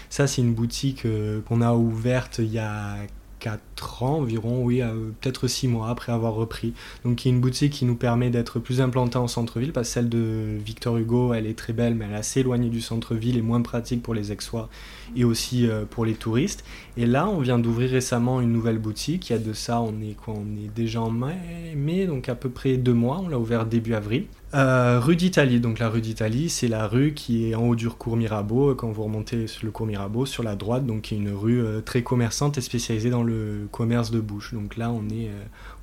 Ça, 0.09 0.27
c'est 0.27 0.41
une 0.41 0.53
boutique 0.53 1.05
euh, 1.05 1.41
qu'on 1.41 1.61
a 1.61 1.73
ouverte 1.73 2.39
il 2.39 2.51
y 2.51 2.59
a 2.59 2.97
4 3.39 4.03
ans 4.03 4.17
environ, 4.17 4.63
oui, 4.63 4.81
euh, 4.81 5.11
peut-être 5.19 5.47
6 5.47 5.67
mois 5.67 5.89
après 5.89 6.11
avoir 6.11 6.33
repris. 6.33 6.73
Donc 7.03 7.25
y 7.25 7.27
a 7.29 7.31
une 7.31 7.39
boutique 7.41 7.73
qui 7.73 7.85
nous 7.85 7.95
permet 7.95 8.29
d'être 8.29 8.59
plus 8.59 8.81
implantés 8.81 9.17
en 9.17 9.27
centre-ville, 9.27 9.71
parce 9.71 9.87
que 9.87 9.93
celle 9.93 10.09
de 10.09 10.57
Victor 10.63 10.97
Hugo, 10.97 11.33
elle 11.33 11.47
est 11.47 11.57
très 11.57 11.73
belle, 11.73 11.95
mais 11.95 12.05
elle 12.05 12.11
est 12.11 12.17
assez 12.17 12.41
éloignée 12.41 12.69
du 12.69 12.81
centre-ville 12.81 13.37
et 13.37 13.41
moins 13.41 13.61
pratique 13.61 14.03
pour 14.03 14.13
les 14.13 14.31
Aixois 14.31 14.69
et 15.15 15.23
aussi 15.23 15.67
euh, 15.67 15.85
pour 15.89 16.05
les 16.05 16.13
touristes. 16.13 16.63
Et 16.97 17.05
là, 17.05 17.27
on 17.27 17.39
vient 17.39 17.59
d'ouvrir 17.59 17.89
récemment 17.89 18.41
une 18.41 18.51
nouvelle 18.51 18.79
boutique. 18.79 19.29
Il 19.29 19.33
y 19.33 19.35
a 19.35 19.39
de 19.39 19.53
ça, 19.53 19.81
on 19.81 20.01
est 20.01 20.15
quoi 20.15 20.35
On 20.37 20.63
est 20.63 20.73
déjà 20.73 21.01
en 21.01 21.11
mai, 21.11 22.05
donc 22.07 22.29
à 22.29 22.35
peu 22.35 22.49
près 22.49 22.77
deux 22.77 22.93
mois. 22.93 23.21
On 23.23 23.29
l'a 23.29 23.39
ouvert 23.39 23.65
début 23.65 23.93
avril. 23.93 24.25
Euh, 24.55 24.99
rue 24.99 25.15
d'Italie, 25.15 25.59
donc 25.59 25.77
la 25.77 25.89
rue 25.89 26.01
d'Italie, 26.01 26.49
c'est 26.49 26.67
la 26.67 26.87
rue 26.87 27.13
qui 27.13 27.49
est 27.51 27.55
en 27.55 27.67
haut 27.67 27.75
du 27.75 27.87
cours 27.87 28.17
Mirabeau, 28.17 28.73
quand 28.73 28.89
vous 28.91 29.03
remontez 29.03 29.45
sur 29.45 29.63
le 29.63 29.71
cours 29.71 29.85
Mirabeau, 29.85 30.25
sur 30.25 30.41
la 30.41 30.55
droite, 30.55 30.87
donc 30.87 31.03
qui 31.03 31.13
est 31.13 31.17
une 31.17 31.29
rue 31.29 31.63
euh, 31.63 31.81
très 31.81 32.01
commerçante 32.01 32.57
et 32.57 32.61
spécialisée 32.61 33.11
dans 33.11 33.21
le 33.21 33.67
commerce 33.71 34.09
de 34.09 34.19
bouche. 34.19 34.55
Donc 34.55 34.75
là, 34.75 34.89
on 34.91 35.07
est, 35.09 35.29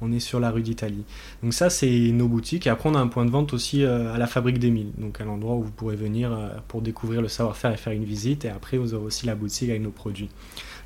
on 0.02 0.10
est 0.10 0.18
sur 0.18 0.40
la 0.40 0.50
rue 0.50 0.62
d'Italie. 0.62 1.04
Donc 1.44 1.54
ça, 1.54 1.70
c'est 1.70 2.10
nos 2.12 2.26
boutiques. 2.26 2.66
Et 2.66 2.70
après, 2.70 2.88
on 2.88 2.96
a 2.96 2.98
un 2.98 3.06
point 3.06 3.24
de 3.24 3.30
vente 3.30 3.52
aussi 3.52 3.84
à 3.84 4.18
la 4.18 4.26
Fabrique 4.26 4.58
des 4.58 4.70
Milles, 4.70 4.92
donc 4.98 5.20
à 5.20 5.24
l'endroit 5.24 5.54
où 5.54 5.62
vous 5.62 5.70
pourrez 5.70 5.96
venir 5.96 6.36
pour 6.66 6.82
découvrir 6.82 7.22
le 7.22 7.28
savoir-faire 7.28 7.72
et 7.72 7.76
faire 7.76 7.92
une 7.92 8.04
visite. 8.04 8.44
Et 8.44 8.48
après, 8.48 8.78
vous 8.78 8.94
aurez 8.94 9.06
aussi 9.06 9.26
la 9.26 9.36
boutique 9.36 9.70
avec 9.70 9.82
nos 9.82 9.90
produits. 9.90 10.28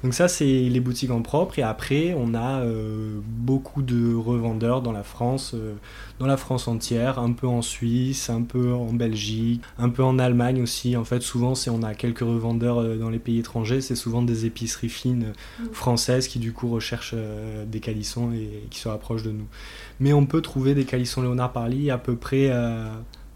Donc 0.02 0.14
ça, 0.14 0.28
c'est 0.28 0.44
les 0.44 0.80
boutiques 0.80 1.10
en 1.10 1.20
propre. 1.20 1.58
Et 1.58 1.62
après, 1.62 2.14
on 2.16 2.34
a 2.34 2.60
euh, 2.60 3.20
beaucoup 3.24 3.82
de 3.82 4.14
revendeurs 4.14 4.80
dans 4.80 4.92
la 4.92 5.02
France, 5.02 5.52
euh, 5.54 5.74
dans 6.18 6.26
la 6.26 6.38
France 6.38 6.68
entière, 6.68 7.18
un 7.18 7.32
peu 7.32 7.46
en 7.46 7.60
Suisse, 7.60 8.30
un 8.30 8.42
peu 8.42 8.72
en 8.72 8.92
Belgique, 8.94 9.62
un 9.78 9.90
peu 9.90 10.02
en 10.02 10.18
Allemagne 10.18 10.62
aussi. 10.62 10.96
En 10.96 11.04
fait, 11.04 11.20
souvent, 11.20 11.54
c'est 11.54 11.68
on 11.68 11.82
a 11.82 11.94
quelques 11.94 12.20
revendeurs 12.20 12.80
euh, 12.80 12.96
dans 12.96 13.10
les 13.10 13.18
pays 13.18 13.38
étrangers. 13.38 13.82
C'est 13.82 13.96
souvent 13.96 14.22
des 14.22 14.46
épiceries 14.46 14.88
fines 14.88 15.32
mmh. 15.58 15.64
françaises 15.72 16.28
qui 16.28 16.38
du 16.38 16.52
coup 16.52 16.68
recherchent 16.70 17.14
des 17.66 17.80
calissons 17.80 18.32
et 18.32 18.64
qui 18.70 18.78
se 18.78 18.88
rapprochent 18.88 19.22
de 19.22 19.32
nous. 19.32 19.46
Mais 19.98 20.12
on 20.12 20.24
peut 20.24 20.40
trouver 20.40 20.74
des 20.74 20.84
calissons 20.84 21.22
Léonard 21.22 21.52
Parly 21.52 21.90
à 21.90 21.98
peu 21.98 22.16
près 22.16 22.50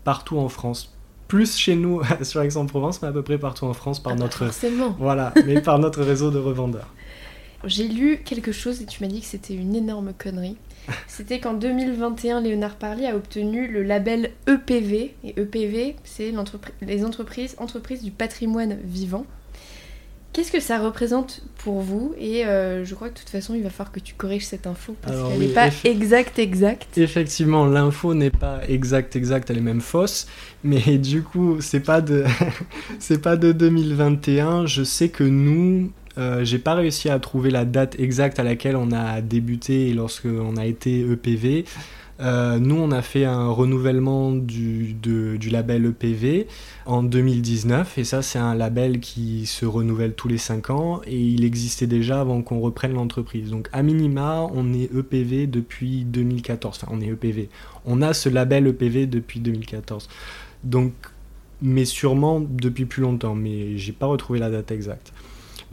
partout 0.05 0.38
en 0.38 0.48
France 0.48 0.93
plus 1.35 1.57
chez 1.57 1.75
nous 1.75 2.01
sur 2.23 2.40
Aix-en-Provence, 2.42 3.03
mais 3.03 3.09
à 3.09 3.12
peu 3.12 3.23
près 3.23 3.38
partout 3.38 3.64
en 3.64 3.75
France 3.75 4.01
par 4.01 4.12
ah 4.12 4.16
notre 4.16 4.44
forcément. 4.47 4.94
voilà, 5.01 5.35
mais 5.47 5.61
par 5.61 5.81
notre 5.81 6.03
réseau 6.03 6.31
de 6.31 6.38
revendeurs. 6.38 6.88
J'ai 7.64 7.88
lu 7.88 8.20
quelque 8.25 8.53
chose 8.53 8.81
et 8.83 8.87
tu 8.87 9.03
m'as 9.03 9.09
dit 9.09 9.20
que 9.20 9.27
c'était 9.27 9.55
une 9.55 9.75
énorme 9.75 10.12
connerie. 10.16 10.57
C'était 11.09 11.40
qu'en 11.40 11.55
2021, 11.55 12.42
Léonard 12.42 12.77
Parly 12.77 13.07
a 13.07 13.16
obtenu 13.16 13.66
le 13.66 13.83
label 13.83 14.31
EPV. 14.47 15.14
Et 15.25 15.40
EPV, 15.40 15.97
c'est 16.05 16.33
les 16.83 17.05
entreprises, 17.05 17.57
entreprises 17.59 18.03
du 18.03 18.11
patrimoine 18.11 18.77
vivant. 18.85 19.25
Qu'est-ce 20.35 20.51
que 20.51 20.59
ça 20.59 20.81
représente 20.81 21.42
pour 21.59 21.81
vous 21.81 22.12
Et 22.18 22.44
euh, 22.44 22.85
je 22.85 22.97
crois 22.97 23.09
que 23.09 23.14
de 23.14 23.18
toute 23.20 23.31
façon, 23.31 23.55
il 23.55 23.62
va 23.62 23.70
falloir 23.70 23.92
que 23.92 24.01
tu 24.01 24.14
corriges 24.14 24.47
cette 24.47 24.66
info 24.66 24.97
parce 25.01 25.16
qu'elle 25.16 25.38
n'est 25.38 25.55
pas 25.55 25.68
exacte, 25.85 26.40
exacte. 26.40 26.99
Effectivement, 26.99 27.66
l'info 27.66 28.14
n'est 28.14 28.33
pas 28.33 28.61
exacte, 28.68 29.14
exacte, 29.14 29.51
elle 29.51 29.59
est 29.59 29.61
même 29.61 29.81
fausse. 29.81 30.27
Mais 30.64 30.99
du 30.99 31.23
coup, 31.23 31.61
c'est 31.61 31.79
pas 31.79 32.01
de, 32.01 32.25
c'est 32.99 33.23
pas 33.23 33.37
de 33.37 33.53
2021. 33.53 34.66
Je 34.66 34.83
sais 34.83 35.09
que 35.09 35.23
nous, 35.23 35.92
euh, 36.18 36.44
j'ai 36.44 36.59
pas 36.59 36.75
réussi 36.75 37.09
à 37.09 37.20
trouver 37.20 37.51
la 37.51 37.64
date 37.64 37.94
exacte 38.01 38.40
à 38.40 38.42
laquelle 38.42 38.75
on 38.75 38.90
a 38.90 39.20
débuté 39.20 39.90
et 39.90 39.94
lorsqu'on 39.94 40.57
a 40.57 40.66
été 40.66 41.01
EPV. 41.01 41.64
Euh, 42.20 42.59
nous, 42.59 42.77
on 42.77 42.90
a 42.92 43.03
fait 43.03 43.24
un 43.24 43.48
renouvellement 43.48 44.33
du, 44.33 44.94
du, 44.94 45.50
label 45.50 45.87
EPV 45.87 46.46
en 46.87 47.03
2019, 47.03 47.98
et 47.98 48.05
ça, 48.05 48.22
c'est 48.22 48.38
un 48.38 48.55
label 48.55 49.00
qui 49.00 49.46
se 49.46 49.66
renouvelle 49.66 50.14
tous 50.14 50.29
les 50.29 50.38
5 50.38 50.70
ans, 50.70 51.00
et 51.07 51.18
il 51.18 51.44
existait 51.44 51.87
déjà 51.87 52.20
avant 52.20 52.42
qu'on 52.42 52.61
reprenne 52.61 52.94
l'entreprise. 52.94 53.50
Donc, 53.50 53.68
à 53.72 53.83
minima, 53.83 54.46
on 54.55 54.72
est 54.72 54.94
EPV 54.94 55.46
depuis 55.46 56.05
2014. 56.05 56.79
Enfin, 56.83 56.92
on 56.94 57.00
est 57.00 57.09
EPV. 57.09 57.48
On 57.85 58.00
a 58.03 58.14
ce 58.14 58.29
label 58.29 58.68
EPV 58.68 59.07
depuis 59.07 59.40
2014. 59.40 60.09
Donc, 60.62 60.92
mais 61.62 61.85
sûrement 61.85 62.40
depuis 62.40 62.85
plus 62.85 63.03
longtemps, 63.03 63.35
mais 63.35 63.77
j'ai 63.79 63.92
pas 63.92 64.07
retrouvé 64.07 64.38
la 64.38 64.50
date 64.50 64.70
exacte 64.70 65.12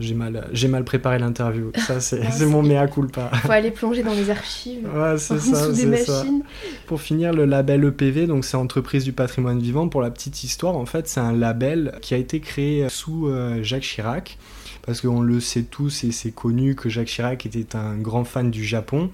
j'ai 0.00 0.14
mal, 0.14 0.48
j'ai 0.52 0.68
mal 0.68 0.84
préparé 0.84 1.18
l'interview. 1.18 1.72
Ça, 1.86 2.00
c'est, 2.00 2.46
mon 2.46 2.62
mea 2.62 2.86
culpa. 2.86 3.30
Faut 3.42 3.52
aller 3.52 3.70
plonger 3.70 4.02
dans 4.02 4.14
les 4.14 4.30
archives. 4.30 4.88
Ouais, 4.94 5.18
c'est 5.18 5.38
ça, 5.40 5.66
sous 5.66 5.72
des 5.72 5.86
machines. 5.86 6.42
Pour 6.86 7.00
finir, 7.00 7.32
le 7.32 7.44
label 7.44 7.84
EPV, 7.84 8.26
donc 8.26 8.44
c'est 8.44 8.56
Entreprise 8.56 9.04
du 9.04 9.12
patrimoine 9.12 9.58
vivant. 9.60 9.88
Pour 9.88 10.02
la 10.02 10.10
petite 10.10 10.44
histoire, 10.44 10.76
en 10.76 10.86
fait, 10.86 11.08
c'est 11.08 11.20
un 11.20 11.32
label 11.32 11.92
qui 12.00 12.14
a 12.14 12.16
été 12.16 12.40
créé 12.40 12.88
sous 12.88 13.28
euh, 13.28 13.62
Jacques 13.62 13.82
Chirac. 13.82 14.38
Parce 14.84 15.00
qu'on 15.00 15.20
le 15.20 15.38
sait 15.38 15.62
tous 15.62 16.02
et 16.02 16.10
c'est 16.10 16.32
connu 16.32 16.74
que 16.74 16.88
Jacques 16.88 17.06
Chirac 17.06 17.46
était 17.46 17.76
un 17.76 17.96
grand 17.96 18.24
fan 18.24 18.50
du 18.50 18.64
Japon. 18.64 19.10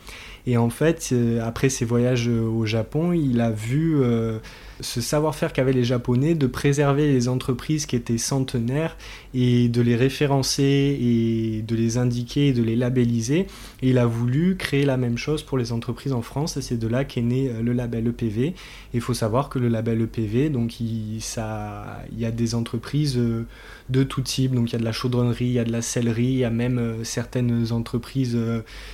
Et 0.47 0.57
en 0.57 0.71
fait, 0.71 1.11
euh, 1.13 1.47
après 1.47 1.69
ses 1.69 1.85
voyages 1.85 2.27
au 2.27 2.65
Japon, 2.65 3.13
il 3.13 3.39
a 3.43 3.51
vu 3.51 4.01
euh, 4.01 4.39
ce 4.81 5.03
savoir-faire 5.03 5.53
qu'avaient 5.53 5.75
les 5.75 5.85
Japonais 5.85 6.35
de 6.35 6.47
préserver 6.47 7.13
les 7.13 7.29
entreprises 7.29 7.85
qui 7.85 7.97
étaient 7.97 8.17
centenaires 8.17 8.97
et 9.35 9.69
de 9.69 9.83
les 9.83 9.97
référencer 9.97 10.99
et 11.01 11.63
de 11.63 11.75
les 11.75 11.99
indiquer 11.99 12.49
et 12.49 12.53
de 12.53 12.63
les 12.63 12.77
labelliser. 12.77 13.47
Et 13.83 13.91
il 13.91 13.99
a 13.99 14.07
voulu 14.07 14.57
créer 14.57 14.85
la 14.85 14.97
même 14.97 15.19
chose 15.19 15.43
pour 15.43 15.59
les 15.59 15.73
entreprises 15.73 16.13
en 16.13 16.23
France 16.23 16.57
et 16.57 16.63
c'est 16.63 16.79
de 16.79 16.89
là 16.89 17.05
qu'est 17.05 17.23
né 17.23 17.51
euh, 17.51 17.63
le 17.63 17.73
label 17.73 18.07
EPV. 18.07 18.55
Il 18.95 19.01
faut 19.01 19.15
savoir 19.15 19.49
que 19.49 19.59
le 19.59 19.69
label 19.69 20.01
EPV, 20.03 20.49
donc 20.49 20.81
il, 20.81 21.19
y 21.19 22.25
a 22.25 22.31
des 22.31 22.55
entreprises 22.55 23.17
euh, 23.19 23.45
de 23.91 24.03
tout 24.03 24.23
type. 24.23 24.55
Donc 24.55 24.71
il 24.71 24.73
y 24.73 24.77
a 24.77 24.79
de 24.79 24.85
la 24.85 24.93
chaudronnerie, 24.93 25.47
il 25.47 25.53
y 25.53 25.59
a 25.59 25.65
de 25.65 25.73
la 25.73 25.83
sellerie, 25.83 26.25
il 26.25 26.39
y 26.39 26.45
a 26.45 26.51
même 26.51 26.79
euh, 26.79 27.05
certaines 27.05 27.73
entreprises 27.73 28.39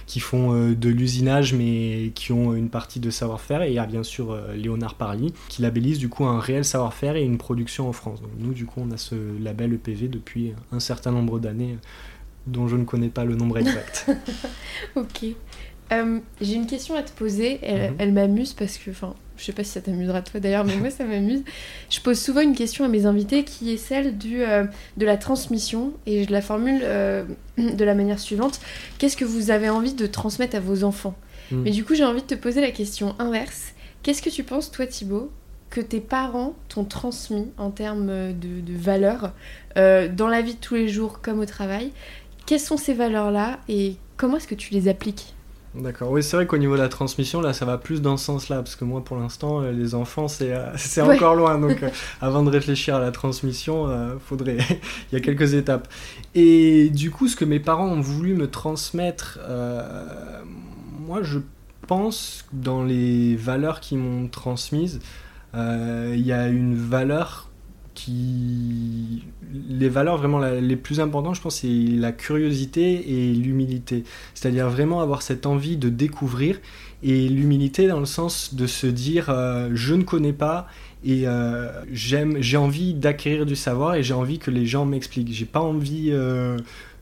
qui 0.06 0.20
font 0.20 0.54
de 0.54 0.88
l'usinage 0.88 1.54
mais 1.54 2.12
qui 2.14 2.32
ont 2.32 2.54
une 2.54 2.68
partie 2.68 3.00
de 3.00 3.10
savoir-faire. 3.10 3.62
Et 3.62 3.68
il 3.68 3.74
y 3.74 3.78
a 3.78 3.86
bien 3.86 4.02
sûr 4.02 4.38
Léonard 4.56 4.94
Parly 4.94 5.32
qui 5.48 5.62
l'a 5.62 5.70
du 5.92 6.08
coup 6.08 6.24
un 6.24 6.40
réel 6.40 6.64
savoir-faire 6.64 7.16
et 7.16 7.22
une 7.22 7.36
production 7.36 7.88
en 7.88 7.92
France. 7.92 8.20
Nous 8.38 8.54
du 8.54 8.64
coup 8.64 8.80
on 8.80 8.90
a 8.90 8.96
ce 8.96 9.14
label 9.42 9.74
EPV 9.74 10.08
depuis 10.08 10.33
un 10.72 10.80
certain 10.80 11.12
nombre 11.12 11.38
d'années 11.38 11.78
dont 12.46 12.68
je 12.68 12.76
ne 12.76 12.84
connais 12.84 13.08
pas 13.08 13.24
le 13.24 13.36
nombre 13.36 13.58
exact. 13.58 14.10
ok. 14.96 15.26
Euh, 15.92 16.18
j'ai 16.40 16.54
une 16.54 16.66
question 16.66 16.94
à 16.94 17.02
te 17.02 17.12
poser, 17.12 17.60
elle, 17.62 17.92
mhm. 18.08 18.14
m'amuse 18.14 18.52
parce 18.54 18.78
que, 18.78 18.90
enfin, 18.90 19.14
je 19.36 19.44
sais 19.44 19.52
pas 19.52 19.64
si 19.64 19.70
ça 19.70 19.80
t'amusera 19.80 20.22
toi 20.22 20.40
d'ailleurs, 20.40 20.64
mais 20.64 20.76
moi 20.76 20.90
ça 20.90 21.04
m'amuse. 21.04 21.42
Je 21.90 22.00
pose 22.00 22.18
souvent 22.18 22.40
une 22.40 22.54
question 22.54 22.84
à 22.84 22.88
mes 22.88 23.06
invités 23.06 23.44
qui 23.44 23.72
est 23.72 23.76
celle 23.76 24.16
du, 24.16 24.42
euh, 24.42 24.64
de 24.96 25.06
la 25.06 25.16
transmission 25.16 25.92
et 26.06 26.24
je 26.24 26.32
la 26.32 26.40
formule 26.40 26.80
euh, 26.82 27.24
de 27.58 27.84
la 27.84 27.94
manière 27.94 28.18
suivante. 28.18 28.60
Qu'est-ce 28.98 29.16
que 29.16 29.24
vous 29.24 29.50
avez 29.50 29.68
envie 29.68 29.94
de 29.94 30.06
transmettre 30.06 30.56
à 30.56 30.60
vos 30.60 30.84
enfants? 30.84 31.16
Mhm. 31.50 31.62
Mais 31.62 31.70
du 31.70 31.84
coup 31.84 31.94
j'ai 31.94 32.04
envie 32.04 32.22
de 32.22 32.26
te 32.26 32.34
poser 32.34 32.60
la 32.60 32.70
question 32.70 33.14
inverse. 33.18 33.72
Qu'est-ce 34.02 34.22
que 34.22 34.30
tu 34.30 34.44
penses 34.44 34.70
toi 34.70 34.86
Thibaut 34.86 35.30
que 35.70 35.80
tes 35.80 36.00
parents 36.00 36.54
t'ont 36.68 36.84
transmis 36.84 37.50
en 37.58 37.70
termes 37.70 38.06
de, 38.06 38.62
valeurs 38.68 39.32
euh, 39.76 40.08
dans 40.08 40.28
la 40.28 40.42
vie 40.42 40.54
de 40.54 40.60
tous 40.60 40.74
les 40.74 40.88
jours 40.88 41.20
comme 41.20 41.40
au 41.40 41.46
travail. 41.46 41.92
Quelles 42.46 42.60
sont 42.60 42.76
ces 42.76 42.94
valeurs-là 42.94 43.58
et 43.68 43.96
comment 44.16 44.36
est-ce 44.36 44.48
que 44.48 44.54
tu 44.54 44.72
les 44.74 44.88
appliques? 44.88 45.34
D'accord, 45.74 46.12
oui, 46.12 46.22
c'est 46.22 46.36
vrai 46.36 46.46
qu'au 46.46 46.58
niveau 46.58 46.76
de 46.76 46.82
la 46.82 46.88
transmission, 46.88 47.40
là, 47.40 47.52
ça 47.52 47.64
va 47.64 47.78
plus 47.78 48.00
dans 48.00 48.16
ce 48.16 48.26
sens-là, 48.26 48.58
parce 48.58 48.76
que 48.76 48.84
moi, 48.84 49.02
pour 49.02 49.16
l'instant, 49.16 49.60
euh, 49.60 49.72
les 49.72 49.96
enfants, 49.96 50.28
c'est 50.28 50.52
euh, 50.52 50.70
encore 51.12 51.34
loin. 51.34 51.58
Donc, 51.58 51.84
avant 52.20 52.44
de 52.44 52.50
réfléchir 52.50 52.94
à 52.94 53.00
la 53.00 53.10
transmission, 53.10 53.88
faudrait. 54.24 54.58
Il 55.10 55.14
y 55.14 55.16
a 55.16 55.20
quelques 55.20 55.54
étapes. 55.54 55.88
Et 56.36 56.90
du 56.90 57.10
coup, 57.10 57.26
ce 57.26 57.34
que 57.34 57.44
mes 57.44 57.58
parents 57.58 57.88
ont 57.88 58.00
voulu 58.00 58.34
me 58.34 58.48
transmettre, 58.48 59.40
moi, 61.00 61.22
je 61.22 61.40
pense, 61.84 62.46
dans 62.52 62.82
les 62.82 63.36
valeurs 63.36 63.80
qu'ils 63.80 63.98
m'ont 63.98 64.28
transmises, 64.28 64.96
euh, 64.96 65.23
il 65.54 66.26
y 66.26 66.32
a 66.32 66.48
une 66.48 66.74
valeur 66.74 67.50
qui 67.94 69.22
les 69.70 69.88
valeurs 69.88 70.16
vraiment 70.16 70.40
les 70.40 70.76
plus 70.76 70.98
importantes 70.98 71.36
je 71.36 71.40
pense 71.40 71.60
c'est 71.60 71.68
la 71.68 72.10
curiosité 72.10 73.28
et 73.28 73.32
l'humilité 73.34 74.02
c'est-à-dire 74.34 74.68
vraiment 74.68 75.00
avoir 75.00 75.22
cette 75.22 75.46
envie 75.46 75.76
de 75.76 75.88
découvrir 75.88 76.58
et 77.04 77.28
l'humilité 77.28 77.86
dans 77.86 78.00
le 78.00 78.06
sens 78.06 78.54
de 78.54 78.66
se 78.66 78.86
dire 78.86 79.26
euh, 79.28 79.70
je 79.74 79.94
ne 79.94 80.02
connais 80.02 80.32
pas 80.32 80.66
Et 81.04 81.26
j'aime, 81.92 82.40
j'ai 82.40 82.56
envie 82.56 82.94
d'acquérir 82.94 83.44
du 83.44 83.56
savoir 83.56 83.94
et 83.94 84.02
j'ai 84.02 84.14
envie 84.14 84.38
que 84.38 84.50
les 84.50 84.64
gens 84.64 84.86
m'expliquent. 84.86 85.32
J'ai 85.32 85.44
pas 85.44 85.60
envie 85.60 86.10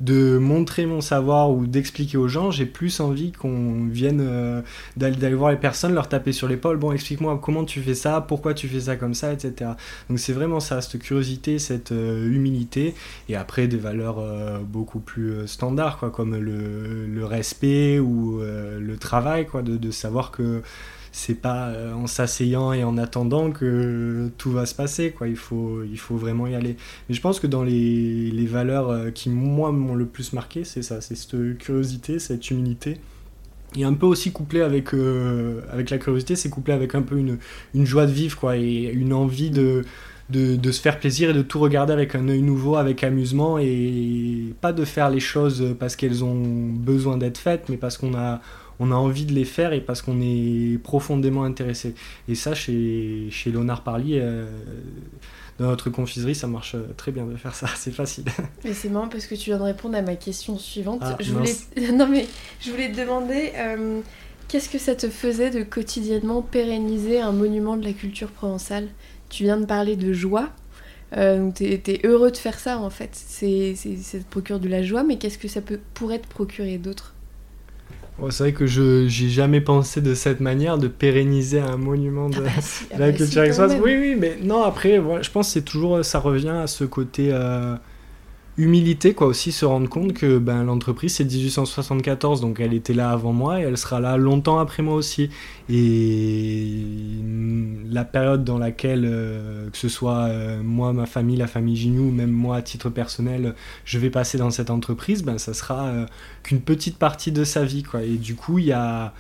de 0.02 0.36
montrer 0.36 0.84
mon 0.84 1.00
savoir 1.00 1.52
ou 1.52 1.64
d'expliquer 1.64 2.18
aux 2.18 2.26
gens, 2.26 2.50
j'ai 2.50 2.66
plus 2.66 2.98
envie 2.98 3.30
qu'on 3.30 3.86
vienne 3.86 4.20
euh, 4.20 4.60
d'aller 4.96 5.34
voir 5.34 5.52
les 5.52 5.56
personnes, 5.56 5.94
leur 5.94 6.08
taper 6.08 6.32
sur 6.32 6.48
l'épaule, 6.48 6.76
bon 6.76 6.92
explique-moi 6.92 7.38
comment 7.40 7.64
tu 7.64 7.80
fais 7.80 7.94
ça, 7.94 8.20
pourquoi 8.20 8.52
tu 8.52 8.66
fais 8.66 8.80
ça 8.80 8.96
comme 8.96 9.14
ça, 9.14 9.32
etc. 9.32 9.70
Donc 10.10 10.18
c'est 10.18 10.32
vraiment 10.32 10.58
ça, 10.58 10.80
cette 10.80 11.00
curiosité, 11.00 11.60
cette 11.60 11.92
euh, 11.92 12.28
humilité, 12.28 12.94
et 13.28 13.36
après 13.36 13.68
des 13.68 13.76
valeurs 13.76 14.18
euh, 14.18 14.58
beaucoup 14.58 14.98
plus 14.98 15.46
standards, 15.46 15.98
quoi, 15.98 16.10
comme 16.10 16.36
le, 16.36 17.24
respect 17.24 18.00
ou 18.00 18.40
le 18.40 18.96
travail, 18.96 19.46
quoi, 19.46 19.62
de 19.62 19.90
savoir 19.92 20.32
que 20.32 20.62
c'est 21.12 21.34
pas 21.34 21.68
euh, 21.68 21.92
en 21.92 22.06
s'asseyant 22.06 22.72
et 22.72 22.82
en 22.84 22.96
attendant 22.96 23.50
que 23.50 24.30
tout 24.38 24.50
va 24.50 24.66
se 24.66 24.74
passer 24.74 25.10
quoi. 25.10 25.28
Il 25.28 25.36
faut 25.36 25.82
il 25.84 25.98
faut 25.98 26.16
vraiment 26.16 26.46
y 26.46 26.54
aller. 26.54 26.76
Mais 27.08 27.14
je 27.14 27.20
pense 27.20 27.38
que 27.38 27.46
dans 27.46 27.62
les, 27.62 28.30
les 28.30 28.46
valeurs 28.46 28.90
euh, 28.90 29.10
qui 29.10 29.28
moi 29.28 29.70
m'ont 29.72 29.94
le 29.94 30.06
plus 30.06 30.32
marqué 30.32 30.64
c'est 30.64 30.82
ça 30.82 31.00
c'est 31.00 31.14
cette 31.14 31.58
curiosité 31.58 32.18
cette 32.18 32.50
humilité. 32.50 32.98
Et 33.76 33.84
un 33.84 33.94
peu 33.94 34.06
aussi 34.06 34.32
couplé 34.32 34.62
avec 34.62 34.94
euh, 34.94 35.60
avec 35.70 35.90
la 35.90 35.98
curiosité 35.98 36.34
c'est 36.34 36.50
couplé 36.50 36.72
avec 36.72 36.94
un 36.94 37.02
peu 37.02 37.18
une, 37.18 37.38
une 37.74 37.86
joie 37.86 38.06
de 38.06 38.12
vivre 38.12 38.38
quoi 38.38 38.56
et 38.56 38.90
une 38.92 39.12
envie 39.12 39.50
de 39.50 39.84
de, 40.30 40.56
de, 40.56 40.72
se 40.72 40.80
faire 40.80 40.98
plaisir 40.98 41.30
et 41.30 41.32
de 41.34 41.42
tout 41.42 41.58
regarder 41.58 41.92
avec 41.92 42.14
un 42.14 42.26
œil 42.28 42.40
nouveau, 42.40 42.76
avec 42.76 43.04
amusement, 43.04 43.58
et 43.58 44.54
pas 44.62 44.72
de 44.72 44.84
faire 44.86 45.10
les 45.10 45.20
choses 45.20 45.74
parce 45.78 45.94
qu'elles 45.94 46.24
ont 46.24 46.70
besoin 46.72 47.18
d'être 47.18 47.36
faites, 47.36 47.68
mais 47.68 47.76
parce 47.76 47.98
qu'on 47.98 48.14
a, 48.14 48.40
on 48.78 48.90
a 48.90 48.94
envie 48.94 49.24
de 49.24 49.32
les 49.32 49.44
faire 49.44 49.72
et 49.72 49.80
parce 49.80 50.02
qu'on 50.02 50.20
est 50.20 50.78
profondément 50.82 51.44
intéressé. 51.44 51.94
Et 52.28 52.34
ça, 52.34 52.54
chez, 52.54 53.28
chez 53.30 53.50
Léonard 53.50 53.82
Parly, 53.82 54.18
euh, 54.18 54.46
dans 55.58 55.66
notre 55.66 55.90
confiserie, 55.90 56.34
ça 56.34 56.46
marche 56.46 56.76
très 56.96 57.12
bien 57.12 57.24
de 57.24 57.36
faire 57.36 57.54
ça, 57.54 57.68
c'est 57.76 57.92
facile. 57.92 58.24
Mais 58.64 58.72
c'est 58.72 58.88
marrant 58.88 59.08
parce 59.08 59.26
que 59.26 59.34
tu 59.34 59.50
viens 59.50 59.58
de 59.58 59.62
répondre 59.62 59.96
à 59.96 60.02
ma 60.02 60.16
question 60.16 60.58
suivante. 60.58 61.00
Ah, 61.02 61.16
je 61.20 61.32
voulais... 61.32 61.54
non 61.92 62.08
mais 62.08 62.26
je 62.60 62.70
voulais 62.70 62.90
te 62.90 63.00
demander, 63.00 63.52
euh, 63.56 64.00
qu'est-ce 64.48 64.68
que 64.68 64.78
ça 64.78 64.94
te 64.94 65.08
faisait 65.08 65.50
de 65.50 65.62
quotidiennement 65.62 66.42
pérenniser 66.42 67.20
un 67.20 67.32
monument 67.32 67.76
de 67.76 67.84
la 67.84 67.92
culture 67.92 68.30
provençale? 68.30 68.88
Tu 69.28 69.44
viens 69.44 69.56
de 69.56 69.64
parler 69.64 69.96
de 69.96 70.12
joie, 70.12 70.50
euh, 71.16 71.50
tu 71.54 71.64
es, 71.64 72.00
heureux 72.04 72.30
de 72.30 72.36
faire 72.36 72.58
ça 72.58 72.78
en 72.78 72.90
fait. 72.90 73.10
C'est, 73.12 73.74
ça 73.74 74.18
te 74.18 74.24
procure 74.24 74.60
de 74.60 74.68
la 74.68 74.82
joie, 74.82 75.04
mais 75.04 75.18
qu'est-ce 75.18 75.38
que 75.38 75.48
ça 75.48 75.60
peut, 75.60 75.80
pourrait 75.94 76.18
te 76.18 76.28
procurer 76.28 76.78
d'autre? 76.78 77.14
C'est 78.30 78.44
vrai 78.44 78.52
que 78.52 78.66
je 78.66 79.06
j'ai 79.08 79.28
jamais 79.28 79.60
pensé 79.60 80.00
de 80.00 80.14
cette 80.14 80.40
manière 80.40 80.78
de 80.78 80.88
pérenniser 80.88 81.60
un 81.60 81.76
monument 81.76 82.28
de, 82.28 82.36
ah 82.36 82.40
bah 82.40 82.50
ah 82.92 82.98
la 82.98 83.10
bah 83.10 83.16
culture 83.16 83.44
si, 83.52 83.60
Oui, 83.80 83.96
oui, 83.96 84.16
mais 84.18 84.36
non, 84.42 84.62
après, 84.62 85.00
je 85.22 85.30
pense 85.30 85.48
que 85.48 85.52
c'est 85.54 85.62
toujours, 85.62 86.04
ça 86.04 86.18
revient 86.18 86.48
à 86.50 86.66
ce 86.66 86.84
côté 86.84 87.30
euh, 87.32 87.76
humilité, 88.62 89.12
quoi, 89.12 89.26
aussi 89.26 89.50
se 89.50 89.64
rendre 89.64 89.88
compte 89.88 90.12
que 90.12 90.38
ben, 90.38 90.62
l'entreprise 90.62 91.16
c'est 91.16 91.24
1874, 91.24 92.40
donc 92.40 92.60
elle 92.60 92.74
était 92.74 92.94
là 92.94 93.10
avant 93.10 93.32
moi 93.32 93.60
et 93.60 93.64
elle 93.64 93.76
sera 93.76 93.98
là 93.98 94.16
longtemps 94.16 94.60
après 94.60 94.82
moi 94.82 94.94
aussi. 94.94 95.30
Et 95.68 96.68
la 97.90 98.04
période 98.04 98.44
dans 98.44 98.58
laquelle, 98.58 99.04
euh, 99.04 99.68
que 99.70 99.76
ce 99.76 99.88
soit 99.88 100.26
euh, 100.28 100.62
moi, 100.62 100.92
ma 100.92 101.06
famille, 101.06 101.36
la 101.36 101.48
famille 101.48 101.76
Ginou, 101.76 102.10
même 102.12 102.30
moi 102.30 102.56
à 102.56 102.62
titre 102.62 102.88
personnel, 102.88 103.54
je 103.84 103.98
vais 103.98 104.10
passer 104.10 104.38
dans 104.38 104.50
cette 104.50 104.70
entreprise, 104.70 105.24
ben, 105.24 105.38
ça 105.38 105.54
sera 105.54 105.86
euh, 105.86 106.06
qu'une 106.44 106.60
petite 106.60 106.98
partie 106.98 107.32
de 107.32 107.42
sa 107.42 107.64
vie, 107.64 107.82
quoi. 107.82 108.02
Et 108.02 108.16
du 108.16 108.36
coup, 108.36 108.58
il 108.58 108.66
y 108.66 108.72
a 108.72 109.12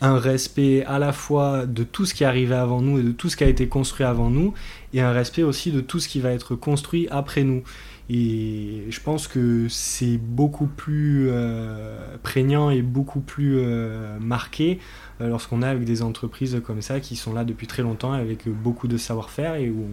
un 0.00 0.18
respect 0.18 0.84
à 0.84 0.98
la 0.98 1.12
fois 1.12 1.66
de 1.66 1.82
tout 1.84 2.04
ce 2.04 2.14
qui 2.14 2.24
est 2.24 2.26
arrivé 2.26 2.54
avant 2.54 2.80
nous 2.80 2.98
et 2.98 3.02
de 3.02 3.10
tout 3.10 3.28
ce 3.28 3.36
qui 3.36 3.44
a 3.44 3.48
été 3.48 3.68
construit 3.68 4.06
avant 4.06 4.30
nous, 4.30 4.54
et 4.92 5.00
un 5.00 5.12
respect 5.12 5.42
aussi 5.44 5.70
de 5.70 5.80
tout 5.80 6.00
ce 6.00 6.08
qui 6.08 6.20
va 6.20 6.30
être 6.32 6.54
construit 6.54 7.06
après 7.10 7.44
nous. 7.44 7.62
Et 8.10 8.84
je 8.88 9.00
pense 9.00 9.28
que 9.28 9.66
c'est 9.68 10.16
beaucoup 10.16 10.66
plus 10.66 11.28
euh, 11.28 12.16
prégnant 12.22 12.70
et 12.70 12.80
beaucoup 12.80 13.20
plus 13.20 13.58
euh, 13.58 14.18
marqué 14.18 14.78
euh, 15.20 15.28
lorsqu'on 15.28 15.60
a 15.60 15.68
avec 15.68 15.84
des 15.84 16.00
entreprises 16.00 16.62
comme 16.64 16.80
ça 16.80 17.00
qui 17.00 17.16
sont 17.16 17.34
là 17.34 17.44
depuis 17.44 17.66
très 17.66 17.82
longtemps 17.82 18.12
avec 18.12 18.48
beaucoup 18.48 18.88
de 18.88 18.96
savoir-faire 18.96 19.56
et 19.56 19.68
où 19.70 19.84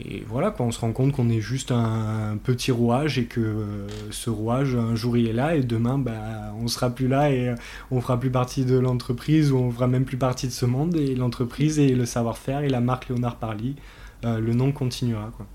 et 0.00 0.24
voilà, 0.28 0.52
on 0.58 0.72
se 0.72 0.80
rend 0.80 0.90
compte 0.90 1.12
qu'on 1.12 1.30
est 1.30 1.40
juste 1.40 1.70
un, 1.70 2.36
petit 2.42 2.72
rouage 2.72 3.16
et 3.16 3.26
que 3.26 3.86
ce 4.10 4.28
rouage, 4.28 4.74
un 4.74 4.96
jour 4.96 5.16
il 5.16 5.28
est 5.28 5.32
là 5.32 5.54
et 5.54 5.62
demain 5.62 5.98
bah, 5.98 6.52
on 6.60 6.66
sera 6.66 6.90
plus 6.90 7.06
là 7.06 7.30
et 7.30 7.54
on 7.92 8.00
fera 8.00 8.18
plus 8.18 8.30
partie 8.30 8.64
de 8.64 8.76
l'entreprise 8.76 9.52
ou 9.52 9.58
on 9.58 9.70
fera 9.70 9.86
même 9.86 10.04
plus 10.04 10.16
partie 10.16 10.48
de 10.48 10.52
ce 10.52 10.66
monde 10.66 10.96
et 10.96 11.14
l'entreprise 11.14 11.78
et 11.78 11.94
le 11.94 12.06
savoir-faire 12.06 12.62
et 12.62 12.68
la 12.68 12.80
marque 12.80 13.08
Léonard 13.08 13.36
Parly, 13.36 13.76
le 14.24 14.52
nom 14.52 14.72
continuera. 14.72 15.30
Quoi. 15.36 15.46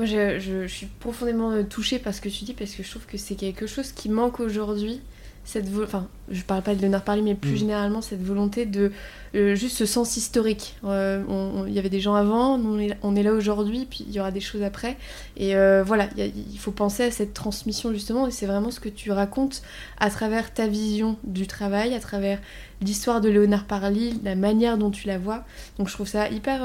Moi, 0.00 0.06
je, 0.06 0.66
suis 0.66 0.86
profondément 0.86 1.50
euh, 1.50 1.62
touchée 1.62 1.98
par 1.98 2.14
ce 2.14 2.22
que 2.22 2.30
tu 2.30 2.44
dis 2.44 2.54
parce 2.54 2.70
que 2.70 2.82
je 2.82 2.88
trouve 2.88 3.04
que 3.04 3.18
c'est 3.18 3.34
quelque 3.34 3.66
chose 3.66 3.92
qui 3.92 4.08
manque 4.08 4.40
aujourd'hui. 4.40 5.02
Cette 5.44 5.66
enfin, 5.78 6.08
je 6.30 6.40
parle 6.42 6.62
pas 6.62 6.74
de 6.74 6.80
Léonard 6.80 7.04
Parly, 7.04 7.20
mais 7.20 7.34
plus 7.34 7.52
mm. 7.52 7.56
généralement 7.56 8.00
cette 8.00 8.22
volonté 8.22 8.64
de 8.64 8.92
euh, 9.34 9.54
juste 9.54 9.76
ce 9.76 9.84
sens 9.84 10.16
historique. 10.16 10.76
Euh, 10.84 11.22
il 11.66 11.74
y 11.74 11.78
avait 11.78 11.90
des 11.90 12.00
gens 12.00 12.14
avant, 12.14 12.54
on 12.58 12.78
est, 12.78 12.96
on 13.02 13.14
est 13.14 13.22
là 13.22 13.34
aujourd'hui, 13.34 13.86
puis 13.90 14.06
il 14.08 14.14
y 14.14 14.20
aura 14.20 14.30
des 14.30 14.40
choses 14.40 14.62
après. 14.62 14.96
Et 15.36 15.52
voilà, 15.84 16.08
il 16.16 16.58
faut 16.58 16.72
penser 16.72 17.02
à 17.02 17.10
cette 17.10 17.34
transmission 17.34 17.92
justement, 17.92 18.26
et 18.26 18.30
c'est 18.30 18.46
vraiment 18.46 18.70
ce 18.70 18.80
que 18.80 18.88
tu 18.88 19.12
racontes 19.12 19.60
à 19.98 20.08
travers 20.08 20.54
ta 20.54 20.66
vision 20.66 21.18
du 21.24 21.46
travail, 21.46 21.92
à 21.92 22.00
travers 22.00 22.38
l'histoire 22.80 23.20
de 23.20 23.28
Léonard 23.28 23.66
Parly, 23.66 24.18
la 24.24 24.34
manière 24.34 24.78
dont 24.78 24.90
tu 24.90 25.06
la 25.06 25.18
vois. 25.18 25.44
Donc 25.76 25.88
je 25.88 25.92
trouve 25.92 26.08
ça 26.08 26.30
hyper 26.30 26.62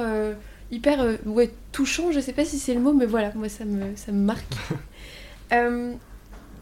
hyper 0.76 1.02
euh, 1.02 1.16
ouais, 1.26 1.52
touchant, 1.72 2.12
je 2.12 2.20
sais 2.20 2.34
pas 2.34 2.46
si 2.46 2.60
c'est 2.60 2.74
le 2.74 2.82
mot, 2.82 2.94
mais 2.94 3.06
voilà, 3.06 3.32
moi 3.36 3.50
ça 3.50 3.66
me, 3.66 3.96
ça 3.96 4.12
me 4.12 4.24
marque. 4.24 4.46
Euh, 5.54 5.94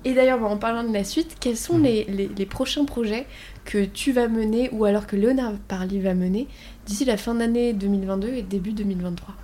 et 0.03 0.13
d'ailleurs, 0.13 0.43
en 0.43 0.57
parlant 0.57 0.83
de 0.83 0.91
la 0.91 1.05
suite, 1.05 1.37
quels 1.39 1.55
sont 1.55 1.77
mhm. 1.77 1.83
les, 1.83 2.29
les, 2.37 2.45
prochains 2.45 2.83
projets 2.83 3.25
que 3.63 3.85
tu 3.85 4.11
vas 4.11 4.27
mener 4.27 4.69
ou 4.73 4.83
alors 4.83 5.07
que 5.07 5.15
Léonard 5.15 5.53
Parly 5.69 6.01
va 6.01 6.13
mener 6.13 6.49
d'ici 6.85 7.05
la 7.05 7.15
fin 7.15 7.33
d'année 7.33 7.71
2022 7.71 8.27
et 8.27 8.41
début 8.41 8.73
2023 8.73 9.35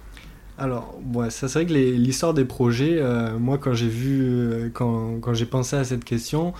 alors, 0.58 1.00
ouais, 1.14 1.30
ça 1.30 1.48
c'est 1.48 1.60
vrai 1.60 1.68
que 1.68 1.74
l'histoire 1.74 2.34
des 2.34 2.44
projets, 2.44 2.98
euh, 3.00 3.40
moi 3.40 3.58
quand 3.58 3.74
j'ai 3.74 3.88
vu, 3.88 4.70
quand, 4.74 5.22
quand 5.22 5.34
j'ai 5.34 5.46
pensé 5.46 5.78
à 5.78 5.86
cette 5.86 6.04
question, 6.04 6.52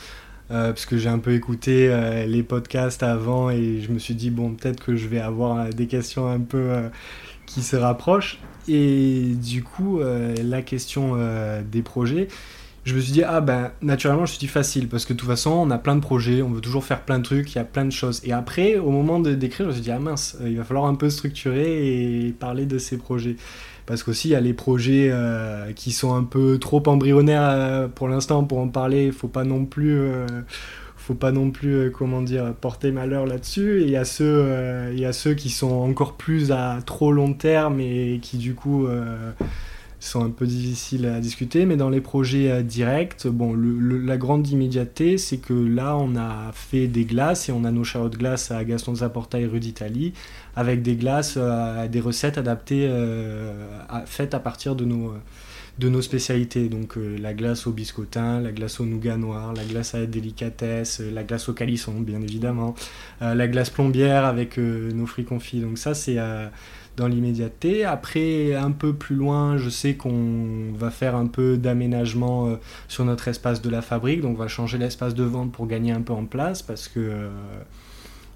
parce 0.48 0.86
que 0.86 0.98
j'ai 0.98 1.10
un 1.10 1.20
peu 1.20 1.34
écouté 1.34 1.94
les 2.26 2.44
podcasts 2.44 3.04
avant 3.04 3.50
et 3.50 3.82
je 3.82 3.92
me 3.92 4.00
suis 4.00 4.16
dit, 4.16 4.30
bon, 4.30 4.54
peut-être 4.54 4.82
que 4.82 4.96
je 4.96 5.10
vais 5.10 5.20
avoir 5.20 5.70
des 5.72 5.88
questions 5.88 6.30
un 6.30 6.40
peu 6.40 6.90
qui 7.50 7.64
se 7.64 7.76
rapprochent. 7.76 8.40
Et 8.68 9.34
du 9.36 9.64
coup, 9.64 10.00
euh, 10.00 10.36
la 10.44 10.62
question 10.62 11.14
euh, 11.16 11.62
des 11.64 11.82
projets, 11.82 12.28
je 12.86 12.96
me 12.96 13.02
suis 13.02 13.12
dit, 13.12 13.24
ah 13.24 13.42
ben, 13.42 13.72
naturellement, 13.82 14.26
je 14.26 14.32
me 14.32 14.38
suis 14.38 14.40
dit 14.40 14.48
facile, 14.48 14.88
parce 14.88 15.06
que 15.06 15.14
de 15.14 15.18
toute 15.18 15.28
façon, 15.28 15.50
on 15.50 15.72
a 15.72 15.78
plein 15.78 15.96
de 15.96 16.02
projets, 16.02 16.42
on 16.42 16.50
veut 16.50 16.62
toujours 16.62 16.86
faire 16.86 17.02
plein 17.02 17.18
de 17.18 17.24
trucs, 17.24 17.54
il 17.54 17.58
y 17.58 17.62
a 17.62 17.66
plein 17.66 17.86
de 17.86 17.92
choses. 17.92 18.22
Et 18.24 18.32
après, 18.32 18.78
au 18.78 18.92
moment 18.92 19.20
de 19.20 19.34
d'écrire, 19.34 19.66
je 19.66 19.70
me 19.70 19.74
suis 19.74 19.82
dit, 19.82 19.92
ah 19.92 20.00
mince, 20.00 20.38
euh, 20.42 20.50
il 20.50 20.58
va 20.58 20.64
falloir 20.64 20.86
un 20.86 20.96
peu 20.96 21.10
structurer 21.10 22.28
et 22.28 22.32
parler 22.32 22.66
de 22.66 22.78
ces 22.78 22.98
projets. 22.98 23.36
Parce 23.88 24.04
qu'aussi, 24.04 24.28
il 24.28 24.32
y 24.32 24.36
a 24.36 24.40
les 24.40 24.54
projets 24.54 25.12
qui 25.76 25.92
sont 25.92 26.14
un 26.14 26.24
peu 26.24 26.60
trop 26.60 26.84
embryonnaires 26.86 27.90
pour 27.96 28.08
l'instant 28.08 28.44
pour 28.44 28.60
en 28.60 28.68
parler, 28.68 29.08
il 29.08 29.12
faut 29.12 29.28
pas 29.28 29.44
non 29.44 29.66
plus 29.66 30.00
faut 31.10 31.16
pas 31.16 31.32
non 31.32 31.50
plus, 31.50 31.74
euh, 31.74 31.90
comment 31.90 32.22
dire, 32.22 32.54
porter 32.54 32.92
malheur 32.92 33.26
là-dessus. 33.26 33.82
Et 33.82 33.86
il 33.86 33.90
y, 33.90 33.96
a 33.98 34.06
ceux, 34.06 34.26
euh, 34.28 34.92
il 34.94 35.00
y 35.00 35.08
a 35.08 35.14
ceux 35.14 35.34
qui 35.34 35.50
sont 35.50 35.72
encore 35.72 36.14
plus 36.14 36.52
à 36.52 36.78
trop 36.86 37.12
long 37.12 37.34
terme 37.34 37.80
et 37.80 38.20
qui 38.22 38.38
du 38.38 38.54
coup 38.54 38.86
euh, 38.86 39.32
sont 40.00 40.24
un 40.24 40.30
peu 40.30 40.46
difficiles 40.46 41.08
à 41.08 41.20
discuter. 41.20 41.66
Mais 41.66 41.78
dans 41.78 41.90
les 41.90 42.00
projets 42.00 42.62
directs, 42.62 43.26
bon, 43.26 43.56
la 43.56 44.18
grande 44.18 44.48
immédiateté, 44.50 45.18
c'est 45.18 45.38
que 45.38 45.54
là, 45.54 45.98
on 45.98 46.16
a 46.16 46.52
fait 46.54 46.86
des 46.86 47.06
glaces 47.06 47.50
et 47.50 47.54
on 47.54 47.64
a 47.64 47.72
nos 47.72 47.84
charlottes 47.84 48.18
glaces 48.20 48.52
à 48.52 48.64
Gaston 48.64 48.94
Zaporta 48.94 49.40
et 49.40 49.48
rue 49.48 49.60
d'Italie 49.60 50.14
avec 50.56 50.84
des 50.84 50.96
glaces, 50.96 51.40
des 51.90 52.02
recettes 52.02 52.38
adaptées, 52.38 52.88
faites 54.06 54.36
à 54.36 54.40
partir 54.40 54.76
de 54.76 54.86
nos 54.86 55.14
de 55.80 55.88
nos 55.88 56.02
spécialités, 56.02 56.68
donc 56.68 56.98
euh, 56.98 57.18
la 57.18 57.34
glace 57.34 57.66
au 57.66 57.72
biscotin, 57.72 58.42
la 58.42 58.52
glace 58.52 58.82
au 58.82 58.86
nougat 58.86 59.16
noir, 59.16 59.54
la 59.54 59.64
glace 59.64 59.96
à 59.96 60.00
la 60.00 60.08
délicatesse, 60.08 61.00
euh, 61.00 61.10
la 61.10 61.24
glace 61.24 61.48
au 61.48 61.54
calisson 61.54 61.94
bien 62.02 62.22
évidemment, 62.22 62.76
euh, 63.22 63.34
la 63.34 63.48
glace 63.48 63.70
plombière 63.70 64.26
avec 64.26 64.58
nos 64.58 65.06
fruits 65.06 65.24
confits. 65.24 65.62
Donc 65.62 65.78
ça 65.78 65.94
c'est 65.94 66.18
dans 66.98 67.08
l'immédiateté. 67.08 67.86
Après, 67.86 68.54
un 68.56 68.72
peu 68.72 68.94
plus 68.94 69.16
loin, 69.16 69.58
je 69.58 69.70
sais 69.70 69.96
qu'on 69.96 70.74
va 70.76 70.90
faire 70.90 71.16
un 71.16 71.28
peu 71.28 71.58
d'aménagement 71.58 72.58
sur 72.90 73.06
notre 73.06 73.30
espace 73.30 73.62
de 73.62 73.70
la 73.70 73.82
fabrique, 73.82 74.22
donc 74.22 74.36
on 74.36 74.40
va 74.40 74.50
changer 74.50 74.78
l'espace 74.78 75.16
de 75.16 75.24
vente 75.24 75.54
pour 75.54 75.68
gagner 75.68 75.94
un 75.94 76.02
peu 76.02 76.14
en 76.14 76.26
place 76.26 76.62
parce 76.62 76.90
que 76.90 77.30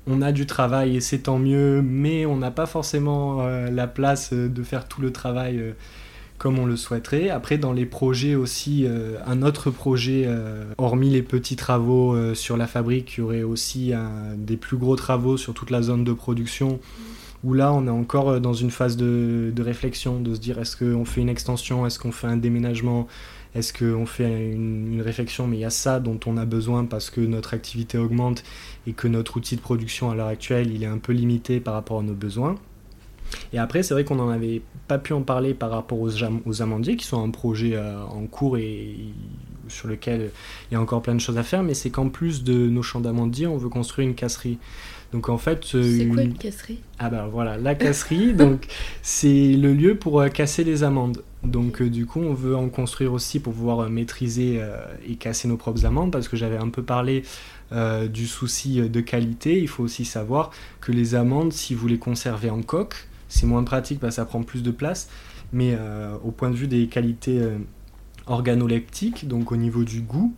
on 0.08 0.22
a 0.22 0.32
du 0.32 0.46
travail 0.46 0.96
et 0.96 1.02
c'est 1.02 1.20
tant 1.20 1.40
mieux, 1.40 1.82
mais 1.82 2.26
on 2.26 2.38
n'a 2.38 2.52
pas 2.52 2.66
forcément 2.66 3.46
la 3.48 3.88
place 3.88 4.32
de 4.34 4.64
faire 4.64 4.88
tout 4.88 5.02
le 5.02 5.12
travail 5.12 5.74
comme 6.38 6.60
on 6.60 6.66
le 6.66 6.76
souhaiterait. 6.76 7.30
Après, 7.30 7.58
dans 7.58 7.74
les 7.74 7.86
projets 7.86 8.36
aussi, 8.36 8.86
euh, 8.86 9.18
un 9.26 9.44
autre 9.44 9.72
projet, 9.72 10.24
euh, 10.26 10.66
hormis 10.78 11.10
les 11.10 11.22
petits 11.22 11.56
travaux 11.56 12.16
euh, 12.16 12.34
sur 12.34 12.58
la 12.58 12.68
fabrique, 12.68 13.16
il 13.18 13.22
y 13.22 13.24
aurait 13.24 13.44
aussi 13.44 13.94
des 14.38 14.58
plus 14.58 14.78
gros 14.78 14.96
travaux 14.96 15.38
sur 15.38 15.54
toute 15.54 15.70
la 15.70 15.82
zone 15.82 16.04
de 16.04 16.14
production 16.14 16.80
où 17.44 17.54
là 17.54 17.74
on 17.74 17.88
est 17.88 17.90
encore 17.90 18.40
dans 18.40 18.54
une 18.54 18.72
phase 18.72 18.96
de, 18.96 19.52
de 19.54 19.62
réflexion, 19.62 20.22
de 20.22 20.34
se 20.34 20.40
dire 20.40 20.60
est-ce 20.60 20.78
qu'on 20.78 21.04
fait 21.04 21.20
une 21.20 21.28
extension, 21.28 21.86
est-ce 21.86 22.00
qu'on 22.00 22.14
fait 22.14 22.28
un 22.28 22.38
déménagement, 22.38 23.08
est-ce 23.56 23.74
qu'on 23.74 24.06
fait 24.06 24.52
une, 24.52 25.02
réflexion, 25.02 25.48
mais 25.48 25.58
il 25.58 25.62
y 25.62 25.66
a 25.66 25.70
ça 25.70 26.00
dont 26.00 26.20
on 26.26 26.38
a 26.38 26.46
besoin 26.46 26.86
parce 26.86 27.10
que 27.10 27.22
notre 27.22 27.54
activité 27.54 27.98
augmente 27.98 28.44
et 28.88 28.94
que 28.94 29.08
notre 29.08 29.38
outil 29.38 29.56
de 29.56 29.62
production 29.62 30.10
à 30.10 30.16
l'heure 30.16 30.28
actuelle, 30.28 30.72
il 30.74 30.84
est 30.84 30.88
un 30.88 30.98
peu 30.98 31.14
limité 31.14 31.60
par 31.60 31.74
rapport 31.74 32.00
à 32.00 32.04
nos 32.04 32.14
besoins. 32.14 32.56
Et 33.54 33.60
après, 33.60 33.84
c'est 33.84 33.94
vrai 33.94 34.04
qu'on 34.04 34.16
n'en 34.16 34.30
avait 34.30 34.62
pas 34.88 34.98
pu 34.98 35.14
en 35.14 35.22
parler 35.22 35.54
par 35.54 35.70
rapport 35.70 36.00
aux, 36.00 36.12
aux 36.46 36.62
amandiers, 36.62 36.96
qui 36.96 37.06
sont 37.06 37.24
un 37.24 37.30
projet 37.30 37.76
euh, 37.76 38.04
en 38.04 38.26
cours 38.26 38.58
et 38.58 38.96
sur 39.70 39.88
lequel 39.88 40.32
il 40.70 40.74
y 40.74 40.78
a 40.78 40.82
encore 40.82 41.02
plein 41.02 41.16
de 41.16 41.22
choses 41.22 41.38
à 41.38 41.44
faire, 41.44 41.64
mais 41.64 41.74
c'est 41.74 41.90
qu'en 41.90 42.10
plus 42.10 42.44
de 42.44 42.54
nos 42.54 42.84
champs 42.84 43.00
d'amandiers, 43.00 43.48
on 43.48 43.58
veut 43.58 43.70
construire 43.70 44.08
une 44.08 44.16
casserie. 44.16 44.58
Donc 45.14 45.30
en 45.30 45.38
fait, 45.38 45.64
euh, 45.76 45.98
c'est 45.98 46.08
quoi 46.08 46.24
une 46.24 46.34
casserie? 46.34 46.80
Ah 47.00 47.10
ben 47.10 47.28
voilà, 47.28 47.58
la 47.58 47.76
casserie, 47.76 48.34
donc 48.34 48.66
c'est 49.02 49.54
le 49.54 49.74
lieu 49.74 49.96
pour 49.96 50.20
euh, 50.20 50.28
casser 50.28 50.64
les 50.64 50.84
amandes. 50.84 51.24
Donc 51.44 51.82
du 51.82 52.06
coup, 52.06 52.20
on 52.20 52.34
veut 52.34 52.56
en 52.56 52.70
construire 52.70 53.14
aussi 53.14 53.40
pour 53.40 53.54
pouvoir 53.54 53.90
maîtriser 53.90 54.62
et 55.08 55.16
casser 55.16 55.48
nos 55.48 55.58
propres 55.58 55.86
amandes, 55.86 56.12
parce 56.12 56.30
que 56.30 56.38
j'avais 56.38 56.58
un 56.58 56.70
peu 56.70 56.84
parlé 56.84 57.24
du 58.10 58.28
souci 58.28 58.80
de 58.80 59.02
qualité. 59.02 59.60
Il 59.60 59.68
faut 59.68 59.84
aussi 59.84 60.06
savoir 60.06 60.52
que 60.80 60.94
les 60.94 61.16
amandes, 61.16 61.52
si 61.52 61.74
vous 61.74 61.88
les 61.88 61.98
conservez 61.98 62.50
en 62.50 62.62
coque, 62.62 63.08
c'est 63.34 63.48
moins 63.48 63.64
pratique 63.64 64.00
parce 64.00 64.12
que 64.12 64.16
ça 64.18 64.26
prend 64.26 64.44
plus 64.44 64.62
de 64.62 64.72
place. 64.72 65.10
Mais 65.52 65.76
euh, 65.78 66.16
au 66.24 66.32
point 66.32 66.50
de 66.50 66.56
vue 66.56 66.68
des 66.68 66.88
qualités 66.88 67.40
euh, 67.40 67.58
organoleptiques, 68.28 69.28
donc 69.28 69.52
au 69.52 69.56
niveau 69.56 69.84
du 69.84 70.02
goût, 70.02 70.34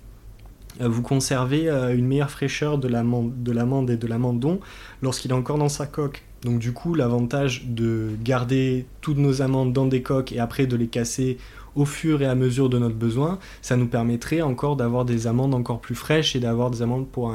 euh, 0.82 0.88
vous 0.88 1.02
conservez 1.02 1.70
une 1.70 2.08
meilleure 2.08 2.32
fraîcheur 2.32 2.78
de 2.78 2.88
l'amande 2.88 3.90
et 3.90 3.98
de 3.98 4.08
l'amandon 4.08 4.60
lorsqu'il 5.02 5.32
est 5.32 5.36
encore 5.36 5.58
dans 5.58 5.70
sa 5.70 5.86
coque. 5.88 6.24
Donc 6.44 6.60
du 6.60 6.72
coup, 6.72 6.96
l'avantage 6.96 7.66
de 7.68 8.12
garder 8.24 8.86
toutes 9.02 9.18
nos 9.18 9.42
amandes 9.42 9.74
dans 9.74 9.88
des 9.88 10.02
coques 10.02 10.32
et 10.32 10.40
après 10.40 10.66
de 10.66 10.76
les 10.76 10.88
casser 10.88 11.38
au 11.76 11.86
fur 11.86 12.22
et 12.22 12.26
à 12.26 12.36
mesure 12.36 12.70
de 12.70 12.80
notre 12.80 12.96
besoin, 12.96 13.40
ça 13.62 13.76
nous 13.76 13.88
permettrait 13.88 14.42
encore 14.42 14.76
d'avoir 14.76 15.06
des 15.06 15.28
amandes 15.28 15.54
encore 15.54 15.80
plus 15.80 15.96
fraîches 15.96 16.36
et 16.36 16.40
d'avoir 16.40 16.72
des 16.72 16.82
amandes 16.82 17.08
pour 17.08 17.34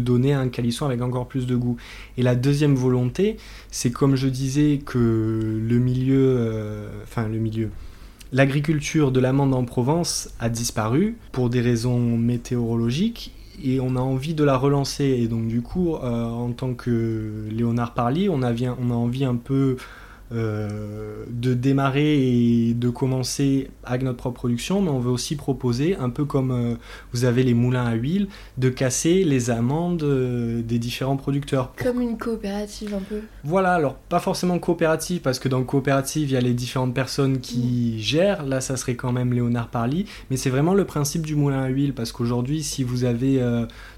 donner 0.00 0.32
un 0.32 0.48
calisson 0.48 0.86
avec 0.86 1.00
encore 1.02 1.26
plus 1.26 1.46
de 1.46 1.56
goût. 1.56 1.76
Et 2.16 2.22
la 2.22 2.34
deuxième 2.34 2.74
volonté, 2.74 3.36
c'est 3.70 3.90
comme 3.90 4.16
je 4.16 4.28
disais 4.28 4.80
que 4.84 5.60
le 5.62 5.78
milieu, 5.78 6.36
euh, 6.38 6.88
enfin 7.02 7.28
le 7.28 7.38
milieu, 7.38 7.70
l'agriculture 8.32 9.12
de 9.12 9.20
l'amande 9.20 9.54
en 9.54 9.64
Provence 9.64 10.30
a 10.40 10.48
disparu 10.48 11.16
pour 11.32 11.50
des 11.50 11.60
raisons 11.60 12.16
météorologiques 12.16 13.32
et 13.62 13.80
on 13.80 13.96
a 13.96 14.00
envie 14.00 14.34
de 14.34 14.44
la 14.44 14.56
relancer. 14.56 15.04
Et 15.04 15.28
donc 15.28 15.46
du 15.46 15.62
coup, 15.62 15.94
euh, 15.94 16.24
en 16.24 16.52
tant 16.52 16.74
que 16.74 17.46
Léonard 17.50 17.94
Parly, 17.94 18.28
on 18.28 18.40
on 18.42 18.90
a 18.90 18.94
envie 18.94 19.24
un 19.24 19.36
peu 19.36 19.76
euh, 20.34 21.24
de 21.28 21.54
démarrer 21.54 22.68
et 22.68 22.74
de 22.74 22.88
commencer 22.88 23.70
avec 23.84 24.02
notre 24.02 24.16
propre 24.16 24.36
production, 24.36 24.80
mais 24.80 24.90
on 24.90 24.98
veut 24.98 25.10
aussi 25.10 25.36
proposer, 25.36 25.96
un 25.96 26.10
peu 26.10 26.24
comme 26.24 26.50
euh, 26.50 26.74
vous 27.12 27.24
avez 27.24 27.42
les 27.42 27.54
moulins 27.54 27.84
à 27.84 27.94
huile, 27.94 28.28
de 28.56 28.68
casser 28.68 29.24
les 29.24 29.50
amendes 29.50 30.02
euh, 30.02 30.62
des 30.62 30.78
différents 30.78 31.16
producteurs. 31.16 31.72
Comme 31.76 32.00
une 32.00 32.16
coopérative 32.16 32.94
un 32.94 33.00
peu 33.00 33.20
Voilà, 33.44 33.74
alors 33.74 33.94
pas 33.94 34.20
forcément 34.20 34.58
coopérative, 34.58 35.20
parce 35.20 35.38
que 35.38 35.48
dans 35.48 35.62
coopérative, 35.64 36.30
il 36.30 36.32
y 36.32 36.36
a 36.36 36.40
les 36.40 36.54
différentes 36.54 36.94
personnes 36.94 37.40
qui 37.40 37.96
mm. 37.96 37.98
gèrent, 37.98 38.46
là 38.46 38.60
ça 38.60 38.76
serait 38.76 38.94
quand 38.96 39.12
même 39.12 39.32
Léonard 39.32 39.68
Parly, 39.68 40.06
mais 40.30 40.36
c'est 40.36 40.50
vraiment 40.50 40.74
le 40.74 40.84
principe 40.84 41.26
du 41.26 41.34
moulin 41.34 41.62
à 41.62 41.68
huile, 41.68 41.92
parce 41.92 42.12
qu'aujourd'hui, 42.12 42.62
si 42.62 42.84
vous 42.84 43.04
avez 43.04 43.42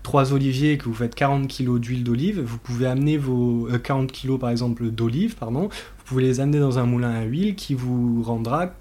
trois 0.03 0.32
oliviers 0.32 0.72
et 0.72 0.78
que 0.78 0.85
vous 0.85 0.95
faites 0.95 1.14
40 1.14 1.49
kg 1.49 1.78
d'huile 1.78 2.05
d'olive, 2.05 2.41
vous 2.41 2.59
pouvez 2.59 2.87
amener 2.87 3.18
vos 3.18 3.68
40 3.82 4.11
kg 4.11 4.39
par 4.39 4.51
exemple 4.51 4.91
d'olive, 4.91 5.37
pardon, 5.37 5.68
vous 6.05 6.09
pouvez 6.09 6.22
les 6.22 6.40
amener 6.40 6.61
dans 6.61 6.78
un 6.78 6.84
moulin 6.84 7.14
à 7.14 7.22
huile 7.22 7.55
qui 7.55 7.74
vous 7.74 8.22
rendra 8.22 8.74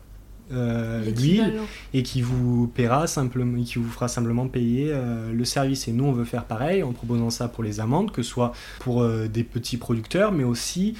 euh, 0.51 1.09
l'huile 1.09 1.53
et 1.93 2.03
qui 2.03 2.21
vous 2.21 2.67
paiera 2.67 3.07
simplement, 3.07 3.63
qui 3.63 3.79
vous 3.79 3.89
fera 3.89 4.09
simplement 4.09 4.47
payer 4.47 4.89
euh, 4.91 5.31
le 5.31 5.45
service. 5.45 5.87
Et 5.87 5.93
nous, 5.93 6.03
on 6.03 6.11
veut 6.11 6.25
faire 6.25 6.43
pareil 6.43 6.83
en 6.83 6.91
proposant 6.91 7.29
ça 7.29 7.47
pour 7.47 7.63
les 7.63 7.79
amendes, 7.79 8.11
que 8.11 8.21
ce 8.21 8.29
soit 8.29 8.51
pour 8.79 9.01
euh, 9.01 9.27
des 9.27 9.43
petits 9.43 9.77
producteurs, 9.77 10.33
mais 10.33 10.43
aussi 10.43 10.95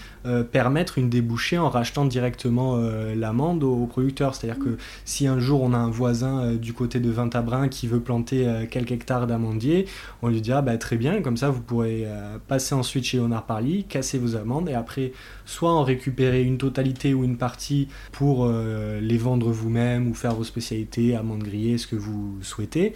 permettre 0.52 0.98
une 0.98 1.10
débouchée 1.10 1.58
en 1.58 1.70
rachetant 1.70 2.06
directement 2.06 2.78
l'amende 3.16 3.64
aux, 3.64 3.86
producteurs. 3.86 4.36
C'est-à-dire 4.36 4.64
que 4.64 4.78
si 5.06 5.28
un 5.28 5.40
jour 5.40 5.62
on 5.62 5.74
a 5.74 5.78
un 5.78 5.90
voisin 5.90 6.54
du 6.54 6.74
côté 6.74 7.00
de 7.00 7.10
Vintabrin 7.10 7.68
qui 7.68 7.88
veut 7.88 8.00
planter 8.00 8.68
quelques 8.70 8.92
hectares 8.92 9.28
d'amandiers, 9.28 9.86
on 10.22 10.30
lui 10.30 10.42
dira 10.42 10.62
bah, 10.62 10.78
très 10.78 10.96
bien, 10.96 11.22
comme 11.22 11.38
ça 11.38 11.50
vous 11.50 11.62
pourrez 11.62 12.08
passer 12.48 12.76
ensuite 12.76 13.04
chez 13.04 13.18
Léonard 13.18 13.46
Parly, 13.46 13.84
casser 13.84 14.18
vos 14.18 14.36
amandes 14.36 14.70
et 14.70 14.74
après 14.74 15.12
soit 15.46 15.72
en 15.72 15.84
récupérer 15.84 16.44
une 16.44 16.58
totalité 16.58 17.14
ou 17.14 17.24
une 17.24 17.38
partie 17.38 17.88
pour 18.12 18.50
les 18.50 19.18
vendre 19.18 19.52
vous-même 19.52 20.08
ou 20.10 20.14
faire 20.14 20.36
vos 20.36 20.44
spécialités, 20.44 21.16
amandes 21.16 21.44
grillées, 21.44 21.78
ce 21.78 21.88
que 21.88 21.96
vous 21.96 22.38
souhaitez, 22.42 22.94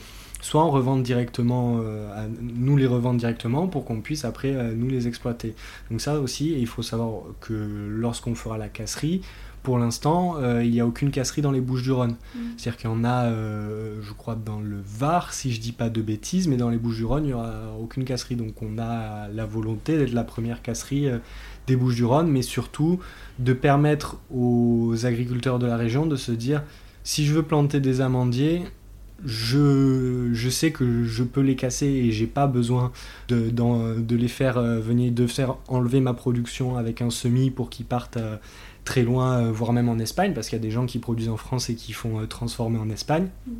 soit 0.47 0.63
en 0.63 0.69
revendre 0.69 1.03
directement, 1.03 1.81
euh, 1.83 2.09
à 2.15 2.25
nous 2.39 2.77
les 2.77 2.87
revendre 2.87 3.19
directement 3.19 3.67
pour 3.67 3.83
qu'on 3.83 3.99
puisse 3.99 4.23
après 4.23 4.53
euh, 4.53 4.73
nous 4.73 4.87
les 4.87 5.05
exploiter. 5.05 5.55
Donc 5.91 5.99
ça 5.99 6.21
aussi, 6.21 6.53
il 6.57 6.67
faut 6.67 6.81
savoir 6.81 7.23
que 7.41 7.53
lorsqu'on 7.89 8.33
fera 8.33 8.57
la 8.57 8.69
casserie, 8.69 9.21
pour 9.61 9.77
l'instant, 9.77 10.37
euh, 10.37 10.63
il 10.63 10.71
n'y 10.71 10.79
a 10.79 10.87
aucune 10.87 11.11
casserie 11.11 11.41
dans 11.41 11.51
les 11.51 11.59
Bouches 11.59 11.83
du 11.83 11.91
Rhône. 11.91 12.15
Mm. 12.33 12.39
C'est-à-dire 12.55 12.77
qu'il 12.77 12.89
y 12.89 12.93
en 12.93 13.03
a, 13.03 13.29
je 13.29 14.13
crois, 14.13 14.35
dans 14.35 14.61
le 14.61 14.77
Var, 14.85 15.33
si 15.33 15.51
je 15.51 15.59
dis 15.59 15.73
pas 15.73 15.89
de 15.89 16.01
bêtises, 16.01 16.47
mais 16.47 16.55
dans 16.55 16.69
les 16.69 16.77
Bouches 16.77 16.95
du 16.95 17.03
Rhône, 17.03 17.25
il 17.25 17.27
n'y 17.27 17.33
aura 17.33 17.73
aucune 17.81 18.05
casserie. 18.05 18.37
Donc 18.37 18.61
on 18.61 18.77
a 18.77 19.27
la 19.27 19.45
volonté 19.45 19.97
d'être 19.97 20.13
la 20.13 20.23
première 20.23 20.61
casserie 20.61 21.09
des 21.67 21.75
Bouches-du-Rhône, 21.75 22.29
mais 22.29 22.41
surtout 22.41 23.01
de 23.39 23.51
permettre 23.51 24.17
aux 24.33 25.05
agriculteurs 25.05 25.59
de 25.59 25.67
la 25.67 25.75
région 25.75 26.05
de 26.05 26.15
se 26.15 26.31
dire 26.31 26.63
si 27.03 27.25
je 27.25 27.33
veux 27.33 27.43
planter 27.43 27.81
des 27.81 27.99
amandiers, 27.99 28.63
je, 29.25 30.29
je 30.33 30.49
sais 30.49 30.71
que 30.71 31.03
je 31.03 31.23
peux 31.23 31.41
les 31.41 31.55
casser 31.55 31.87
et 31.87 32.11
j'ai 32.11 32.27
pas 32.27 32.47
besoin 32.47 32.91
de, 33.29 33.49
de, 33.49 34.15
les 34.15 34.27
faire 34.27 34.57
euh, 34.57 34.79
venir, 34.79 35.11
de 35.11 35.27
faire 35.27 35.55
enlever 35.67 35.99
ma 36.01 36.13
production 36.13 36.77
avec 36.77 37.01
un 37.01 37.09
semis 37.09 37.49
pour 37.49 37.69
qu'ils 37.69 37.85
partent 37.85 38.17
euh, 38.17 38.37
très 38.85 39.01
loin, 39.03 39.39
euh, 39.39 39.51
voire 39.51 39.73
même 39.73 39.89
en 39.89 39.97
Espagne, 39.97 40.33
parce 40.33 40.49
qu'il 40.49 40.57
y 40.57 40.61
a 40.61 40.63
des 40.63 40.71
gens 40.71 40.85
qui 40.85 40.99
produisent 40.99 41.29
en 41.29 41.37
France 41.37 41.69
et 41.69 41.75
qui 41.75 41.93
font 41.93 42.25
transformer 42.27 42.77
en 42.77 42.89
Espagne. 42.89 43.29
Mmh. 43.47 43.51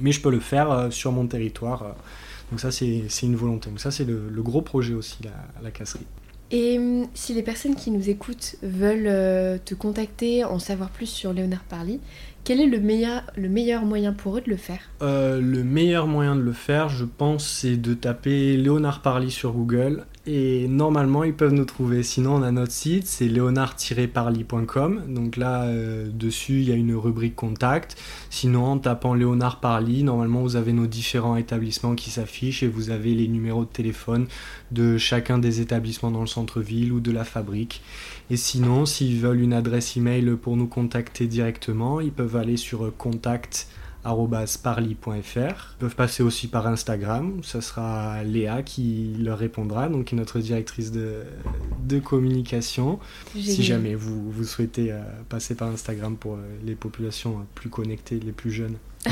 Mais 0.00 0.12
je 0.12 0.20
peux 0.20 0.30
le 0.30 0.40
faire 0.40 0.88
sur 0.90 1.12
mon 1.12 1.26
territoire. 1.26 1.96
donc 2.50 2.60
ça, 2.60 2.70
c'est 2.70 3.06
une 3.22 3.36
volonté. 3.36 3.70
Donc 3.70 3.80
ça, 3.80 3.90
c'est 3.90 4.04
le, 4.04 4.28
le, 4.28 4.42
gros 4.42 4.60
projet 4.60 4.92
aussi, 4.92 5.16
la, 5.24 5.30
la 5.62 5.70
casserie. 5.70 6.04
Et 6.50 6.78
hum, 6.78 7.06
si 7.14 7.32
les 7.32 7.42
personnes 7.42 7.74
qui 7.74 7.90
nous 7.90 8.10
écoutent 8.10 8.56
veulent 8.62 9.58
te 9.64 9.74
contacter, 9.74 10.44
en 10.44 10.58
savoir 10.58 10.90
plus 10.90 11.06
sur 11.06 11.32
Léonard 11.32 11.64
Parly, 11.64 11.98
quel 12.46 12.60
est 12.60 12.66
le 12.66 12.78
meilleur, 12.78 13.22
le 13.36 13.48
meilleur 13.48 13.84
moyen 13.84 14.12
pour 14.12 14.36
eux 14.36 14.40
de 14.40 14.48
le 14.48 14.56
faire? 14.56 14.78
Euh, 15.02 15.40
Le 15.40 15.64
meilleur 15.64 16.06
moyen 16.06 16.36
de 16.36 16.42
le 16.42 16.52
faire, 16.52 16.88
je 16.88 17.04
pense, 17.04 17.44
c'est 17.44 17.76
de 17.76 17.92
taper 17.92 18.56
Léonard 18.56 19.02
Parly 19.02 19.32
sur 19.32 19.52
Google 19.52 20.04
et 20.26 20.66
normalement 20.66 21.22
ils 21.24 21.34
peuvent 21.34 21.52
nous 21.52 21.64
trouver. 21.64 22.02
Sinon, 22.02 22.36
on 22.36 22.42
a 22.42 22.50
notre 22.50 22.72
site, 22.72 23.06
c'est 23.06 23.28
léonard-parly.com. 23.28 25.02
Donc 25.08 25.36
là, 25.36 25.64
euh, 25.64 26.08
dessus, 26.12 26.60
il 26.60 26.68
y 26.68 26.72
a 26.72 26.74
une 26.74 26.94
rubrique 26.94 27.36
contact. 27.36 27.96
Sinon, 28.30 28.64
en 28.64 28.78
tapant 28.78 29.14
Léonard 29.14 29.60
Parly, 29.60 30.02
normalement 30.02 30.42
vous 30.42 30.56
avez 30.56 30.72
nos 30.72 30.86
différents 30.86 31.36
établissements 31.36 31.94
qui 31.94 32.10
s'affichent 32.10 32.62
et 32.62 32.68
vous 32.68 32.90
avez 32.90 33.14
les 33.14 33.28
numéros 33.28 33.64
de 33.64 33.70
téléphone 33.70 34.26
de 34.72 34.98
chacun 34.98 35.38
des 35.38 35.60
établissements 35.60 36.10
dans 36.10 36.22
le 36.22 36.26
centre-ville 36.26 36.92
ou 36.92 37.00
de 37.00 37.12
la 37.12 37.24
fabrique. 37.24 37.82
Et 38.30 38.36
sinon, 38.36 38.86
s'ils 38.86 39.20
veulent 39.20 39.40
une 39.40 39.52
adresse 39.52 39.96
email 39.96 40.36
pour 40.40 40.56
nous 40.56 40.66
contacter 40.66 41.26
directement, 41.28 42.00
ils 42.00 42.12
peuvent 42.12 42.36
aller 42.36 42.56
sur 42.56 42.92
contact 42.96 43.68
parly.fr. 44.62 45.38
Ils 45.38 45.78
peuvent 45.78 45.96
passer 45.96 46.22
aussi 46.22 46.48
par 46.48 46.66
Instagram, 46.66 47.40
ce 47.42 47.60
sera 47.60 48.22
Léa 48.22 48.62
qui 48.62 49.14
leur 49.18 49.38
répondra, 49.38 49.88
donc 49.88 50.06
qui 50.06 50.14
est 50.14 50.18
notre 50.18 50.38
directrice 50.38 50.92
de, 50.92 51.22
de 51.84 51.98
communication. 51.98 52.98
Si 53.34 53.62
jamais 53.62 53.94
vous, 53.94 54.30
vous 54.30 54.44
souhaitez 54.44 54.92
euh, 54.92 55.00
passer 55.28 55.54
par 55.54 55.68
Instagram 55.68 56.16
pour 56.16 56.34
euh, 56.34 56.38
les 56.64 56.74
populations 56.74 57.46
plus 57.54 57.70
connectées, 57.70 58.20
les 58.20 58.32
plus 58.32 58.50
jeunes. 58.50 58.76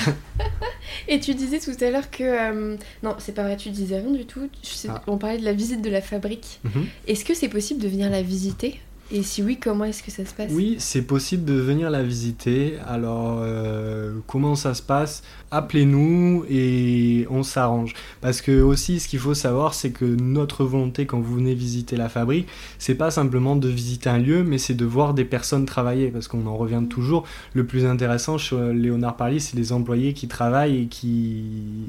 Et 1.09 1.21
tu 1.21 1.35
disais 1.35 1.61
tout 1.61 1.73
à 1.83 1.91
l'heure 1.91 2.11
que... 2.11 2.23
Euh, 2.23 2.77
non, 3.03 3.17
c'est 3.19 3.33
pas 3.33 3.43
vrai, 3.43 3.57
tu 3.57 3.71
disais 3.71 3.99
rien 3.99 4.11
du 4.11 4.27
tout. 4.27 4.49
Ah. 4.89 5.03
On 5.07 5.19
parlait 5.19 5.39
de 5.39 5.45
la 5.45 5.53
visite 5.53 5.83
de 5.83 5.91
la 5.91 6.01
fabrique. 6.01 6.61
Mhm. 6.65 6.87
Est-ce 7.07 7.25
que 7.25 7.35
c'est 7.35 7.49
possible 7.49 7.81
de 7.81 7.89
venir 7.89 8.11
la 8.11 8.23
visiter? 8.23 8.81
Et 9.11 9.23
si 9.23 9.43
oui, 9.43 9.59
comment 9.63 9.85
est-ce 9.85 10.03
que 10.03 10.11
ça 10.11 10.25
se 10.25 10.33
passe? 10.33 10.51
Oui, 10.51 10.77
c'est 10.79 11.03
possible 11.03 11.45
de 11.45 11.55
venir 11.55 11.91
la 11.91 12.03
visiter. 12.03 12.79
Alors, 12.87 13.41
euh, 13.43 14.15
comment 14.27 14.55
ça 14.55 14.75
se 14.75 14.83
passe? 14.83 15.23
Appelez-nous 15.51 16.45
et 16.49 17.27
on 17.31 17.43
s'arrange. 17.43 17.93
Parce 18.21 18.41
que 18.41 18.63
aussi, 18.63 19.01
ce 19.01 19.09
qu'il 19.09 19.19
faut 19.19 19.35
savoir, 19.35 19.75
c'est 19.75 19.91
que 19.91 20.05
notre 20.05 20.65
volonté 20.65 21.07
quand 21.07 21.21
vous 21.21 21.37
venez 21.37 21.55
visiter 21.55 21.97
la 21.97 22.09
fabrique, 22.09 22.49
c'est 22.79 22.95
pas 22.95 23.11
simplement 23.11 23.57
de 23.57 23.69
visiter 23.69 24.09
un 24.09 24.19
lieu, 24.19 24.43
mais 24.43 24.59
c'est 24.59 24.75
de 24.75 24.85
voir 24.85 25.13
des 25.15 25.25
personnes 25.25 25.67
travailler. 25.67 26.09
Parce 26.09 26.27
qu'on 26.27 26.47
en 26.47 26.57
revient 26.57 26.85
toujours. 26.89 27.25
Le 27.53 27.67
plus 27.67 27.85
intéressant 27.85 28.39
chez 28.39 28.57
Léonard 28.73 29.17
Parly, 29.17 29.41
c'est 29.41 29.57
les 29.57 29.73
employés 29.73 30.15
qui 30.15 30.29
travaillent 30.29 30.83
et 30.83 30.87
qui, 30.87 31.45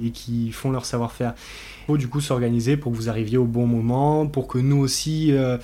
et 0.05 0.11
qui 0.11 0.51
font 0.51 0.69
leur 0.69 0.85
savoir-faire. 0.85 1.33
Il 1.83 1.85
faut 1.87 1.97
du 1.97 2.07
coup 2.07 2.19
s'organiser 2.19 2.77
pour 2.77 2.91
que 2.91 2.97
vous 2.97 3.09
arriviez 3.09 3.37
au 3.37 3.45
bon 3.45 3.67
moment, 3.67 4.27
pour 4.27 4.47
que 4.47 4.57
nous 4.57 4.77
aussi... 4.77 5.31
Euh, 5.31 5.57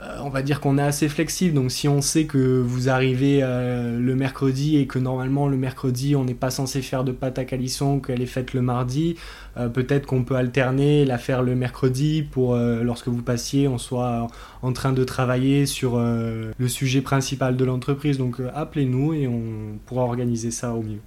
euh, 0.00 0.18
on 0.22 0.28
va 0.28 0.42
dire 0.42 0.60
qu'on 0.60 0.76
est 0.78 0.82
assez 0.82 1.08
flexible. 1.08 1.54
Donc 1.54 1.70
si 1.70 1.88
on 1.88 2.00
sait 2.00 2.24
que 2.24 2.60
vous 2.60 2.88
arrivez 2.88 3.40
euh, 3.42 3.98
le 3.98 4.16
mercredi 4.16 4.76
et 4.76 4.86
que 4.86 4.98
normalement 4.98 5.46
le 5.48 5.56
mercredi 5.56 6.16
on 6.16 6.24
n'est 6.24 6.34
pas 6.34 6.50
censé 6.50 6.82
faire 6.82 7.04
de 7.04 7.12
pâte 7.12 7.38
à 7.38 7.44
calisson, 7.44 8.00
qu'elle 8.00 8.20
est 8.20 8.26
faite 8.26 8.54
le 8.54 8.62
mardi, 8.62 9.16
euh, 9.56 9.68
peut-être 9.68 10.06
qu'on 10.06 10.24
peut 10.24 10.34
alterner, 10.34 11.04
la 11.04 11.18
faire 11.18 11.42
le 11.42 11.54
mercredi 11.54 12.22
pour 12.22 12.56
lorsque 12.56 13.08
vous 13.08 13.22
passiez, 13.22 13.68
on 13.68 13.78
soit 13.78 14.26
en 14.62 14.72
train 14.72 14.92
de 14.92 15.04
travailler 15.04 15.66
sur 15.66 15.98
le 15.98 16.68
sujet 16.68 17.00
principal 17.00 17.56
de 17.56 17.64
l'entreprise. 17.64 18.18
Donc 18.18 18.40
appelez-nous 18.54 19.14
et 19.14 19.28
on 19.28 19.78
pourra 19.86 20.04
organiser 20.04 20.50
ça 20.50 20.72
au 20.74 20.82
mieux. 20.82 21.00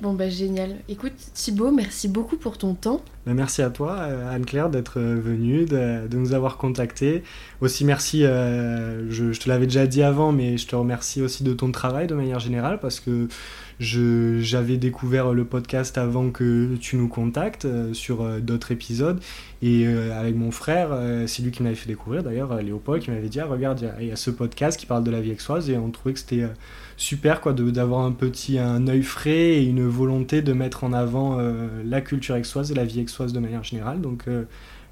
Bon 0.00 0.14
bah 0.14 0.30
génial. 0.30 0.76
Écoute 0.88 1.12
Thibaut, 1.34 1.70
merci 1.70 2.08
beaucoup 2.08 2.38
pour 2.38 2.56
ton 2.56 2.72
temps. 2.72 3.02
Bah, 3.26 3.34
merci 3.34 3.60
à 3.60 3.68
toi 3.68 3.96
Anne-Claire 4.30 4.70
d'être 4.70 4.98
venue, 4.98 5.66
de, 5.66 6.08
nous 6.16 6.32
avoir 6.32 6.56
contactés. 6.56 7.22
Aussi 7.60 7.84
merci, 7.84 8.24
euh, 8.24 9.10
je, 9.10 9.38
te 9.38 9.46
l'avais 9.46 9.66
déjà 9.66 9.86
dit 9.86 10.02
avant, 10.02 10.32
mais 10.32 10.56
je 10.56 10.66
te 10.66 10.74
remercie 10.74 11.20
aussi 11.20 11.44
de 11.44 11.52
ton 11.52 11.70
travail 11.70 12.06
de 12.06 12.14
manière 12.14 12.38
générale 12.38 12.80
parce 12.80 12.98
que 12.98 13.28
j'avais 13.80 14.76
découvert 14.76 15.32
le 15.32 15.44
podcast 15.44 15.96
avant 15.96 16.30
que 16.30 16.76
tu 16.76 16.96
nous 16.96 17.08
contactes 17.08 17.64
euh, 17.64 17.94
sur 17.94 18.22
euh, 18.22 18.38
d'autres 18.38 18.72
épisodes. 18.72 19.20
Et 19.62 19.86
avec 19.86 20.36
mon 20.36 20.52
frère, 20.52 20.88
c'est 21.26 21.42
lui 21.42 21.50
qui 21.50 21.62
m'avait 21.62 21.74
fait 21.74 21.88
découvrir 21.88 22.22
d'ailleurs, 22.22 22.62
Léopold, 22.62 23.02
qui 23.02 23.10
m'avait 23.10 23.28
dit 23.28 23.40
ah, 23.40 23.44
regarde, 23.44 23.92
il 24.00 24.06
y, 24.06 24.10
a 24.10 24.16
ce 24.16 24.30
podcast 24.30 24.80
qui 24.80 24.86
parle 24.86 25.04
de 25.04 25.10
la 25.10 25.20
vie 25.20 25.32
exoise 25.32 25.68
et 25.68 25.76
on 25.76 25.90
trouvait 25.90 26.14
que 26.14 26.18
c'était 26.18 26.46
super 26.96 27.42
quoi 27.42 27.52
d'avoir 27.52 28.06
un 28.06 28.12
petit 28.12 28.58
un 28.58 28.86
œil 28.88 29.02
frais 29.02 29.58
et 29.58 29.64
une 29.64 29.86
volonté 29.86 30.40
de 30.40 30.54
mettre 30.54 30.82
en 30.84 30.94
avant 30.94 31.38
la 31.84 32.00
culture 32.00 32.36
exoise 32.36 32.72
et 32.72 32.74
la 32.74 32.86
vie 32.86 33.00
exoise 33.00 33.34
de 33.34 33.38
manière 33.38 33.62
générale. 33.62 34.00
Donc 34.00 34.24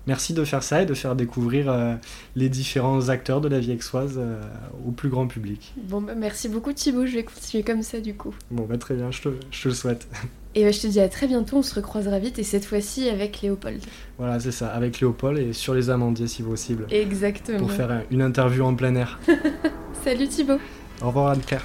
merci 0.08 0.32
de 0.32 0.42
faire 0.44 0.62
ça 0.62 0.82
et 0.82 0.86
de 0.86 0.94
faire 0.94 1.14
découvrir 1.14 1.70
euh, 1.70 1.94
les 2.34 2.48
différents 2.48 3.10
acteurs 3.10 3.40
de 3.40 3.48
la 3.48 3.60
vie 3.60 3.70
exoise 3.70 4.14
euh, 4.16 4.40
au 4.86 4.90
plus 4.90 5.10
grand 5.10 5.28
public. 5.28 5.74
Bon, 5.84 6.00
bah, 6.00 6.14
merci 6.16 6.48
beaucoup 6.48 6.72
Thibaut, 6.72 7.06
je 7.06 7.14
vais 7.14 7.24
continuer 7.24 7.62
comme 7.62 7.82
ça 7.82 8.00
du 8.00 8.14
coup. 8.14 8.34
Bon, 8.50 8.64
bah, 8.64 8.78
très 8.78 8.94
bien, 8.94 9.10
je 9.10 9.20
te, 9.20 9.28
je 9.50 9.68
le 9.68 9.74
souhaite. 9.74 10.08
Et 10.54 10.64
bah, 10.64 10.72
je 10.72 10.80
te 10.80 10.86
dis 10.86 10.98
à 10.98 11.08
très 11.08 11.26
bientôt, 11.28 11.58
on 11.58 11.62
se 11.62 11.74
recroisera 11.74 12.18
vite 12.18 12.38
et 12.38 12.42
cette 12.42 12.64
fois-ci 12.64 13.08
avec 13.08 13.42
Léopold. 13.42 13.80
Voilà, 14.16 14.40
c'est 14.40 14.50
ça, 14.50 14.68
avec 14.68 14.98
Léopold 14.98 15.38
et 15.38 15.52
sur 15.52 15.74
les 15.74 15.90
amandiers 15.90 16.26
si 16.26 16.42
possible. 16.42 16.86
Exactement. 16.90 17.58
Pour 17.58 17.70
faire 17.70 18.02
une 18.10 18.22
interview 18.22 18.64
en 18.64 18.74
plein 18.74 18.94
air. 18.96 19.20
Salut 20.04 20.26
Thibaut. 20.26 20.58
Au 21.02 21.08
revoir 21.08 21.28
Anne-Claire. 21.28 21.64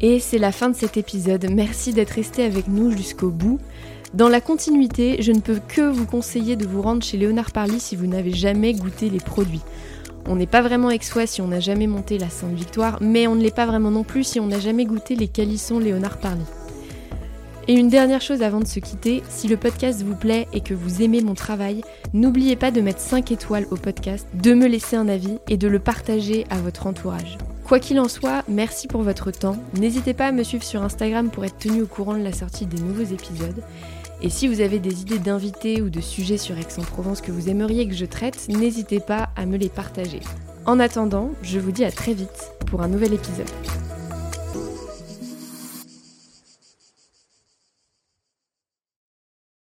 Et 0.00 0.18
c'est 0.18 0.38
la 0.38 0.50
fin 0.50 0.70
de 0.70 0.74
cet 0.74 0.96
épisode. 0.96 1.46
Merci 1.50 1.92
d'être 1.92 2.12
resté 2.12 2.42
avec 2.42 2.68
nous 2.68 2.90
jusqu'au 2.90 3.28
bout. 3.28 3.60
Dans 4.12 4.28
la 4.28 4.40
continuité, 4.40 5.22
je 5.22 5.30
ne 5.30 5.38
peux 5.38 5.60
que 5.68 5.82
vous 5.82 6.04
conseiller 6.04 6.56
de 6.56 6.66
vous 6.66 6.82
rendre 6.82 7.04
chez 7.04 7.16
Léonard 7.16 7.52
Parly 7.52 7.78
si 7.78 7.94
vous 7.94 8.08
n'avez 8.08 8.32
jamais 8.32 8.72
goûté 8.72 9.08
les 9.08 9.20
produits. 9.20 9.60
On 10.26 10.34
n'est 10.34 10.48
pas 10.48 10.62
vraiment 10.62 10.90
exois 10.90 11.28
si 11.28 11.40
on 11.40 11.46
n'a 11.46 11.60
jamais 11.60 11.86
monté 11.86 12.18
la 12.18 12.28
Sainte 12.28 12.54
Victoire, 12.54 12.98
mais 13.00 13.28
on 13.28 13.36
ne 13.36 13.42
l'est 13.42 13.54
pas 13.54 13.66
vraiment 13.66 13.92
non 13.92 14.02
plus 14.02 14.24
si 14.24 14.40
on 14.40 14.48
n'a 14.48 14.58
jamais 14.58 14.84
goûté 14.84 15.14
les 15.14 15.28
calissons 15.28 15.78
Léonard 15.78 16.18
Parly. 16.18 16.42
Et 17.68 17.74
une 17.74 17.88
dernière 17.88 18.20
chose 18.20 18.42
avant 18.42 18.58
de 18.58 18.66
se 18.66 18.80
quitter, 18.80 19.22
si 19.28 19.46
le 19.46 19.56
podcast 19.56 20.02
vous 20.02 20.16
plaît 20.16 20.48
et 20.52 20.60
que 20.60 20.74
vous 20.74 21.02
aimez 21.02 21.20
mon 21.20 21.34
travail, 21.34 21.82
n'oubliez 22.12 22.56
pas 22.56 22.72
de 22.72 22.80
mettre 22.80 22.98
5 22.98 23.30
étoiles 23.30 23.66
au 23.70 23.76
podcast, 23.76 24.26
de 24.34 24.54
me 24.54 24.66
laisser 24.66 24.96
un 24.96 25.08
avis 25.08 25.38
et 25.48 25.56
de 25.56 25.68
le 25.68 25.78
partager 25.78 26.46
à 26.50 26.56
votre 26.56 26.88
entourage. 26.88 27.38
Quoi 27.64 27.78
qu'il 27.78 28.00
en 28.00 28.08
soit, 28.08 28.42
merci 28.48 28.88
pour 28.88 29.02
votre 29.02 29.30
temps. 29.30 29.56
N'hésitez 29.78 30.14
pas 30.14 30.26
à 30.26 30.32
me 30.32 30.42
suivre 30.42 30.64
sur 30.64 30.82
Instagram 30.82 31.30
pour 31.30 31.44
être 31.44 31.58
tenu 31.58 31.82
au 31.82 31.86
courant 31.86 32.16
de 32.16 32.24
la 32.24 32.32
sortie 32.32 32.66
des 32.66 32.82
nouveaux 32.82 33.14
épisodes. 33.14 33.62
Et 34.22 34.28
si 34.28 34.48
vous 34.48 34.60
avez 34.60 34.78
des 34.78 35.00
idées 35.00 35.18
d'invités 35.18 35.80
ou 35.80 35.88
de 35.88 36.00
sujets 36.00 36.36
sur 36.36 36.58
Aix-en-Provence 36.58 37.22
que 37.22 37.32
vous 37.32 37.48
aimeriez 37.48 37.88
que 37.88 37.94
je 37.94 38.04
traite, 38.04 38.48
n'hésitez 38.48 39.00
pas 39.00 39.30
à 39.34 39.46
me 39.46 39.56
les 39.56 39.70
partager. 39.70 40.20
En 40.66 40.78
attendant, 40.78 41.30
je 41.42 41.58
vous 41.58 41.72
dis 41.72 41.84
à 41.84 41.90
très 41.90 42.12
vite 42.12 42.52
pour 42.66 42.82
un 42.82 42.88
nouvel 42.88 43.14
épisode. 43.14 43.48